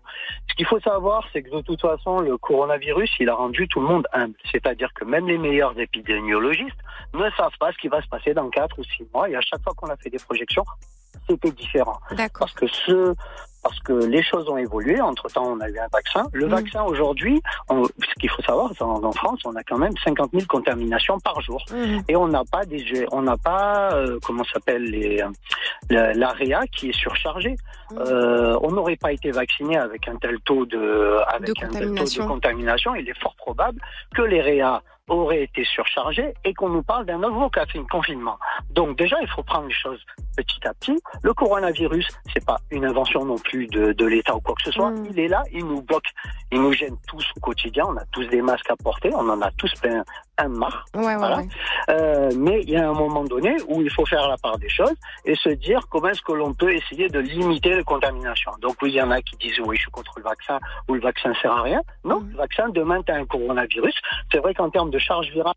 Ce 0.50 0.56
qu'il 0.56 0.66
faut 0.68 0.80
savoir, 0.82 1.24
c'est 1.34 1.42
que 1.42 1.50
de 1.56 1.62
toute 1.62 1.82
façon, 1.82 2.20
le 2.20 2.38
coronavirus, 2.38 3.10
il 3.20 3.30
a 3.30 3.36
rendu 3.36 3.68
tout 3.68 3.80
le 3.80 3.88
monde 3.88 4.06
humble. 4.14 4.36
C'est-à-dire 4.54 4.94
que 4.94 5.04
même 5.04 5.28
les 5.28 5.38
meilleurs 5.38 5.78
épidémiologistes 5.80 6.78
ne 7.14 7.30
savent 7.32 7.58
pas 7.60 7.72
ce 7.72 7.78
qui 7.80 7.88
va 7.88 8.02
se 8.02 8.08
passer 8.08 8.34
dans 8.34 8.50
quatre 8.50 8.80
ou 8.80 8.84
six 8.84 9.06
mois. 9.14 9.28
Et 9.30 9.36
à 9.36 9.42
chaque 9.42 9.62
fois 9.64 9.74
qu'on 9.76 9.90
a 9.90 9.98
fait 9.98 10.10
des 10.10 10.20
projections, 10.20 10.64
c'était 11.28 11.52
différent. 11.52 12.00
D'accord. 12.12 12.48
Parce 12.48 12.54
que 12.54 12.68
ce, 12.68 13.16
parce 13.64 13.80
que 13.80 13.94
les 13.94 14.22
choses 14.22 14.48
ont 14.50 14.58
évolué. 14.58 15.00
Entre 15.02 15.28
temps, 15.28 15.46
on 15.48 15.60
a 15.62 15.70
eu 15.70 15.80
un 15.80 15.88
vaccin. 15.92 16.26
Le 16.34 16.46
Mm. 16.48 16.50
vaccin 16.50 16.84
aujourd'hui, 16.84 17.42
ce 17.70 18.14
qu'il 18.20 18.30
faut 18.30 18.42
savoir, 18.44 18.72
en, 18.82 19.04
en 19.04 19.12
France, 19.14 19.40
on 19.46 19.56
a 19.56 19.64
quand 19.64 19.78
même 19.78 19.94
50 20.04 20.32
000 20.34 20.46
contaminations 20.48 21.18
par 21.20 21.40
jour. 21.42 21.64
Mhm. 21.72 22.04
Et 22.10 22.16
on 22.16 22.28
n'a 22.28 22.44
pas 22.52 22.66
des, 22.66 23.06
on 23.12 23.22
n'a 23.22 23.38
pas, 23.38 23.94
euh, 23.94 24.20
comment 24.26 24.44
s'appelle 24.44 24.84
l'AREA 25.90 26.62
qui 26.72 26.90
est 26.90 26.98
surchargée. 26.98 27.56
Mm. 27.92 27.98
Euh, 28.00 28.58
on 28.62 28.72
n'aurait 28.72 28.96
pas 28.96 29.12
été 29.12 29.32
vacciné 29.32 29.78
avec 29.78 30.08
un 30.08 30.16
tel 30.18 30.40
taux 30.42 30.66
de, 30.66 31.18
avec 31.28 31.50
De 31.56 31.66
un 31.66 31.70
tel 31.70 31.94
taux 31.96 32.04
de 32.24 32.28
contamination. 32.28 32.96
Il 32.96 33.08
est 33.10 33.20
fort 33.22 33.36
probable 33.36 33.80
que 34.16 34.22
les 34.22 34.42
REA 34.42 34.82
auraient 35.10 35.44
été 35.44 35.66
surchargés 35.66 36.34
et 36.46 36.54
qu'on 36.54 36.70
nous 36.70 36.82
parle 36.82 37.06
d'un 37.06 37.18
nouveau 37.18 37.50
café- 37.50 37.86
confinement. 37.92 38.38
Donc 38.72 38.98
déjà, 38.98 39.18
il 39.22 39.28
faut 39.28 39.44
prendre 39.44 39.68
les 39.68 39.74
choses 39.74 40.00
petit 40.38 40.66
à 40.66 40.74
petit. 40.74 40.98
Le 41.24 41.34
coronavirus, 41.34 42.08
c'est 42.34 42.46
pas 42.46 42.56
une 42.72 42.86
invention 42.86 43.26
non 43.26 43.36
plus 43.38 43.53
de, 43.58 43.94
de 43.94 44.06
l'État 44.06 44.36
ou 44.36 44.42
quoi 44.42 44.56
que 44.56 44.64
ce 44.64 44.72
soit. 44.72 44.92
Mm. 44.92 45.08
Il 45.12 45.20
est 45.20 45.28
là, 45.28 45.44
il 45.52 45.66
nous 45.66 45.82
bloque, 45.82 46.08
il 46.52 46.62
nous 46.62 46.74
gêne 46.74 46.96
tous 47.08 47.26
au 47.38 47.40
quotidien. 47.40 47.86
On 47.88 47.98
a 47.98 48.04
tous 48.12 48.26
des 48.28 48.42
masques 48.42 48.70
à 48.70 48.76
porter, 48.76 49.10
on 49.14 49.30
en 49.30 49.42
a 49.42 49.52
tous 49.52 49.72
plein 49.82 50.04
un 50.40 50.48
marre. 50.48 50.86
Ouais, 50.96 51.06
ouais, 51.06 51.16
Voilà. 51.18 51.38
ouais. 51.38 51.48
Euh, 51.90 52.30
mais 52.38 52.62
il 52.64 52.72
y 52.72 52.76
a 52.76 52.90
un 52.90 52.94
moment 52.94 53.24
donné 53.24 53.56
où 53.68 53.82
il 53.82 53.92
faut 53.92 54.06
faire 54.06 54.28
la 54.28 54.38
part 54.38 54.58
des 54.58 54.70
choses 54.70 54.96
et 55.26 55.36
se 55.36 55.50
dire 55.50 55.80
comment 55.92 56.08
est-ce 56.10 56.24
que 56.24 56.34
l'on 56.34 56.54
peut 56.54 56.74
essayer 56.74 57.08
de 57.08 57.20
limiter 57.20 57.76
les 57.76 57.84
contaminations. 57.84 58.52
Donc 58.62 58.76
oui, 58.82 58.90
il 58.92 58.96
y 58.96 59.02
en 59.02 59.12
a 59.12 59.22
qui 59.22 59.36
disent 59.38 59.60
oui, 59.60 59.76
je 59.78 59.82
suis 59.84 59.92
contre 59.92 60.14
le 60.18 60.24
vaccin 60.24 60.60
ou 60.88 60.96
le 60.96 61.02
vaccin 61.02 61.32
sert 61.42 61.52
à 61.52 61.62
rien. 61.62 61.82
Non, 62.04 62.20
Mm. 62.22 62.30
le 62.32 62.38
vaccin, 62.38 62.70
demain, 62.70 63.02
tu 63.04 63.12
as 63.12 63.16
un 63.16 63.26
coronavirus. 63.26 63.96
C'est 64.32 64.40
vrai 64.40 64.54
qu'en 64.56 64.70
termes 64.72 64.90
de 64.90 65.00
charge 65.00 65.30
virale, 65.32 65.54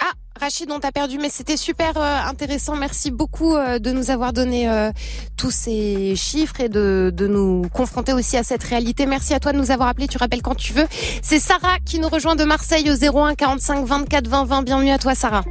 Ah, 0.00 0.12
Rachid, 0.40 0.70
on 0.70 0.78
t'a 0.78 0.92
perdu, 0.92 1.18
mais 1.18 1.28
c'était 1.28 1.56
super 1.56 1.96
euh, 1.96 2.18
intéressant. 2.28 2.76
Merci 2.76 3.10
beaucoup 3.10 3.56
euh, 3.56 3.78
de 3.80 3.90
nous 3.90 4.10
avoir 4.10 4.32
donné 4.32 4.68
euh, 4.68 4.92
tous 5.36 5.50
ces 5.50 6.14
chiffres 6.14 6.60
et 6.60 6.68
de, 6.68 7.12
de 7.12 7.26
nous 7.26 7.62
confronter 7.72 8.12
aussi 8.12 8.36
à 8.36 8.44
cette 8.44 8.62
réalité. 8.62 9.06
Merci 9.06 9.34
à 9.34 9.40
toi 9.40 9.52
de 9.52 9.58
nous 9.58 9.72
avoir 9.72 9.88
appelé. 9.88 10.06
Tu 10.06 10.16
rappelles 10.18 10.42
quand 10.42 10.54
tu 10.54 10.72
veux. 10.72 10.86
C'est 11.22 11.40
Sarah 11.40 11.78
qui 11.84 11.98
nous 11.98 12.08
rejoint 12.08 12.36
de 12.36 12.44
Marseille 12.44 12.88
au 12.90 12.94
01 12.94 13.34
45 13.34 13.84
24 13.84 14.28
20 14.28 14.44
20. 14.44 14.62
Bienvenue 14.62 14.90
à 14.92 14.98
toi, 14.98 15.14
Sarah. 15.16 15.42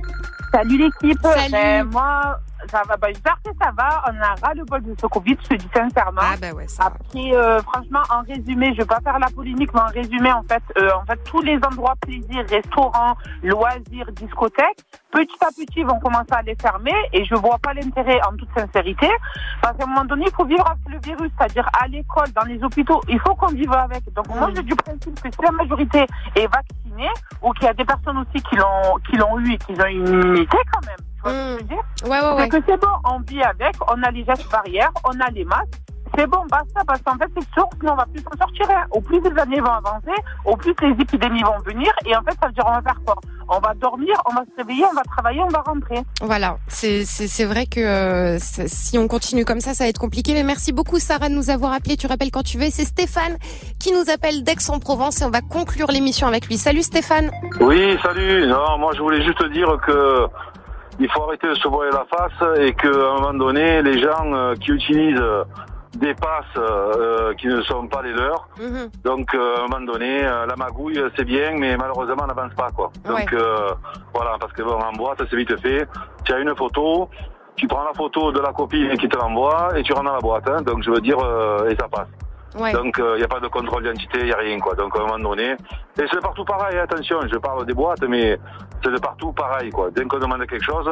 Salut 0.53 0.77
l'équipe. 0.77 1.19
Salut. 1.21 1.51
Ben, 1.51 1.83
moi, 1.83 2.39
ça 2.69 2.81
va. 2.87 2.97
Ben, 2.97 3.09
j'espère 3.09 3.37
que 3.43 3.51
ça 3.61 3.71
va. 3.77 4.03
On 4.07 4.21
a 4.21 4.35
ras 4.41 4.53
le 4.53 4.63
bol 4.65 4.81
de 4.83 4.95
ce 4.99 5.07
Covid, 5.07 5.37
je 5.43 5.47
te 5.49 5.53
dis 5.55 5.69
sincèrement. 5.73 6.21
Ah 6.21 6.35
bah 6.39 6.51
ouais, 6.53 6.67
ça 6.67 6.83
va. 6.83 6.87
Après, 6.87 7.33
euh, 7.33 7.61
franchement, 7.61 8.01
en 8.09 8.21
résumé, 8.21 8.73
je 8.73 8.79
vais 8.79 8.85
pas 8.85 8.99
faire 9.03 9.19
la 9.19 9.27
polémique, 9.27 9.73
mais 9.73 9.81
en 9.81 9.87
résumé, 9.87 10.31
en 10.31 10.43
fait, 10.43 10.63
euh, 10.77 10.89
en 11.01 11.05
fait, 11.05 11.17
tous 11.23 11.41
les 11.41 11.57
endroits 11.65 11.95
plaisir, 12.01 12.45
restaurants, 12.49 13.15
loisirs, 13.43 14.11
discothèques, 14.13 14.83
petit 15.11 15.37
à 15.41 15.47
petit, 15.47 15.83
vont 15.83 15.99
commencer 15.99 16.31
à 16.31 16.41
les 16.41 16.55
fermer. 16.55 16.95
Et 17.13 17.25
je 17.25 17.35
vois 17.35 17.57
pas 17.59 17.73
l'intérêt, 17.73 18.19
en 18.27 18.35
toute 18.35 18.49
sincérité, 18.57 19.09
parce 19.61 19.77
qu'à 19.77 19.83
un 19.83 19.87
moment 19.87 20.05
donné, 20.05 20.25
il 20.27 20.33
faut 20.33 20.45
vivre 20.45 20.65
avec 20.67 20.79
le 20.87 20.99
virus, 20.99 21.31
c'est-à-dire 21.37 21.67
à 21.79 21.87
l'école, 21.87 22.31
dans 22.33 22.45
les 22.45 22.63
hôpitaux, 22.63 23.01
il 23.07 23.19
faut 23.19 23.35
qu'on 23.35 23.47
vive 23.47 23.71
avec. 23.73 24.03
Donc 24.13 24.27
moi, 24.29 24.49
j'ai 24.55 24.63
du 24.63 24.75
principe 24.75 25.21
que 25.21 25.29
si 25.31 25.41
la 25.43 25.51
majorité 25.51 26.05
est 26.35 26.47
vaccinée, 26.47 27.11
ou 27.41 27.51
qu'il 27.53 27.65
y 27.65 27.69
a 27.69 27.73
des 27.73 27.85
personnes 27.85 28.17
aussi 28.17 28.43
qui 28.43 28.55
l'ont, 28.55 28.97
qui 29.09 29.15
l'ont 29.17 29.39
eu 29.39 29.53
et 29.53 29.57
qui 29.57 29.73
ont 29.73 29.85
une 29.85 30.07
immunité 30.07 30.57
quand 30.71 30.85
même. 30.85 30.97
Ce 31.29 31.33
que 31.33 31.51
je 31.51 31.57
veux 31.57 31.63
dire 31.63 31.83
Ouais, 32.03 32.09
ouais, 32.09 32.35
ouais. 32.35 32.49
c'est 32.51 32.59
que 32.61 32.65
c'est 32.67 32.81
bon, 32.81 32.87
on 33.05 33.19
vit 33.21 33.41
avec, 33.43 33.75
on 33.89 34.01
a 34.03 34.11
les 34.11 34.23
gestes 34.25 34.49
barrières, 34.51 34.91
on 35.05 35.19
a 35.19 35.29
les 35.31 35.45
masques. 35.45 35.81
C'est 36.17 36.25
bon, 36.25 36.39
basta, 36.49 36.81
parce 36.87 37.01
qu'en 37.01 37.17
fait, 37.17 37.29
c'est 37.37 37.47
sûr, 37.53 37.67
sinon 37.79 37.91
on 37.91 37.95
va 37.97 38.05
plus 38.05 38.21
s'en 38.23 38.37
sortir. 38.39 38.65
hein. 38.71 38.85
Au 38.91 39.01
plus 39.01 39.19
les 39.21 39.39
années 39.39 39.59
vont 39.59 39.71
avancer, 39.73 40.15
au 40.45 40.55
plus 40.55 40.73
les 40.81 40.91
épidémies 41.01 41.43
vont 41.43 41.59
venir, 41.65 41.91
et 42.05 42.15
en 42.15 42.21
fait, 42.23 42.31
ça 42.41 42.47
veut 42.47 42.53
dire, 42.53 42.63
on 42.65 42.71
va 42.71 42.81
faire 42.81 42.99
quoi? 43.05 43.15
On 43.49 43.59
va 43.59 43.73
dormir, 43.75 44.13
on 44.29 44.33
va 44.33 44.41
se 44.41 44.51
réveiller, 44.57 44.83
on 44.89 44.93
va 44.95 45.03
travailler, 45.03 45.41
on 45.41 45.47
va 45.49 45.61
rentrer. 45.61 46.01
Voilà, 46.21 46.57
c'est 46.67 47.05
c'est 47.05 47.27
c'est 47.27 47.45
vrai 47.45 47.65
que 47.65 47.79
euh, 47.79 48.37
si 48.39 48.97
on 48.97 49.07
continue 49.07 49.45
comme 49.45 49.61
ça, 49.61 49.73
ça 49.73 49.83
va 49.85 49.89
être 49.89 49.99
compliqué. 49.99 50.33
Mais 50.33 50.43
merci 50.43 50.73
beaucoup 50.73 50.97
Sarah 50.99 51.29
de 51.29 51.33
nous 51.33 51.49
avoir 51.49 51.71
appelé. 51.71 51.95
Tu 51.95 52.07
rappelles 52.07 52.31
quand 52.31 52.43
tu 52.43 52.57
veux. 52.57 52.67
C'est 52.71 52.83
Stéphane 52.83 53.37
qui 53.79 53.93
nous 53.93 54.09
appelle 54.13 54.43
d'Aix-en-Provence 54.43 55.21
et 55.21 55.25
on 55.25 55.29
va 55.29 55.39
conclure 55.41 55.87
l'émission 55.91 56.27
avec 56.27 56.47
lui. 56.47 56.57
Salut 56.57 56.81
Stéphane. 56.83 57.31
Oui, 57.61 57.97
salut. 58.03 58.47
Non, 58.47 58.77
moi 58.79 58.91
je 58.95 59.01
voulais 59.01 59.23
juste 59.23 59.41
dire 59.53 59.77
que 59.85 60.27
il 60.99 61.09
faut 61.11 61.23
arrêter 61.23 61.47
de 61.47 61.53
se 61.55 61.67
voiler 61.67 61.91
la 61.91 62.05
face 62.05 62.59
et 62.59 62.73
qu'à 62.73 62.87
un 62.89 63.19
moment 63.19 63.33
donné, 63.33 63.81
les 63.81 63.99
gens 64.01 64.33
euh, 64.33 64.55
qui 64.55 64.71
utilisent 64.71 65.19
euh, 65.21 65.43
des 65.97 66.13
passes 66.13 66.45
euh, 66.57 67.33
qui 67.35 67.47
ne 67.47 67.61
sont 67.61 67.87
pas 67.87 68.01
les 68.03 68.13
leurs, 68.13 68.47
donc 69.03 69.33
euh, 69.33 69.55
à 69.57 69.59
un 69.59 69.67
moment 69.67 69.85
donné, 69.91 70.23
euh, 70.25 70.45
la 70.45 70.55
magouille 70.55 71.01
c'est 71.15 71.23
bien, 71.25 71.53
mais 71.57 71.75
malheureusement 71.77 72.23
on 72.23 72.27
n'avance 72.27 72.53
pas 72.55 72.69
quoi. 72.75 72.91
Donc 73.05 73.15
Ouais. 73.17 73.25
euh, 73.33 73.69
voilà, 74.13 74.37
parce 74.39 74.53
que 74.53 74.61
bon, 74.61 74.77
en 74.79 74.91
boîte 74.93 75.21
c'est 75.29 75.35
vite 75.35 75.59
fait. 75.61 75.87
Tu 76.23 76.33
as 76.33 76.39
une 76.39 76.55
photo, 76.55 77.09
tu 77.55 77.67
prends 77.67 77.83
la 77.83 77.93
photo 77.93 78.31
de 78.31 78.39
la 78.39 78.51
copine 78.53 78.95
qui 78.97 79.07
te 79.09 79.17
l'envoie 79.17 79.69
et 79.75 79.81
tu 79.83 79.93
rentres 79.93 80.05
dans 80.05 80.13
la 80.13 80.19
boîte. 80.19 80.47
hein. 80.49 80.61
donc 80.61 80.83
je 80.83 80.91
veux 80.91 81.01
dire, 81.01 81.17
euh, 81.23 81.69
et 81.69 81.75
ça 81.75 81.87
passe. 81.87 82.07
Donc 82.55 82.95
il 82.97 83.17
n'y 83.17 83.23
a 83.23 83.27
pas 83.27 83.39
de 83.39 83.47
contrôle 83.47 83.83
d'identité, 83.83 84.19
il 84.19 84.25
n'y 84.25 84.31
a 84.31 84.37
rien 84.37 84.59
quoi. 84.59 84.75
Donc 84.75 84.95
à 84.97 85.01
un 85.01 85.05
moment 85.05 85.29
donné, 85.29 85.51
et 85.51 86.05
c'est 86.11 86.21
partout 86.21 86.45
pareil, 86.45 86.77
attention, 86.77 87.19
je 87.31 87.37
parle 87.37 87.65
des 87.65 87.73
boîtes, 87.73 88.01
mais 88.07 88.39
c'est 88.83 88.91
de 88.91 88.99
partout 88.99 89.31
pareil 89.31 89.69
quoi. 89.69 89.89
Dès 89.91 90.05
qu'on 90.05 90.19
demande 90.19 90.45
quelque 90.47 90.63
chose, 90.63 90.89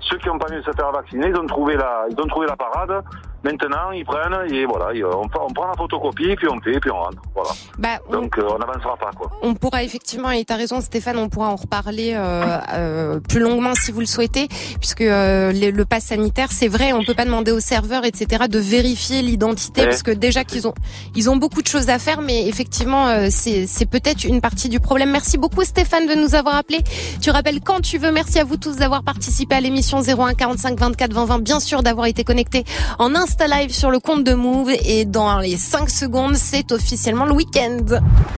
ceux 0.00 0.18
qui 0.18 0.28
n'ont 0.28 0.38
pas 0.38 0.52
mieux 0.52 0.62
se 0.62 0.70
faire 0.72 0.92
vacciner, 0.92 1.28
ils 1.28 1.36
ont 1.36 1.46
trouvé 1.46 1.76
la, 1.76 2.06
ils 2.10 2.20
ont 2.20 2.26
trouvé 2.26 2.46
la 2.46 2.56
parade 2.56 3.02
Maintenant, 3.44 3.92
ils 3.94 4.04
prennent 4.04 4.52
et 4.52 4.66
voilà, 4.66 4.92
et 4.94 5.04
on, 5.04 5.22
on 5.22 5.52
prend 5.52 5.66
la 5.68 5.74
photocopie, 5.76 6.34
puis 6.36 6.48
on 6.48 6.60
fait, 6.60 6.80
puis 6.80 6.90
on 6.90 6.96
rentre. 6.98 7.22
Voilà. 7.34 7.50
Bah, 7.78 7.88
on- 8.08 8.12
Donc, 8.12 8.36
euh, 8.38 8.42
on 8.52 8.58
n'avancera 8.58 8.96
pas, 8.96 9.10
quoi. 9.16 9.30
On 9.42 9.54
pourra 9.54 9.84
effectivement, 9.84 10.30
et 10.32 10.44
tu 10.44 10.52
as 10.52 10.56
raison 10.56 10.80
Stéphane, 10.80 11.18
on 11.18 11.28
pourra 11.28 11.48
en 11.50 11.56
reparler 11.56 12.14
euh, 12.16 12.58
euh, 12.74 13.20
plus 13.20 13.38
longuement 13.40 13.74
si 13.74 13.92
vous 13.92 14.00
le 14.00 14.06
souhaitez, 14.06 14.48
puisque 14.80 15.02
euh, 15.02 15.52
le, 15.52 15.70
le 15.70 15.84
pass 15.84 16.04
sanitaire, 16.06 16.48
c'est 16.50 16.68
vrai, 16.68 16.92
on 16.92 17.04
peut 17.04 17.14
pas 17.14 17.24
demander 17.24 17.52
aux 17.52 17.60
serveurs, 17.60 18.04
etc., 18.04 18.44
de 18.48 18.58
vérifier 18.58 19.22
l'identité, 19.22 19.82
Ouais. 19.82 19.86
parce 19.88 20.02
que 20.02 20.10
déjà 20.10 20.42
qu'ils 20.44 20.66
ont, 20.66 20.74
ils 21.14 21.30
ont 21.30 21.36
beaucoup 21.36 21.62
de 21.62 21.68
choses 21.68 21.88
à 21.90 21.98
faire, 22.00 22.20
mais 22.20 22.48
effectivement, 22.48 23.06
euh, 23.08 23.28
c'est 23.30 23.66
c'est 23.68 23.86
peut-être 23.86 24.24
une 24.24 24.40
partie 24.40 24.68
du 24.68 24.80
problème. 24.80 25.10
Merci 25.12 25.38
beaucoup 25.38 25.62
Stéphane 25.64 26.06
de 26.06 26.14
nous 26.14 26.34
avoir 26.34 26.56
appelé. 26.56 26.80
Tu 27.20 27.30
rappelles 27.30 27.60
quand 27.60 27.80
tu 27.80 27.98
veux. 27.98 28.10
Merci 28.10 28.38
à 28.40 28.44
vous 28.44 28.56
tous 28.56 28.76
d'avoir 28.76 29.02
participé 29.04 29.54
à 29.54 29.60
l'émission 29.60 30.00
01 30.00 30.34
45 30.34 30.78
24 30.78 31.12
20 31.12 31.24
20. 31.26 31.38
Bien 31.42 31.60
sûr 31.60 31.82
d'avoir 31.82 32.06
été 32.06 32.24
connecté 32.24 32.64
en 32.98 33.14
Insta 33.28 33.46
Live 33.46 33.74
sur 33.74 33.90
le 33.90 34.00
compte 34.00 34.24
de 34.24 34.32
Move, 34.32 34.70
et 34.70 35.04
dans 35.04 35.38
les 35.40 35.58
5 35.58 35.90
secondes, 35.90 36.34
c'est 36.34 36.72
officiellement 36.72 37.26
le 37.26 37.32
week-end. 37.32 38.00